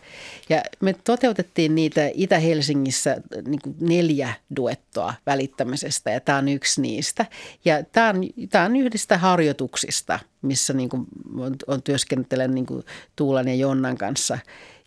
Ja 0.49 0.63
me 0.81 0.95
toteutettiin 1.05 1.75
niitä 1.75 2.11
Itä-Helsingissä 2.15 3.17
niin 3.47 3.61
neljä 3.81 4.35
duettoa 4.57 5.15
välittämisestä 5.27 6.11
ja 6.11 6.21
tämä 6.21 6.39
on 6.39 6.49
yksi 6.49 6.81
niistä. 6.81 7.27
Ja 7.65 7.85
tämä 7.93 8.09
on, 8.09 8.21
tämä 8.51 8.65
on 8.65 8.77
yhdistä 8.77 9.19
harjoituksista, 9.19 10.19
missä 10.43 10.73
niin 10.73 10.89
kuin 10.89 11.07
on, 11.39 11.57
on 11.67 11.83
työskentelen 11.83 12.55
niin 12.55 12.67
kuin 12.67 12.85
Tuulan 13.17 13.49
ja 13.49 13.55
Jonnan 13.55 13.99
kanssa. 13.99 14.39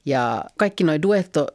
Ja 0.05 0.43
kaikki 0.57 0.83
nuo 0.83 1.01
duetto 1.01 1.47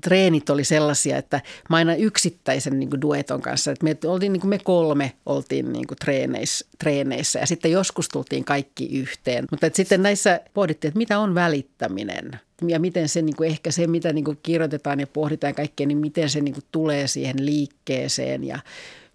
treenit 0.00 0.50
oli 0.50 0.64
sellaisia, 0.64 1.16
että 1.16 1.40
mä 1.70 1.76
aina 1.76 1.94
yksittäisen 1.94 2.78
niin 2.78 3.00
dueton 3.00 3.42
kanssa, 3.42 3.70
että 3.70 3.84
me, 3.84 3.96
oltiin, 4.06 4.32
niin 4.32 4.48
me 4.48 4.58
kolme 4.58 5.12
oltiin 5.26 5.72
niin 5.72 5.86
treeneissä, 6.00 6.66
treeneissä 6.78 7.38
ja 7.38 7.46
sitten 7.46 7.72
joskus 7.72 8.08
tultiin 8.08 8.44
kaikki 8.44 8.98
yhteen. 8.98 9.44
Mutta 9.50 9.66
että 9.66 9.76
sitten 9.76 10.02
näissä 10.02 10.40
pohdittiin, 10.54 10.88
että 10.88 10.98
mitä 10.98 11.18
on 11.18 11.34
välittäminen 11.34 12.40
ja 12.66 12.80
miten 12.80 13.08
se 13.08 13.22
niin 13.22 13.36
kuin 13.36 13.50
ehkä 13.50 13.70
se, 13.70 13.86
mitä 13.86 14.12
niin 14.12 14.24
kuin 14.24 14.38
kirjoitetaan 14.42 15.00
ja 15.00 15.06
pohditaan 15.06 15.54
kaikkea, 15.54 15.86
niin 15.86 15.98
miten 15.98 16.30
se 16.30 16.40
niin 16.40 16.54
kuin 16.54 16.64
tulee 16.72 17.06
siihen 17.06 17.46
liikkeeseen 17.46 18.44
ja 18.44 18.58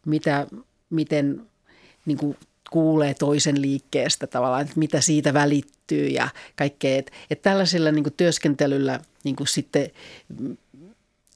mitä, 0.05 0.47
miten 0.89 1.41
niin 2.05 2.17
kuin 2.17 2.37
kuulee 2.69 3.13
toisen 3.13 3.61
liikkeestä 3.61 4.27
tavallaan, 4.27 4.61
että 4.61 4.79
mitä 4.79 5.01
siitä 5.01 5.33
välittyy 5.33 6.07
ja 6.07 6.29
kaikkea. 6.55 6.97
Että, 6.97 7.11
että 7.29 7.49
tällaisella 7.49 7.91
niin 7.91 8.13
työskentelyllä 8.17 8.99
niin 9.23 9.35
kuin 9.35 9.47
sitten 9.47 9.91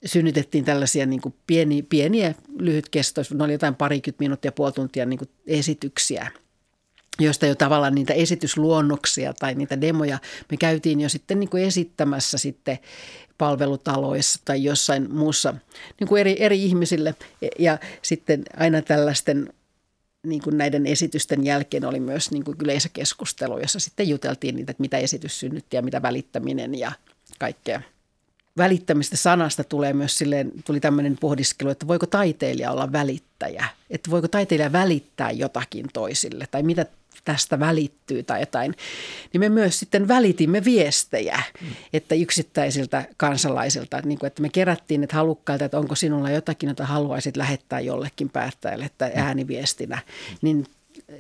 synnytettiin 0.06 0.66
tällaisia 0.66 1.06
niin 1.06 1.22
kuin 1.22 1.36
pieni, 1.48 1.84
pieniä 1.84 2.34
lyhytkestoisia, 2.60 3.38
ne 3.38 3.44
oli 3.44 3.52
jotain 3.52 3.76
parikymmentä 3.76 4.24
minuuttia, 4.24 4.52
puoli 4.52 4.72
tuntia 4.72 5.06
niin 5.06 5.20
kuin 5.20 5.30
esityksiä 5.48 6.32
joista 7.20 7.46
jo 7.46 7.56
tavallaan 7.56 7.96
niitä 7.96 8.14
esitysluonnoksia 8.14 9.34
tai 9.34 9.56
niitä 9.56 9.82
demoja 9.82 10.20
me 10.52 10.58
käytiin 10.58 11.02
jo 11.02 11.10
sitten 11.10 11.40
niin 11.40 11.50
kuin 11.50 11.64
esittämässä 11.64 12.38
sitten 12.38 12.80
palvelutaloissa 13.38 14.40
tai 14.46 14.64
jossain 14.64 15.14
muussa 15.14 15.54
niin 16.00 16.08
kuin 16.08 16.20
eri, 16.20 16.36
eri 16.40 16.64
ihmisille. 16.64 17.16
Ja 17.60 17.78
sitten 18.02 18.44
aina 18.58 18.82
tällaisten 18.82 19.54
niin 20.28 20.42
kuin 20.42 20.58
näiden 20.58 20.86
esitysten 20.86 21.44
jälkeen 21.44 21.86
oli 21.86 22.00
myös 22.00 22.32
niin 22.32 22.44
kuin 22.44 22.58
yleisökeskustelu, 22.64 23.60
jossa 23.60 23.80
sitten 23.80 24.10
juteltiin 24.10 24.56
niitä, 24.56 24.72
että 24.72 24.82
mitä 24.82 24.98
esitys 24.98 25.40
synnytti 25.40 25.76
ja 25.76 25.82
mitä 25.82 26.02
välittäminen 26.02 26.80
ja 26.80 26.92
kaikkea. 27.40 27.82
Välittämistä 28.58 29.18
sanasta 29.18 29.64
tulee 29.64 29.94
myös 29.94 30.18
silleen, 30.18 30.52
tuli 30.66 30.80
tämmöinen 30.80 31.18
pohdiskelu, 31.18 31.70
että 31.70 31.88
voiko 31.88 32.06
taiteilija 32.06 32.72
olla 32.72 32.92
välittäjä? 32.92 33.66
Että 33.90 34.12
voiko 34.12 34.28
taiteilija 34.28 34.72
välittää 34.72 35.32
jotakin 35.32 35.86
toisille 35.94 36.48
tai 36.52 36.64
mitä 36.64 36.86
tästä 37.26 37.60
välittyy 37.60 38.24
tai 38.24 38.40
jotain, 38.40 38.76
niin 39.34 39.40
me 39.40 39.50
myös 39.50 39.80
sitten 39.80 40.08
välitimme 40.08 40.66
viestejä, 40.66 41.42
mm. 41.62 41.68
että 41.94 42.16
yksittäisiltä 42.16 43.06
kansalaisilta, 43.18 43.98
että, 43.98 44.08
niin 44.08 44.20
kuin, 44.20 44.28
että 44.28 44.42
me 44.42 44.50
kerättiin 44.50 45.04
että 45.04 45.16
halukkailta, 45.16 45.66
että 45.66 45.80
onko 45.80 45.96
sinulla 45.96 46.30
jotakin, 46.30 46.70
jota 46.70 46.86
haluaisit 46.86 47.38
lähettää 47.38 47.80
jollekin 47.80 48.30
päättäjälle, 48.30 48.86
että 48.86 49.12
ääniviestinä, 49.16 50.00
niin 50.42 50.68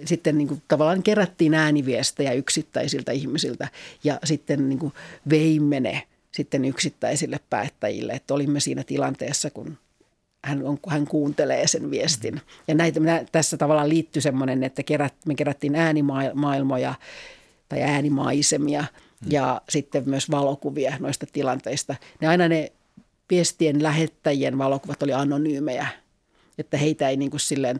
sitten 0.05 0.37
niin 0.37 0.47
kuin, 0.47 0.61
tavallaan 0.67 1.03
kerättiin 1.03 1.53
ääniviestejä 1.53 2.33
yksittäisiltä 2.33 3.11
ihmisiltä 3.11 3.67
ja 4.03 4.19
sitten 4.23 4.69
niin 4.69 4.79
kuin, 4.79 4.93
veimme 5.29 5.79
ne 5.79 6.03
sitten 6.31 6.65
yksittäisille 6.65 7.39
päättäjille, 7.49 8.13
että 8.13 8.33
olimme 8.33 8.59
siinä 8.59 8.83
tilanteessa, 8.83 9.49
kun 9.49 9.77
hän, 10.43 10.63
on, 10.63 10.79
hän 10.87 11.07
kuuntelee 11.07 11.67
sen 11.67 11.91
viestin. 11.91 12.41
Ja 12.67 12.75
näitä, 12.75 12.99
tässä 13.31 13.57
tavallaan 13.57 13.89
liittyy 13.89 14.21
semmoinen, 14.21 14.63
että 14.63 14.83
kerät, 14.83 15.13
me 15.25 15.35
kerättiin 15.35 15.75
äänimaailmoja 15.75 16.93
tai 17.69 17.81
äänimaisemia 17.81 18.81
mm. 18.81 19.31
ja 19.31 19.61
sitten 19.69 20.03
myös 20.05 20.31
valokuvia 20.31 20.97
noista 20.99 21.25
tilanteista. 21.33 21.95
Ne 22.21 22.27
aina 22.27 22.47
ne 22.47 22.71
viestien 23.29 23.83
lähettäjien 23.83 24.57
valokuvat 24.57 25.03
oli 25.03 25.13
anonyymejä– 25.13 25.87
että 26.57 26.77
heitä 26.77 27.09
ei 27.09 27.17
niin 27.17 27.31
kuin 27.31 27.39
silleen, 27.39 27.77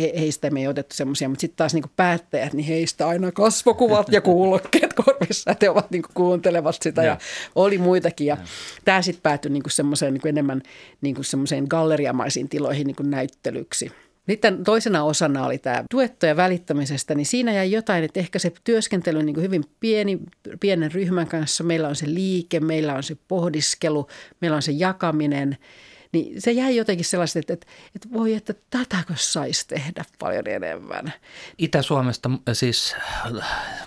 he, 0.00 0.12
heistä 0.18 0.50
me 0.50 0.60
ei 0.60 0.68
otettu 0.68 0.94
semmoisia, 0.94 1.28
mutta 1.28 1.40
sitten 1.40 1.56
taas 1.56 1.74
niin 1.74 1.82
kuin 1.82 1.92
päättäjät, 1.96 2.52
niin 2.52 2.66
heistä 2.66 3.08
aina 3.08 3.32
kasvokuvat 3.32 4.12
ja 4.12 4.20
kuulokkeet 4.20 4.92
korvissa, 5.04 5.50
että 5.50 5.66
he 5.66 5.70
ovat 5.70 5.90
niin 5.90 6.02
kuin 6.02 6.12
kuuntelevat 6.14 6.76
sitä 6.82 7.02
ja, 7.02 7.08
ja 7.08 7.18
oli 7.54 7.78
muitakin. 7.78 8.26
Ja, 8.26 8.36
ja. 8.40 8.46
tämä 8.84 9.02
sitten 9.02 9.22
päätyi 9.22 9.50
niin 9.50 9.62
kuin 9.62 9.72
semmoiseen 9.72 10.12
niin 10.12 10.20
kuin 10.20 10.30
enemmän 10.30 10.62
niin 11.00 11.14
kuin 11.14 11.24
semmoiseen 11.24 11.66
galleriamaisiin 11.68 12.48
tiloihin 12.48 12.86
niin 12.86 12.96
kuin 12.96 13.10
näyttelyksi. 13.10 13.92
Sitten 14.28 14.64
toisena 14.64 15.04
osana 15.04 15.46
oli 15.46 15.58
tämä 15.58 15.84
duettoja 15.94 16.36
välittämisestä, 16.36 17.14
niin 17.14 17.26
siinä 17.26 17.52
jäi 17.52 17.70
jotain, 17.70 18.04
että 18.04 18.20
ehkä 18.20 18.38
se 18.38 18.52
työskentely 18.64 19.22
niin 19.22 19.34
kuin 19.34 19.44
hyvin 19.44 19.64
pieni, 19.80 20.18
pienen 20.60 20.92
ryhmän 20.92 21.26
kanssa. 21.26 21.64
Meillä 21.64 21.88
on 21.88 21.96
se 21.96 22.06
liike, 22.14 22.60
meillä 22.60 22.94
on 22.94 23.02
se 23.02 23.16
pohdiskelu, 23.28 24.06
meillä 24.40 24.56
on 24.56 24.62
se 24.62 24.72
jakaminen– 24.72 25.56
niin 26.14 26.42
se 26.42 26.52
jäi 26.52 26.76
jotenkin 26.76 27.04
sellaiset, 27.04 27.36
että, 27.36 27.52
että, 27.52 27.66
että 27.94 28.08
voi, 28.12 28.34
että 28.34 28.54
tätäkö 28.70 29.14
saisi 29.16 29.68
tehdä 29.68 30.04
paljon 30.18 30.46
enemmän. 30.46 31.12
Itä-Suomesta 31.58 32.30
siis 32.52 32.96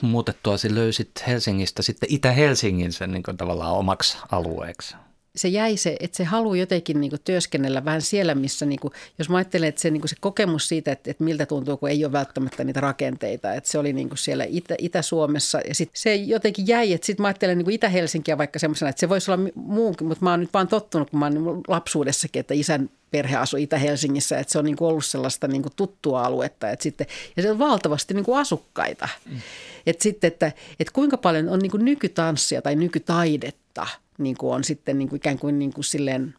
muutettua 0.02 0.56
löysit 0.70 1.12
Helsingistä 1.28 1.82
sitten 1.82 2.10
Itä-Helsingin 2.12 2.94
sen 2.94 3.12
niin 3.12 3.24
tavallaan 3.38 3.74
omaksi 3.74 4.18
alueeksi 4.32 4.96
se 5.38 5.48
jäi 5.48 5.78
se, 5.78 5.98
että 6.00 6.18
se 6.18 6.24
haluaa 6.24 6.56
jotenkin 6.56 7.02
niin 7.02 7.10
kuin 7.10 7.22
työskennellä 7.26 7.86
vähän 7.86 8.02
siellä, 8.02 8.36
missä 8.36 8.66
niin 8.66 8.80
kuin, 8.80 8.94
jos 9.18 9.30
mä 9.30 9.38
ajattelen, 9.38 9.70
että 9.70 9.82
se, 9.82 9.90
niin 9.90 10.02
kuin 10.02 10.10
se 10.10 10.16
kokemus 10.20 10.68
siitä, 10.68 10.92
että, 10.92 11.12
että 11.12 11.24
miltä 11.24 11.46
tuntuu, 11.46 11.78
kun 11.78 11.90
ei 11.90 12.06
ole 12.06 12.12
välttämättä 12.12 12.64
niitä 12.64 12.82
rakenteita, 12.82 13.54
että 13.54 13.70
se 13.70 13.78
oli 13.78 13.94
niin 13.94 14.10
kuin 14.10 14.18
siellä 14.18 14.44
Itä, 14.48 14.76
Itä-Suomessa 14.78 15.62
ja 15.68 15.76
sitten 15.76 16.02
se 16.02 16.16
jotenkin 16.16 16.68
jäi, 16.68 16.94
että 16.94 17.06
sitten 17.06 17.24
mä 17.24 17.28
ajattelen 17.28 17.58
niin 17.58 17.66
kuin 17.66 17.76
Itä-Helsinkiä 17.76 18.38
vaikka 18.38 18.60
semmoisena, 18.60 18.90
että 18.90 19.00
se 19.00 19.10
voisi 19.10 19.32
olla 19.32 19.50
muunkin, 19.56 20.08
mutta 20.08 20.24
mä 20.24 20.30
oon 20.30 20.40
nyt 20.40 20.54
vaan 20.54 20.68
tottunut, 20.68 21.10
kun 21.10 21.20
mä 21.20 21.26
oon 21.26 21.34
niin 21.34 21.64
lapsuudessakin, 21.68 22.40
että 22.40 22.54
isän 22.54 22.90
perhe 23.12 23.36
asui 23.36 23.64
Itä-Helsingissä, 23.64 24.40
että 24.40 24.52
se 24.52 24.60
on 24.60 24.66
niin 24.66 24.76
kuin 24.76 24.90
ollut 24.90 25.06
sellaista 25.06 25.48
niin 25.48 25.62
kuin 25.62 25.74
tuttua 25.76 26.24
aluetta. 26.24 26.70
Että 26.70 26.84
sitten, 26.84 27.08
ja 27.38 27.44
se 27.44 27.52
on 27.52 27.60
valtavasti 27.60 28.14
niin 28.14 28.26
kuin 28.26 28.40
asukkaita. 28.40 29.10
Mm. 29.26 29.42
Että 29.86 30.04
sitten, 30.04 30.28
että, 30.28 30.52
että 30.80 30.94
kuinka 30.94 31.18
paljon 31.18 31.50
on 31.50 31.60
niin 31.60 31.72
kuin 31.72 31.86
nykytanssia 31.86 32.62
tai 32.62 32.76
nykytaidetta– 32.76 33.88
niin 34.18 34.38
kuin 34.38 34.56
on 34.56 34.64
sitten 34.64 34.98
niin 35.00 35.10
kuin 35.10 35.18
ikään 35.18 35.40
kuin, 35.40 35.60
niin 35.60 35.74
kuin 35.74 35.86
silleen, 35.86 36.36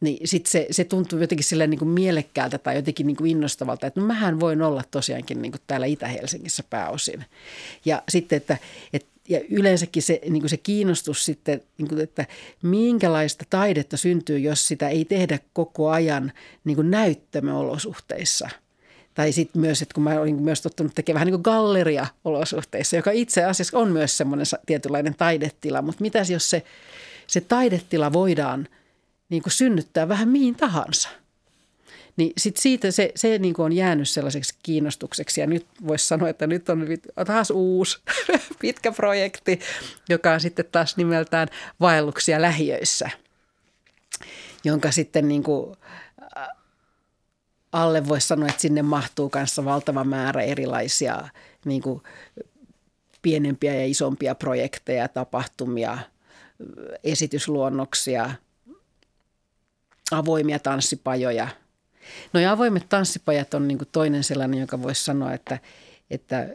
niin 0.00 0.28
sit 0.28 0.46
se, 0.46 0.66
se 0.70 0.84
tuntuu 0.84 1.18
jotenkin 1.18 1.44
silleen 1.44 1.70
niin 1.70 1.78
kuin 1.78 1.88
mielekkäältä 1.88 2.58
tai 2.58 2.76
jotenkin 2.76 3.06
niin 3.06 3.16
kuin 3.16 3.30
innostavalta, 3.30 3.86
että 3.86 4.00
no 4.00 4.06
mähän 4.06 4.40
voin 4.40 4.62
olla 4.62 4.84
tosiaankin 4.90 5.42
niin 5.42 5.52
kuin 5.52 5.62
täällä 5.66 5.86
Itä-Helsingissä 5.86 6.62
pääosin. 6.70 7.24
Ja 7.84 8.02
sitten, 8.08 8.36
että, 8.36 8.58
että 8.92 9.12
ja 9.28 9.40
yleensäkin 9.50 10.02
se, 10.02 10.20
niin 10.30 10.48
se 10.48 10.56
kiinnostus 10.56 11.24
sitten, 11.24 11.62
niin 11.78 11.88
kuin, 11.88 12.00
että 12.00 12.26
minkälaista 12.62 13.44
taidetta 13.50 13.96
syntyy, 13.96 14.38
jos 14.38 14.68
sitä 14.68 14.88
ei 14.88 15.04
tehdä 15.04 15.38
koko 15.52 15.90
ajan 15.90 16.32
niin 16.64 16.76
kuin 16.76 16.90
näyttämöolosuhteissa– 16.90 18.48
tai 19.14 19.32
sitten 19.32 19.60
myös, 19.60 19.82
että 19.82 19.94
kun 19.94 20.04
mä 20.04 20.20
olin 20.20 20.42
myös 20.42 20.62
tottunut 20.62 20.94
tekemään 20.94 21.14
vähän 21.14 21.26
niin 21.26 21.42
kuin 21.42 21.54
galleria-olosuhteissa, 21.54 22.96
joka 22.96 23.10
itse 23.10 23.44
asiassa 23.44 23.78
on 23.78 23.92
myös 23.92 24.16
semmoinen 24.16 24.46
tietynlainen 24.66 25.14
taidetila. 25.14 25.82
Mutta 25.82 26.02
mitäs 26.02 26.30
jos 26.30 26.50
se, 26.50 26.62
se 27.26 27.40
taidetila 27.40 28.12
voidaan 28.12 28.68
niin 29.28 29.42
kuin 29.42 29.52
synnyttää 29.52 30.08
vähän 30.08 30.28
mihin 30.28 30.54
tahansa? 30.54 31.08
Niin 32.16 32.32
sit 32.36 32.56
siitä 32.56 32.90
se, 32.90 33.12
se 33.14 33.38
niin 33.38 33.54
kuin 33.54 33.64
on 33.64 33.72
jäänyt 33.72 34.08
sellaiseksi 34.08 34.54
kiinnostukseksi 34.62 35.40
ja 35.40 35.46
nyt 35.46 35.66
voisi 35.86 36.06
sanoa, 36.06 36.28
että 36.28 36.46
nyt 36.46 36.68
on 36.68 36.86
taas 37.26 37.50
uusi 37.50 37.98
pitkä 38.60 38.92
projekti, 38.92 39.60
joka 40.08 40.32
on 40.32 40.40
sitten 40.40 40.64
taas 40.72 40.96
nimeltään 40.96 41.48
Vaelluksia 41.80 42.42
lähiöissä, 42.42 43.10
jonka 44.64 44.90
sitten 44.90 45.28
niin 45.28 45.42
kuin 45.42 45.76
alle 47.72 48.08
voisi 48.08 48.26
sanoa, 48.26 48.48
että 48.48 48.60
sinne 48.60 48.82
mahtuu 48.82 49.30
kanssa 49.30 49.64
valtava 49.64 50.04
määrä 50.04 50.42
erilaisia 50.42 51.28
niin 51.64 51.82
kuin 51.82 52.02
pienempiä 53.22 53.74
ja 53.74 53.86
isompia 53.86 54.34
projekteja, 54.34 55.08
tapahtumia, 55.08 55.98
esitysluonnoksia, 57.04 58.30
avoimia 60.10 60.58
tanssipajoja. 60.58 61.48
No 62.32 62.40
ja 62.40 62.52
avoimet 62.52 62.88
tanssipajat 62.88 63.54
on 63.54 63.68
niin 63.68 63.78
kuin 63.78 63.88
toinen 63.92 64.24
sellainen, 64.24 64.60
joka 64.60 64.82
voisi 64.82 65.04
sanoa, 65.04 65.32
että, 65.32 65.58
että 66.10 66.48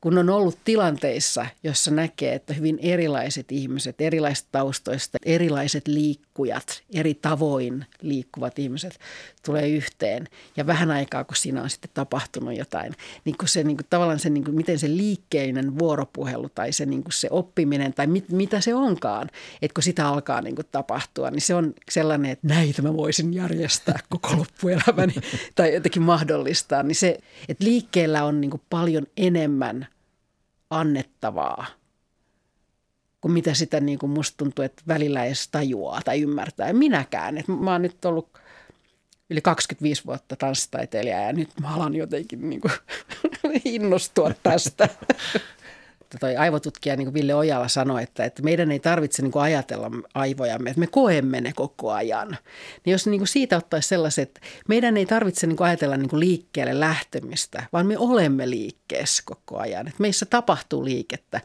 kun 0.00 0.18
on 0.18 0.30
ollut 0.30 0.58
tilanteissa, 0.64 1.46
jossa 1.62 1.90
näkee, 1.90 2.34
että 2.34 2.54
hyvin 2.54 2.78
erilaiset 2.82 3.52
ihmiset, 3.52 4.00
erilaiset 4.00 4.46
taustoista, 4.52 5.18
erilaiset 5.24 5.88
liikkujat, 5.88 6.82
eri 6.94 7.14
tavoin 7.14 7.86
liikkuvat 8.02 8.58
ihmiset 8.58 8.98
tulee 9.44 9.68
yhteen. 9.68 10.28
Ja 10.56 10.66
vähän 10.66 10.90
aikaa, 10.90 11.24
kun 11.24 11.36
siinä 11.36 11.62
on 11.62 11.70
sitten 11.70 11.90
tapahtunut 11.94 12.58
jotain, 12.58 12.92
niin 13.24 13.38
kuin 13.38 13.48
se 13.48 13.64
niin 13.64 13.76
kuin, 13.76 13.86
tavallaan 13.90 14.18
se, 14.18 14.30
niin 14.30 14.44
kuin, 14.44 14.54
miten 14.54 14.78
se 14.78 14.88
liikkeinen 14.88 15.78
vuoropuhelu 15.78 16.48
tai 16.48 16.72
se, 16.72 16.86
niin 16.86 17.02
kuin 17.02 17.12
se 17.12 17.28
oppiminen 17.30 17.94
tai 17.94 18.06
mit, 18.06 18.28
mitä 18.28 18.60
se 18.60 18.74
onkaan, 18.74 19.30
että 19.62 19.74
kun 19.74 19.82
sitä 19.82 20.08
alkaa 20.08 20.40
niin 20.40 20.56
kuin, 20.56 20.66
tapahtua, 20.72 21.30
niin 21.30 21.40
se 21.40 21.54
on 21.54 21.74
sellainen, 21.90 22.30
että 22.30 22.48
näitä 22.48 22.82
mä 22.82 22.96
voisin 22.96 23.34
järjestää 23.34 23.98
koko 24.08 24.36
loppuelämäni 24.36 25.14
tai 25.54 25.74
jotenkin 25.74 26.02
mahdollistaa. 26.02 26.82
Niin 26.82 26.96
se, 26.96 27.18
että 27.48 27.64
liikkeellä 27.64 28.24
on 28.24 28.40
niin 28.40 28.50
kuin, 28.50 28.62
paljon 28.70 29.06
enemmän 29.16 29.89
annettavaa 30.70 31.66
kuin 33.20 33.32
mitä 33.32 33.54
sitä 33.54 33.80
niin 33.80 33.98
kuin 33.98 34.10
musta 34.10 34.36
tuntuu, 34.36 34.64
että 34.64 34.82
välillä 34.88 35.24
edes 35.24 35.48
tajuaa 35.48 36.00
tai 36.04 36.20
ymmärtää. 36.20 36.68
Ja 36.68 36.74
minäkään. 36.74 37.38
Että 37.38 37.52
mä 37.52 37.72
oon 37.72 37.82
nyt 37.82 38.04
ollut 38.04 38.28
yli 39.30 39.40
25 39.40 40.04
vuotta 40.06 40.36
tanssitaiteilija 40.36 41.20
ja 41.22 41.32
nyt 41.32 41.50
mä 41.60 41.74
alan 41.74 41.94
jotenkin 41.94 42.50
niin 42.50 42.60
kuin 42.60 42.72
innostua 43.64 44.30
tästä. 44.42 44.88
Toi 46.18 46.36
aivotutkija 46.36 46.96
niin 46.96 47.06
kuin 47.06 47.14
Ville 47.14 47.34
Ojala 47.34 47.68
sanoi, 47.68 48.02
että, 48.02 48.24
että 48.24 48.42
meidän 48.42 48.70
ei 48.70 48.80
tarvitse 48.80 49.22
niin 49.22 49.32
kuin 49.32 49.42
ajatella 49.42 49.90
aivojamme, 50.14 50.70
että 50.70 50.80
me 50.80 50.86
koemme 50.86 51.40
ne 51.40 51.52
koko 51.52 51.92
ajan. 51.92 52.36
Niin 52.84 52.92
jos 52.92 53.06
niin 53.06 53.20
kuin 53.20 53.28
siitä 53.28 53.56
ottaisi 53.56 53.88
sellaiset, 53.88 54.28
että 54.28 54.40
meidän 54.68 54.96
ei 54.96 55.06
tarvitse 55.06 55.46
niin 55.46 55.56
kuin 55.56 55.66
ajatella 55.66 55.96
niin 55.96 56.08
kuin 56.08 56.20
liikkeelle 56.20 56.80
lähtemistä, 56.80 57.62
vaan 57.72 57.86
me 57.86 57.98
olemme 57.98 58.50
liikkeessä 58.50 59.22
koko 59.26 59.58
ajan. 59.58 59.88
Että 59.88 60.02
meissä 60.02 60.26
tapahtuu 60.26 60.84
liikettä. 60.84 61.40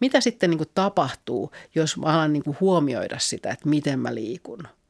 Mitä 0.00 0.20
sitten 0.20 0.50
niin 0.50 0.58
kuin 0.58 0.70
tapahtuu, 0.74 1.52
jos 1.74 1.96
mä 1.96 2.06
alan 2.06 2.32
niin 2.32 2.44
kuin 2.44 2.56
huomioida 2.60 3.18
sitä, 3.18 3.50
että 3.50 3.68
miten 3.68 3.98
mä 3.98 4.14
liikun– 4.14 4.68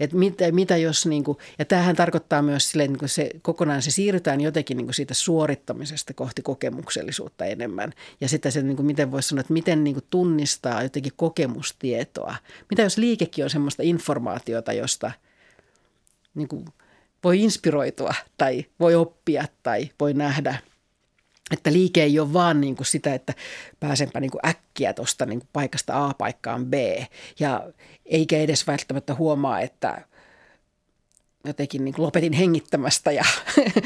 että 0.00 0.16
mitä, 0.16 0.52
mitä 0.52 0.76
jos, 0.76 1.06
niin 1.06 1.24
kuin, 1.24 1.38
ja 1.58 1.64
tämähän 1.64 1.96
tarkoittaa 1.96 2.42
myös 2.42 2.70
sille, 2.70 2.88
niin 2.88 3.08
se 3.08 3.30
kokonaan 3.42 3.82
se 3.82 3.90
siirrytään 3.90 4.40
jotenkin 4.40 4.76
niin 4.76 4.86
kuin 4.86 4.94
siitä 4.94 5.14
suorittamisesta 5.14 6.14
kohti 6.14 6.42
kokemuksellisuutta 6.42 7.44
enemmän. 7.44 7.92
Ja 8.20 8.28
sitten 8.28 8.52
se, 8.52 8.62
niin 8.62 8.76
kuin, 8.76 8.86
miten 8.86 9.10
voisi 9.10 9.28
sanoa, 9.28 9.40
että 9.40 9.52
miten 9.52 9.84
niin 9.84 9.94
kuin 9.94 10.06
tunnistaa 10.10 10.82
jotenkin 10.82 11.12
kokemustietoa. 11.16 12.36
Mitä 12.70 12.82
jos 12.82 12.98
liikekin 12.98 13.44
on 13.44 13.50
semmoista 13.50 13.82
informaatiota, 13.82 14.72
josta 14.72 15.10
niin 16.34 16.48
kuin, 16.48 16.64
voi 17.24 17.42
inspiroitua 17.42 18.14
tai 18.36 18.64
voi 18.80 18.94
oppia 18.94 19.44
tai 19.62 19.90
voi 20.00 20.14
nähdä– 20.14 20.58
että 21.50 21.72
liike 21.72 22.02
ei 22.02 22.18
ole 22.18 22.32
vaan 22.32 22.60
niin 22.60 22.76
kuin 22.76 22.86
sitä, 22.86 23.14
että 23.14 23.34
pääsenpä 23.80 24.20
niin 24.20 24.30
kuin 24.30 24.46
äkkiä 24.46 24.92
tuosta 24.92 25.26
niin 25.26 25.42
paikasta 25.52 26.06
A 26.06 26.14
paikkaan 26.14 26.66
B. 26.66 26.74
Ja 27.40 27.72
eikä 28.06 28.38
edes 28.38 28.66
välttämättä 28.66 29.14
huomaa, 29.14 29.60
että 29.60 30.00
jotenkin 31.44 31.84
niin 31.84 31.94
kuin 31.94 32.02
lopetin 32.02 32.32
hengittämästä 32.32 33.12
ja 33.12 33.24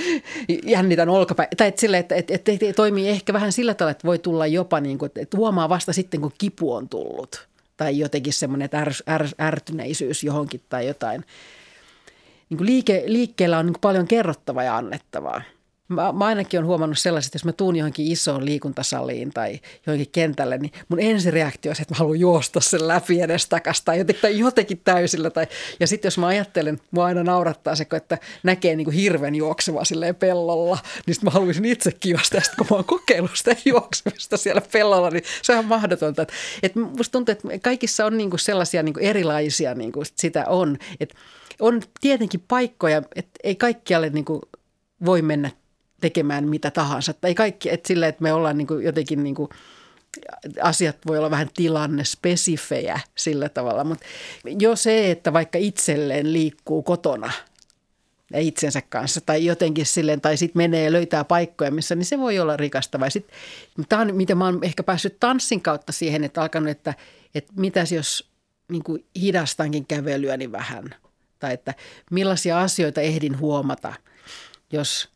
jännitän 0.64 1.08
olkapäin. 1.08 1.48
Tai 1.56 1.68
että, 1.68 1.80
sille, 1.80 1.98
että, 1.98 2.14
että, 2.14 2.34
että, 2.34 2.52
että 2.52 2.72
toimii 2.72 3.08
ehkä 3.08 3.32
vähän 3.32 3.52
sillä 3.52 3.74
tavalla, 3.74 3.90
että 3.90 4.06
voi 4.06 4.18
tulla 4.18 4.46
jopa, 4.46 4.80
niin 4.80 4.98
kuin, 4.98 5.10
että 5.16 5.36
huomaa 5.36 5.68
vasta 5.68 5.92
sitten, 5.92 6.20
kun 6.20 6.32
kipu 6.38 6.74
on 6.74 6.88
tullut. 6.88 7.48
Tai 7.76 7.98
jotenkin 7.98 8.32
semmoinen 8.32 8.68
är, 8.72 8.92
är, 9.06 9.28
ärtyneisyys 9.40 10.24
johonkin 10.24 10.60
tai 10.68 10.86
jotain. 10.86 11.24
Niin 12.50 12.58
kuin 12.58 12.66
liike, 12.66 13.02
liikkeellä 13.06 13.58
on 13.58 13.66
niin 13.66 13.74
kuin 13.74 13.80
paljon 13.80 14.08
kerrottavaa 14.08 14.62
ja 14.62 14.76
annettavaa. 14.76 15.42
Mä, 15.92 16.12
mä 16.12 16.24
ainakin 16.24 16.58
olen 16.58 16.66
huomannut 16.66 16.98
sellaiset, 16.98 17.28
että 17.28 17.36
jos 17.36 17.44
mä 17.44 17.52
tuun 17.52 17.76
johonkin 17.76 18.12
isoon 18.12 18.44
liikuntasaliin 18.44 19.30
tai 19.30 19.60
johonkin 19.86 20.08
kentälle, 20.12 20.58
niin 20.58 20.72
mun 20.88 21.00
ensireaktio 21.00 21.70
on 21.70 21.76
se, 21.76 21.82
että 21.82 21.94
mä 21.94 21.98
haluan 21.98 22.20
juosta 22.20 22.60
sen 22.60 22.88
läpi 22.88 23.20
edes 23.20 23.46
takaisin 23.46 23.84
tai 23.84 23.98
jotenkin, 23.98 24.22
tai 24.22 24.38
jotenkin 24.38 24.80
täysillä. 24.84 25.30
Tai, 25.30 25.46
ja 25.80 25.86
sitten 25.86 26.06
jos 26.06 26.18
mä 26.18 26.26
ajattelen, 26.26 26.80
mua 26.90 27.04
aina 27.04 27.22
naurattaa 27.22 27.76
se, 27.76 27.86
että 27.96 28.18
näkee 28.42 28.76
niin 28.76 28.84
kuin 28.84 28.96
hirven 28.96 29.34
juokseva 29.34 29.84
silleen 29.84 30.14
pellolla, 30.14 30.78
niin 31.06 31.14
sitten 31.14 31.26
mä 31.26 31.30
haluaisin 31.30 31.64
itsekin 31.64 32.10
juosta. 32.10 32.36
Ja 32.36 32.42
kun 32.58 32.66
mä 32.70 32.76
oon 32.76 32.84
kokeillut 32.84 33.30
sitä 33.34 33.56
juoksemista 33.64 34.36
siellä 34.36 34.62
pellolla, 34.72 35.10
niin 35.10 35.24
se 35.42 35.52
on 35.52 35.54
ihan 35.54 35.64
mahdotonta. 35.64 36.22
Että, 36.22 36.34
että 36.62 36.80
musta 36.80 37.12
tuntuu, 37.12 37.32
että 37.32 37.58
kaikissa 37.62 38.06
on 38.06 38.18
niin 38.18 38.30
kuin 38.30 38.40
sellaisia 38.40 38.82
niin 38.82 38.94
kuin 38.94 39.04
erilaisia, 39.04 39.74
niin 39.74 39.92
kuin 39.92 40.06
sitä 40.16 40.44
on. 40.48 40.78
Että 41.00 41.14
on 41.60 41.82
tietenkin 42.00 42.44
paikkoja, 42.48 43.02
että 43.14 43.40
ei 43.44 43.56
kaikkialle 43.56 44.10
niin 44.10 44.24
kuin 44.24 44.42
voi 45.04 45.22
mennä 45.22 45.50
tekemään 46.02 46.48
mitä 46.48 46.70
tahansa. 46.70 47.12
Tai 47.12 47.34
kaikki, 47.34 47.70
että 47.70 47.88
sillä, 47.88 48.08
että 48.08 48.22
me 48.22 48.32
ollaan 48.32 48.58
niin 48.58 48.66
kuin 48.66 48.84
jotenkin 48.84 49.22
niin 49.22 49.34
kuin, 49.34 49.48
asiat 50.62 50.96
voi 51.06 51.18
olla 51.18 51.30
vähän 51.30 51.50
tilanne 51.54 52.04
spesifejä 52.04 53.00
sillä 53.14 53.48
tavalla, 53.48 53.84
mutta 53.84 54.06
jo 54.44 54.76
se, 54.76 55.10
että 55.10 55.32
vaikka 55.32 55.58
itselleen 55.58 56.32
liikkuu 56.32 56.82
kotona 56.82 57.32
ja 58.32 58.40
itsensä 58.40 58.82
kanssa 58.88 59.20
tai 59.20 59.44
jotenkin 59.44 59.86
silleen, 59.86 60.20
tai 60.20 60.36
sitten 60.36 60.60
menee 60.60 60.84
ja 60.84 60.92
löytää 60.92 61.24
paikkoja, 61.24 61.70
missä, 61.70 61.94
niin 61.94 62.04
se 62.04 62.18
voi 62.18 62.38
olla 62.38 62.56
rikastava. 62.56 63.06
Tämä 63.88 64.02
on, 64.02 64.14
miten 64.16 64.38
mä 64.38 64.44
oon 64.44 64.58
ehkä 64.62 64.82
päässyt 64.82 65.20
tanssin 65.20 65.60
kautta 65.60 65.92
siihen, 65.92 66.24
että 66.24 66.42
alkanut, 66.42 66.68
että, 66.68 66.94
että 67.34 67.52
mitäs 67.56 67.92
jos 67.92 68.30
niin 68.68 68.82
kuin 68.82 69.04
hidastankin 69.20 69.86
kävelyäni 69.86 70.52
vähän, 70.52 70.94
tai 71.38 71.52
että 71.54 71.74
millaisia 72.10 72.60
asioita 72.60 73.00
ehdin 73.00 73.38
huomata, 73.38 73.94
jos– 74.72 75.08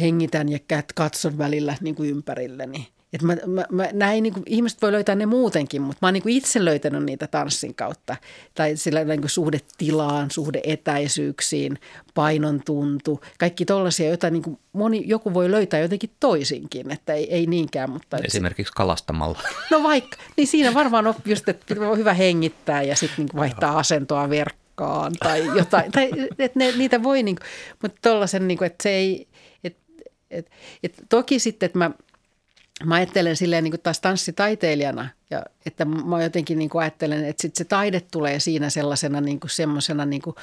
hengitän 0.00 0.48
ja 0.48 0.58
katson 0.94 1.38
välillä 1.38 1.76
niin 1.80 1.94
kuin 1.94 2.10
ympärilleni. 2.10 2.88
Et 3.12 3.22
mä, 3.22 3.36
mä, 3.46 3.64
mä 3.70 3.88
näin, 3.92 4.22
niin 4.22 4.32
kuin, 4.32 4.42
ihmiset 4.46 4.82
voi 4.82 4.92
löytää 4.92 5.14
ne 5.14 5.26
muutenkin, 5.26 5.82
mutta 5.82 5.98
mä 6.02 6.06
oon 6.06 6.14
niin 6.14 6.22
kuin 6.22 6.36
itse 6.36 6.64
löytänyt 6.64 7.04
niitä 7.04 7.26
tanssin 7.26 7.74
kautta. 7.74 8.16
Tai 8.54 8.76
sillä 8.76 9.04
niin 9.04 9.20
kuin 9.20 9.30
suhde 9.30 9.60
tilaan, 9.78 10.30
suhde 10.30 10.60
etäisyyksiin, 10.64 11.78
painon 12.14 12.60
tuntu, 12.66 13.20
kaikki 13.38 13.64
tollaisia, 13.64 14.08
joita 14.08 14.30
niin 14.30 14.42
kuin 14.42 14.58
moni, 14.72 15.02
joku 15.06 15.34
voi 15.34 15.50
löytää 15.50 15.80
jotenkin 15.80 16.10
toisinkin, 16.20 16.90
että 16.90 17.12
ei, 17.12 17.34
ei 17.34 17.46
niinkään. 17.46 17.90
Mutta 17.90 18.16
Esimerkiksi 18.24 18.72
kalastamalla. 18.76 19.38
No 19.70 19.82
vaikka, 19.82 20.16
niin 20.36 20.46
siinä 20.46 20.74
varmaan 20.74 21.06
on 21.06 21.14
just, 21.24 21.48
että 21.48 21.74
on 21.80 21.98
hyvä 21.98 22.14
hengittää 22.14 22.82
ja 22.82 22.96
sitten 22.96 23.24
niin 23.24 23.36
vaihtaa 23.36 23.78
asentoa 23.78 24.30
verkkaan 24.30 25.12
tai 25.12 25.46
jotain. 25.58 25.92
tai, 25.92 26.10
että 26.38 26.58
ne, 26.58 26.72
niitä 26.76 27.02
voi, 27.02 27.22
niin 27.22 27.36
kuin, 27.36 27.46
mutta 27.82 27.98
tollaisen, 28.02 28.48
niin 28.48 28.58
kuin, 28.58 28.66
että 28.66 28.82
se 28.82 28.90
ei, 28.90 29.28
et, 30.32 30.50
et 30.82 30.94
toki 31.08 31.38
sitten, 31.38 31.66
että 31.66 31.78
mä, 31.78 31.90
mä 32.84 32.94
ajattelen 32.94 33.36
silleen 33.36 33.64
niin 33.64 33.72
kuin 33.72 33.80
taas 33.80 34.00
tanssitaiteilijana, 34.00 35.08
ja 35.30 35.42
että 35.66 35.84
mä 35.84 36.22
jotenkin 36.22 36.58
niin 36.58 36.70
kuin 36.70 36.82
ajattelen, 36.82 37.24
että 37.24 37.42
sit 37.42 37.56
se 37.56 37.64
taide 37.64 38.00
tulee 38.00 38.40
siinä 38.40 38.70
sellaisena 38.70 39.20
niin 39.20 39.40
kuin 39.40 39.50
semmoisena 39.50 40.04
niin 40.06 40.22
kuin 40.22 40.36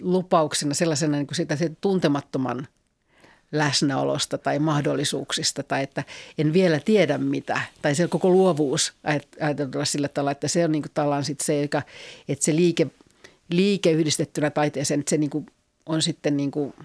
lupauksena, 0.00 0.74
sellaisena 0.74 1.16
niin 1.16 1.26
kuin 1.26 1.36
sitä 1.36 1.56
tuntemattoman 1.80 2.68
läsnäolosta 3.52 4.38
tai 4.38 4.58
mahdollisuuksista 4.58 5.62
tai 5.62 5.82
että 5.82 6.04
en 6.38 6.52
vielä 6.52 6.80
tiedä 6.80 7.18
mitä. 7.18 7.60
Tai 7.82 7.94
se 7.94 8.08
koko 8.08 8.30
luovuus 8.30 8.92
ajatella 9.40 9.84
sillä 9.84 10.08
tavalla, 10.08 10.30
että 10.30 10.48
se 10.48 10.64
on 10.64 10.72
niin 10.72 10.82
kuin 10.82 10.92
tavallaan 10.94 11.24
sit 11.24 11.40
se, 11.40 11.62
joka, 11.62 11.82
että 12.28 12.44
se 12.44 12.56
liike, 12.56 12.86
liike 13.50 13.90
yhdistettynä 13.90 14.50
taiteeseen, 14.50 15.00
että 15.00 15.10
se 15.10 15.16
niin 15.16 15.30
kuin 15.30 15.46
on 15.86 16.02
sitten 16.02 16.36
niin 16.36 16.50
kuin– 16.50 16.74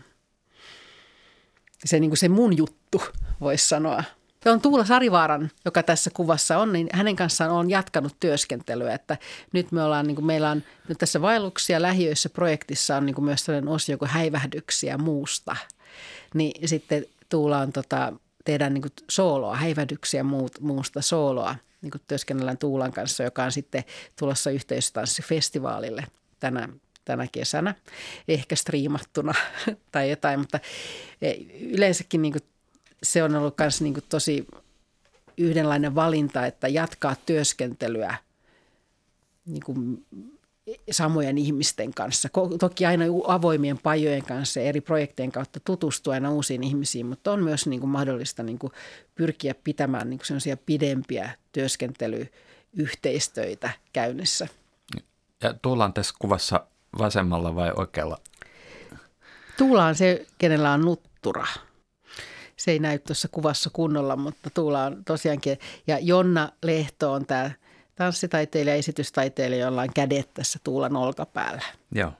se, 1.85 1.99
niin 1.99 2.09
kuin 2.09 2.17
se 2.17 2.29
mun 2.29 2.57
juttu, 2.57 3.01
voisi 3.41 3.67
sanoa. 3.67 4.03
Se 4.43 4.49
on 4.49 4.61
Tuula 4.61 4.85
Sarivaaran, 4.85 5.51
joka 5.65 5.83
tässä 5.83 6.09
kuvassa 6.13 6.57
on, 6.57 6.73
niin 6.73 6.89
hänen 6.93 7.15
kanssaan 7.15 7.51
on 7.51 7.69
jatkanut 7.69 8.15
työskentelyä, 8.19 8.93
että 8.93 9.17
nyt 9.53 9.71
me 9.71 9.83
ollaan, 9.83 10.07
niin 10.07 10.15
kuin 10.15 10.25
meillä 10.25 10.49
on 10.49 10.63
nyt 10.89 10.97
tässä 10.97 11.21
vaelluksia 11.21 11.81
lähiöissä 11.81 12.29
projektissa 12.29 12.97
on 12.97 13.05
niin 13.05 13.15
kuin 13.15 13.25
myös 13.25 13.45
sellainen 13.45 13.69
osio 13.69 13.97
kuin 13.97 14.09
häivähdyksiä 14.09 14.97
muusta. 14.97 15.55
Niin 16.33 16.67
sitten 16.67 17.05
Tuula 17.29 17.59
on 17.59 17.71
tota, 17.73 18.13
tehdään 18.45 18.73
niin 18.73 18.81
kuin 18.81 18.93
sooloa, 19.09 19.55
häivähdyksiä 19.55 20.23
muusta 20.59 21.01
sooloa. 21.01 21.55
Niin 21.81 21.91
kuin 21.91 22.01
työskennellään 22.07 22.57
Tuulan 22.57 22.91
kanssa, 22.91 23.23
joka 23.23 23.43
on 23.43 23.51
sitten 23.51 23.83
tulossa 24.19 24.49
yhteistanssifestivaalille 24.49 26.03
tänä 26.39 26.69
tänä 27.07 27.27
kesänä, 27.31 27.75
ehkä 28.27 28.55
striimattuna 28.55 29.33
tai 29.91 30.09
jotain, 30.09 30.39
mutta 30.39 30.59
e, 31.21 31.33
yleensäkin 31.61 32.21
niin 32.21 32.31
kuin 32.31 32.43
se 33.03 33.23
on 33.23 33.35
ollut 33.35 33.55
myös 33.59 33.81
niin 33.81 33.93
tosi 34.09 34.47
yhdenlainen 35.37 35.95
valinta, 35.95 36.45
että 36.45 36.67
jatkaa 36.67 37.15
työskentelyä 37.25 38.17
niin 39.45 39.63
kuin 39.65 40.05
samojen 40.91 41.37
ihmisten 41.37 41.93
kanssa. 41.93 42.29
Toki 42.59 42.85
aina 42.85 43.05
avoimien 43.27 43.77
pajojen 43.77 44.23
kanssa 44.23 44.59
eri 44.59 44.81
projektejen 44.81 45.31
kautta 45.31 45.59
tutustua 45.59 46.13
aina 46.13 46.31
uusiin 46.31 46.63
ihmisiin, 46.63 47.05
mutta 47.05 47.31
on 47.31 47.43
myös 47.43 47.67
niin 47.67 47.79
kuin 47.79 47.89
mahdollista 47.89 48.43
niin 48.43 48.59
kuin 48.59 48.73
pyrkiä 49.15 49.55
pitämään 49.63 50.09
niin 50.09 50.19
kuin 50.19 50.27
pidempiä 50.65 51.31
työskentelyyhteistöitä 51.51 53.69
käynnissä. 53.93 54.47
Ja 55.43 55.53
tullaan 55.53 55.93
tässä 55.93 56.15
kuvassa 56.19 56.67
vasemmalla 56.97 57.55
vai 57.55 57.71
oikealla? 57.75 58.17
Tuula 59.57 59.85
on 59.85 59.95
se, 59.95 60.25
kenellä 60.37 60.71
on 60.71 60.81
nuttura. 60.81 61.47
se 62.55 62.71
ei 62.71 62.79
näy 62.79 62.99
tuossa 62.99 63.27
kuvassa 63.27 63.69
kunnolla, 63.73 64.15
mutta 64.15 64.49
Tuula 64.49 64.83
on 64.83 65.03
tosiaankin, 65.05 65.59
ja 65.87 65.99
Jonna 65.99 66.49
Lehto 66.63 67.13
on 67.13 67.25
tämä 67.25 67.51
tanssitaiteilija, 67.95 68.75
esitystaiteilija, 68.75 69.65
jolla 69.65 69.81
on 69.81 69.93
kädet 69.93 70.33
tässä 70.33 70.59
Tuulan 70.63 70.95
olkapäällä. 70.95 71.61
Joo. 71.91 72.11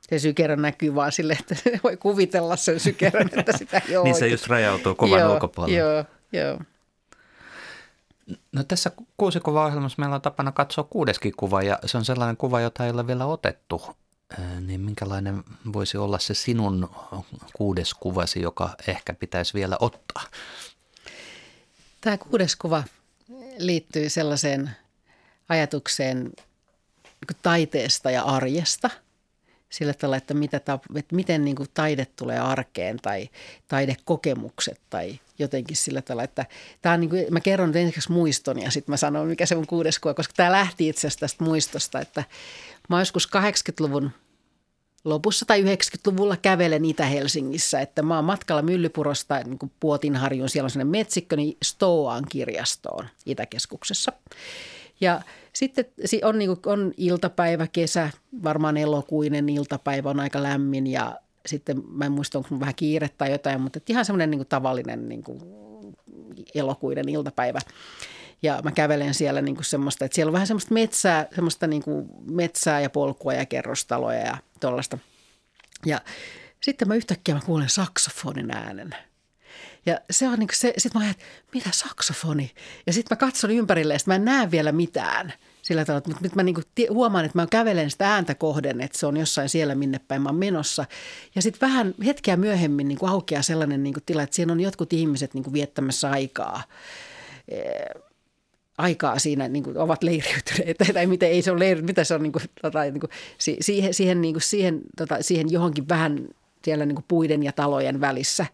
Se 0.00 0.18
sykerä 0.18 0.56
näkyy 0.56 0.94
vaan 0.94 1.12
sille, 1.12 1.36
että 1.40 1.54
voi 1.84 1.96
kuvitella 1.96 2.56
sen 2.56 2.80
sykerän, 2.80 3.30
että 3.36 3.58
sitä 3.58 3.82
ei 3.88 4.02
Niin 4.02 4.14
se 4.14 4.28
just 4.28 4.46
rajautuu 4.46 4.94
kuvan 4.94 5.20
joo, 5.20 5.32
ulkopuolelle. 5.32 5.78
Joo, 5.78 6.04
joo. 6.32 6.58
No 8.52 8.64
tässä 8.64 8.90
kuusikuva-ohjelmassa 9.16 9.96
meillä 9.98 10.14
on 10.14 10.22
tapana 10.22 10.52
katsoa 10.52 10.84
kuudeskin 10.84 11.32
kuva 11.36 11.62
ja 11.62 11.78
se 11.86 11.98
on 11.98 12.04
sellainen 12.04 12.36
kuva, 12.36 12.60
jota 12.60 12.84
ei 12.84 12.90
ole 12.90 13.06
vielä 13.06 13.26
otettu. 13.26 13.82
Niin 14.60 14.80
minkälainen 14.80 15.44
voisi 15.72 15.96
olla 15.96 16.18
se 16.18 16.34
sinun 16.34 16.90
kuudes 17.52 17.94
kuvasi, 17.94 18.42
joka 18.42 18.74
ehkä 18.86 19.14
pitäisi 19.14 19.54
vielä 19.54 19.76
ottaa? 19.80 20.22
Tämä 22.00 22.18
kuudes 22.18 22.56
kuva 22.56 22.84
liittyy 23.58 24.08
sellaiseen 24.08 24.70
ajatukseen 25.48 26.32
niin 27.04 27.40
taiteesta 27.42 28.10
ja 28.10 28.22
arjesta. 28.22 28.90
Sillä 29.70 29.94
tavalla, 29.94 30.16
että, 30.16 30.34
mitä, 30.34 30.56
että 30.56 30.80
miten 31.12 31.44
niin 31.44 31.56
kuin 31.56 31.68
taide 31.74 32.06
tulee 32.16 32.38
arkeen 32.38 32.96
tai 32.96 33.28
taidekokemukset 33.68 34.80
tai 34.90 35.20
jotenkin 35.38 35.76
sillä 35.76 36.02
tavalla, 36.02 36.24
että 36.24 36.46
tämä 36.82 36.92
on 36.92 37.00
niin 37.00 37.10
kuin, 37.10 37.26
mä 37.30 37.40
kerron 37.40 37.68
nyt 37.68 37.76
ensiksi 37.76 38.12
muiston 38.12 38.62
ja 38.62 38.70
sitten 38.70 38.92
mä 38.92 38.96
sanon, 38.96 39.26
mikä 39.26 39.46
se 39.46 39.56
on 39.56 39.66
kuudes 39.66 39.98
kuva, 39.98 40.14
koska 40.14 40.34
tämä 40.36 40.52
lähti 40.52 40.88
itse 40.88 41.00
asiassa 41.00 41.20
tästä 41.20 41.44
muistosta, 41.44 42.00
että 42.00 42.24
mä 42.88 43.00
joskus 43.00 43.28
80-luvun 43.36 44.10
lopussa 45.04 45.46
tai 45.46 45.62
90-luvulla 45.62 46.36
kävelen 46.36 46.84
Itä-Helsingissä, 46.84 47.80
että 47.80 48.02
mä 48.02 48.16
oon 48.16 48.24
matkalla 48.24 48.62
Myllypurosta 48.62 49.38
niin 49.38 49.58
kuin 49.58 49.72
Puotinharjun, 49.80 50.48
siellä 50.48 50.66
on 50.66 50.70
sellainen 50.70 50.90
metsikkö, 50.90 51.36
niin 51.36 51.56
Stoaan 51.64 52.24
kirjastoon 52.28 53.08
Itäkeskuksessa. 53.26 54.12
Ja 55.00 55.20
sitten 55.52 55.84
si- 56.04 56.20
on, 56.24 56.38
niin 56.38 56.48
kuin, 56.48 56.72
on 56.72 56.92
iltapäivä, 56.96 57.66
kesä, 57.66 58.10
varmaan 58.44 58.76
elokuinen 58.76 59.48
iltapäivä, 59.48 60.10
on 60.10 60.20
aika 60.20 60.42
lämmin 60.42 60.86
ja 60.86 61.18
sitten 61.46 61.82
mä 61.88 62.04
en 62.04 62.12
muista, 62.12 62.38
onko 62.38 62.60
vähän 62.60 62.74
kiire 62.74 63.08
tai 63.08 63.30
jotain, 63.30 63.60
mutta 63.60 63.80
ihan 63.88 64.04
semmoinen 64.04 64.30
niin 64.30 64.46
tavallinen 64.46 65.08
niin 65.08 65.22
kuin 65.22 65.40
elokuinen 66.54 67.08
iltapäivä. 67.08 67.58
Ja 68.42 68.60
mä 68.64 68.72
kävelen 68.72 69.14
siellä 69.14 69.42
niin 69.42 69.54
kuin 69.54 69.64
semmoista, 69.64 70.04
että 70.04 70.14
siellä 70.14 70.30
on 70.30 70.32
vähän 70.32 70.46
semmoista 70.46 70.74
metsää, 70.74 71.26
semmoista 71.34 71.66
niin 71.66 71.82
kuin 71.82 72.08
metsää 72.30 72.80
ja 72.80 72.90
polkua 72.90 73.34
ja 73.34 73.46
kerrostaloja 73.46 74.20
ja 74.20 74.36
tuollaista. 74.60 74.98
Ja 75.86 76.00
sitten 76.60 76.88
mä 76.88 76.94
yhtäkkiä 76.94 77.34
mä 77.34 77.40
kuulen 77.46 77.68
saksofonin 77.68 78.50
äänen. 78.50 78.94
Ja 79.86 80.00
se 80.10 80.28
on 80.28 80.38
niin 80.38 80.48
kuin 80.48 80.56
se, 80.56 80.74
sitten 80.78 81.00
mä 81.00 81.06
ajattelin, 81.06 81.32
mitä 81.54 81.68
saksofoni? 81.72 82.50
Ja 82.86 82.92
sitten 82.92 83.16
mä 83.16 83.26
katson 83.26 83.50
ympärille 83.50 83.94
ja 83.94 83.98
mä 84.06 84.14
en 84.14 84.24
näe 84.24 84.50
vielä 84.50 84.72
mitään. 84.72 85.32
Sillä 85.62 85.84
tavalla, 85.84 86.04
mutta 86.06 86.22
nyt 86.22 86.34
mä 86.34 86.42
niin 86.42 86.56
huomaan, 86.90 87.24
että 87.24 87.38
mä 87.38 87.46
kävelen 87.50 87.90
sitä 87.90 88.14
ääntä 88.14 88.34
kohden, 88.34 88.80
että 88.80 88.98
se 88.98 89.06
on 89.06 89.16
jossain 89.16 89.48
siellä, 89.48 89.74
minne 89.74 89.98
päin 89.98 90.22
mä 90.22 90.28
oon 90.28 90.38
menossa. 90.38 90.84
Ja 91.34 91.42
sitten 91.42 91.68
vähän 91.68 91.94
hetkeä 92.04 92.36
myöhemmin 92.36 92.88
niin 92.88 92.98
kuin 92.98 93.10
aukeaa 93.10 93.42
sellainen 93.42 93.82
niin 93.82 93.94
kuin 93.94 94.04
tila, 94.06 94.22
että 94.22 94.36
siinä 94.36 94.52
on 94.52 94.60
jotkut 94.60 94.92
ihmiset 94.92 95.34
niin 95.34 95.44
kuin 95.44 95.54
viettämässä 95.54 96.10
aikaa 96.10 96.62
aikaa 98.78 99.18
siinä 99.18 99.48
niin 99.48 99.62
kuin 99.62 99.78
ovat 99.78 100.02
leiriytyneet, 100.02 100.76
tai 100.94 101.06
miten 101.06 101.28
ei 101.28 101.42
se 101.42 101.50
ole 101.50 101.58
leiri, 101.58 101.82
mitä 101.82 102.04
se 102.04 102.14
on 102.14 102.22
niin 102.22 102.32
kuin, 102.32 102.42
tota, 102.62 102.82
niin 102.82 103.00
kuin, 103.00 103.10
si, 103.38 103.56
siihen, 103.60 103.94
siihen, 103.94 104.20
niin 104.20 104.34
kuin, 104.34 104.42
siihen, 104.42 104.80
tota, 104.96 105.16
siihen 105.20 105.52
johonkin 105.52 105.88
vähän 105.88 106.28
siellä 106.64 106.86
niin 106.86 106.96
kuin 106.96 107.04
puiden 107.08 107.42
ja 107.42 107.52
talojen 107.52 108.00
välissä. 108.00 108.46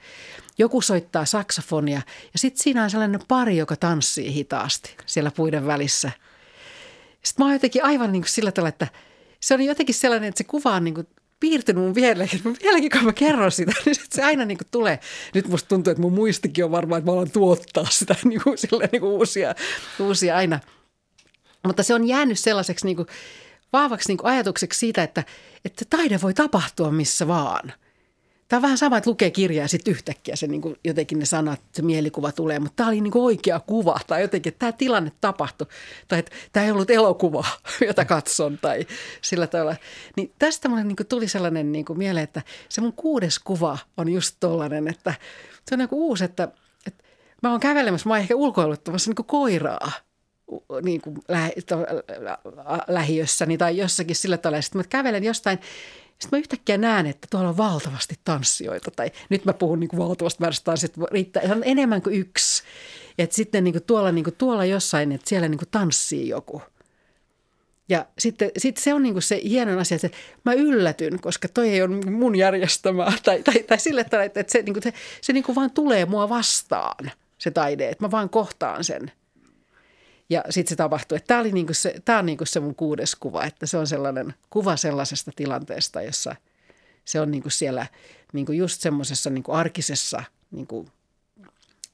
Joku 0.58 0.80
soittaa 0.80 1.24
saksofonia 1.24 2.02
ja 2.32 2.38
sitten 2.38 2.62
siinä 2.62 2.84
on 2.84 2.90
sellainen 2.90 3.20
pari, 3.28 3.56
joka 3.56 3.76
tanssii 3.76 4.34
hitaasti 4.34 4.96
siellä 5.06 5.30
puiden 5.30 5.66
välissä. 5.66 6.10
Sitten 7.22 7.44
mä 7.44 7.46
oon 7.46 7.54
jotenkin 7.54 7.84
aivan 7.84 8.12
niin 8.12 8.22
kuin 8.22 8.30
sillä 8.30 8.52
tavalla, 8.52 8.68
että 8.68 8.86
se 9.40 9.54
on 9.54 9.60
jotenkin 9.60 9.94
sellainen, 9.94 10.28
että 10.28 10.38
se 10.38 10.44
kuva 10.44 10.74
on 10.74 10.84
niin 10.84 10.94
kuin 10.94 11.06
piirtynyt 11.40 11.84
mun 11.84 11.94
vieläkin, 11.94 12.40
vieläkin 12.62 12.90
kun 12.90 13.04
mä 13.04 13.12
kerron 13.12 13.52
sitä, 13.52 13.72
niin 13.84 13.94
sit 13.94 14.12
se 14.12 14.22
aina 14.22 14.44
niin 14.44 14.58
kuin 14.58 14.68
tulee. 14.70 15.00
Nyt 15.34 15.48
musta 15.48 15.68
tuntuu, 15.68 15.90
että 15.90 16.00
mun 16.00 16.12
muistikin 16.12 16.64
on 16.64 16.70
varmaan, 16.70 16.98
että 16.98 17.10
mä 17.10 17.14
alan 17.14 17.30
tuottaa 17.30 17.86
sitä 17.90 18.16
niin 18.24 18.40
kuin, 18.42 18.58
silleen, 18.58 18.88
niin 18.92 19.00
kuin 19.00 19.12
uusia, 19.12 19.54
uusia 20.00 20.36
aina. 20.36 20.60
Mutta 21.66 21.82
se 21.82 21.94
on 21.94 22.08
jäänyt 22.08 22.38
sellaiseksi 22.38 22.86
niin 22.86 22.96
kuin, 22.96 23.08
vahvaksi 23.72 24.08
niin 24.08 24.18
kuin 24.18 24.32
ajatukseksi 24.32 24.78
siitä, 24.78 25.02
että, 25.02 25.24
että 25.64 25.84
taide 25.90 26.18
voi 26.22 26.34
tapahtua 26.34 26.90
missä 26.90 27.28
vaan. 27.28 27.72
Tämä 28.48 28.58
on 28.58 28.62
vähän 28.62 28.78
sama, 28.78 28.96
että 28.96 29.10
lukee 29.10 29.30
kirjaa 29.30 29.64
ja 29.64 29.68
sitten 29.68 29.92
yhtäkkiä 29.92 30.36
se 30.36 30.46
niin 30.46 30.62
kuin, 30.62 30.76
jotenkin 30.84 31.18
ne 31.18 31.24
sanat, 31.24 31.60
se 31.72 31.82
mielikuva 31.82 32.32
tulee, 32.32 32.58
mutta 32.58 32.76
tämä 32.76 32.88
oli 32.88 33.00
niin 33.00 33.10
kuin 33.10 33.22
oikea 33.22 33.60
kuva 33.60 34.00
tai 34.06 34.20
jotenkin, 34.20 34.50
että 34.50 34.58
tämä 34.58 34.72
tilanne 34.72 35.12
tapahtui 35.20 35.66
tai 36.08 36.18
että 36.18 36.30
tämä 36.52 36.66
ei 36.66 36.72
ollut 36.72 36.90
elokuva, 36.90 37.44
jota 37.88 38.04
katson 38.04 38.58
tai 38.58 38.86
sillä 39.22 39.46
tavalla. 39.46 39.76
Niin 40.16 40.32
tästä 40.38 40.68
mulle 40.68 40.84
niin 40.84 40.96
kuin 40.96 41.06
tuli 41.06 41.28
sellainen 41.28 41.72
niin 41.72 41.84
kuin 41.84 41.98
mieleen, 41.98 42.24
että 42.24 42.42
se 42.68 42.80
mun 42.80 42.92
kuudes 42.92 43.38
kuva 43.38 43.78
on 43.96 44.08
just 44.08 44.36
tollainen, 44.40 44.88
että 44.88 45.14
se 45.68 45.74
on 45.74 45.78
niin 45.78 45.88
uusi, 45.92 46.24
että, 46.24 46.48
että 46.86 47.04
mä 47.42 47.50
oon 47.50 47.60
kävelemässä, 47.60 48.08
mä 48.08 48.14
oon 48.14 48.20
ehkä 48.20 48.36
ulkoiluttamassa 48.36 49.10
niin 49.10 49.16
kuin 49.16 49.26
koiraa 49.26 49.92
niin 50.82 51.00
kuin 51.00 51.16
lähiössäni 52.88 53.58
tai 53.58 53.76
jossakin 53.76 54.16
sillä 54.16 54.36
tavalla. 54.36 54.62
Sitten 54.62 54.78
mä 54.78 54.84
kävelen 54.88 55.24
jostain 55.24 55.58
sitten 56.18 56.36
mä 56.36 56.40
yhtäkkiä 56.40 56.78
näen, 56.78 57.06
että 57.06 57.26
tuolla 57.30 57.48
on 57.48 57.56
valtavasti 57.56 58.14
tanssijoita. 58.24 58.90
Tai 58.90 59.10
nyt 59.28 59.44
mä 59.44 59.52
puhun 59.52 59.80
niin 59.80 59.88
kuin 59.88 60.00
valtavasti 60.00 60.40
määrästä 60.40 60.64
tanssioita, 60.64 61.00
riittää 61.10 61.42
on 61.50 61.62
enemmän 61.64 62.02
kuin 62.02 62.16
yksi. 62.16 62.62
Että 63.18 63.36
sitten 63.36 63.64
niin 63.64 63.74
kuin 63.74 63.84
tuolla, 63.84 64.12
niin 64.12 64.24
kuin 64.24 64.36
tuolla 64.38 64.64
jossain, 64.64 65.12
että 65.12 65.28
siellä 65.28 65.48
niin 65.48 65.58
kuin 65.58 65.68
tanssii 65.70 66.28
joku. 66.28 66.62
Ja 67.88 68.06
sitten 68.18 68.50
sit 68.58 68.76
se 68.76 68.94
on 68.94 69.02
niin 69.02 69.14
kuin 69.14 69.22
se 69.22 69.40
hieno 69.44 69.78
asia, 69.80 69.98
että 70.02 70.18
mä 70.44 70.52
yllätyn, 70.52 71.20
koska 71.20 71.48
toi 71.48 71.68
ei 71.68 71.82
ole 71.82 72.10
mun 72.10 72.36
järjestämää. 72.36 73.12
Tai, 73.24 73.42
tai, 73.42 73.62
tai 73.62 73.78
sille 73.78 74.04
tavalla, 74.04 74.24
että 74.24 74.44
se, 74.48 74.62
niin 74.62 74.74
kuin 74.74 74.82
se, 74.82 74.92
se 75.20 75.32
niin 75.32 75.44
kuin 75.44 75.56
vaan 75.56 75.70
tulee 75.70 76.04
mua 76.04 76.28
vastaan, 76.28 77.10
se 77.38 77.50
taide. 77.50 77.88
Että 77.88 78.04
mä 78.04 78.10
vaan 78.10 78.30
kohtaan 78.30 78.84
sen. 78.84 79.12
Ja 80.30 80.44
sitten 80.50 80.68
se 80.68 80.76
tapahtui. 80.76 81.20
Tämä, 81.20 81.40
oli 81.40 81.52
niinku 81.52 81.74
se, 81.74 81.94
tämä 82.04 82.18
on 82.18 82.26
niinku 82.26 82.44
se 82.44 82.60
mun 82.60 82.74
kuudes 82.74 83.14
kuva, 83.14 83.44
että 83.44 83.66
se 83.66 83.78
on 83.78 83.86
sellainen 83.86 84.34
kuva 84.50 84.76
sellaisesta 84.76 85.30
tilanteesta, 85.36 86.02
jossa 86.02 86.36
se 87.04 87.20
on 87.20 87.30
niinku 87.30 87.50
siellä 87.50 87.86
niinku 88.32 88.52
just 88.52 88.80
semmoisessa 88.80 89.30
niinku 89.30 89.52
arkisessa 89.52 90.24
niinku 90.50 90.88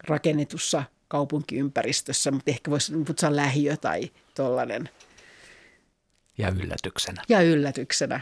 rakennetussa 0.07 0.85
kaupunkiympäristössä, 1.09 2.31
mutta 2.31 2.51
ehkä 2.51 2.71
voisi 2.71 2.93
puhua 2.93 3.37
lähiö 3.37 3.77
tai 3.77 4.11
tollainen. 4.35 4.89
Ja 6.39 6.49
yllätyksenä. 6.49 7.23
Ja 7.29 7.43
yllätyksenä. 7.43 8.21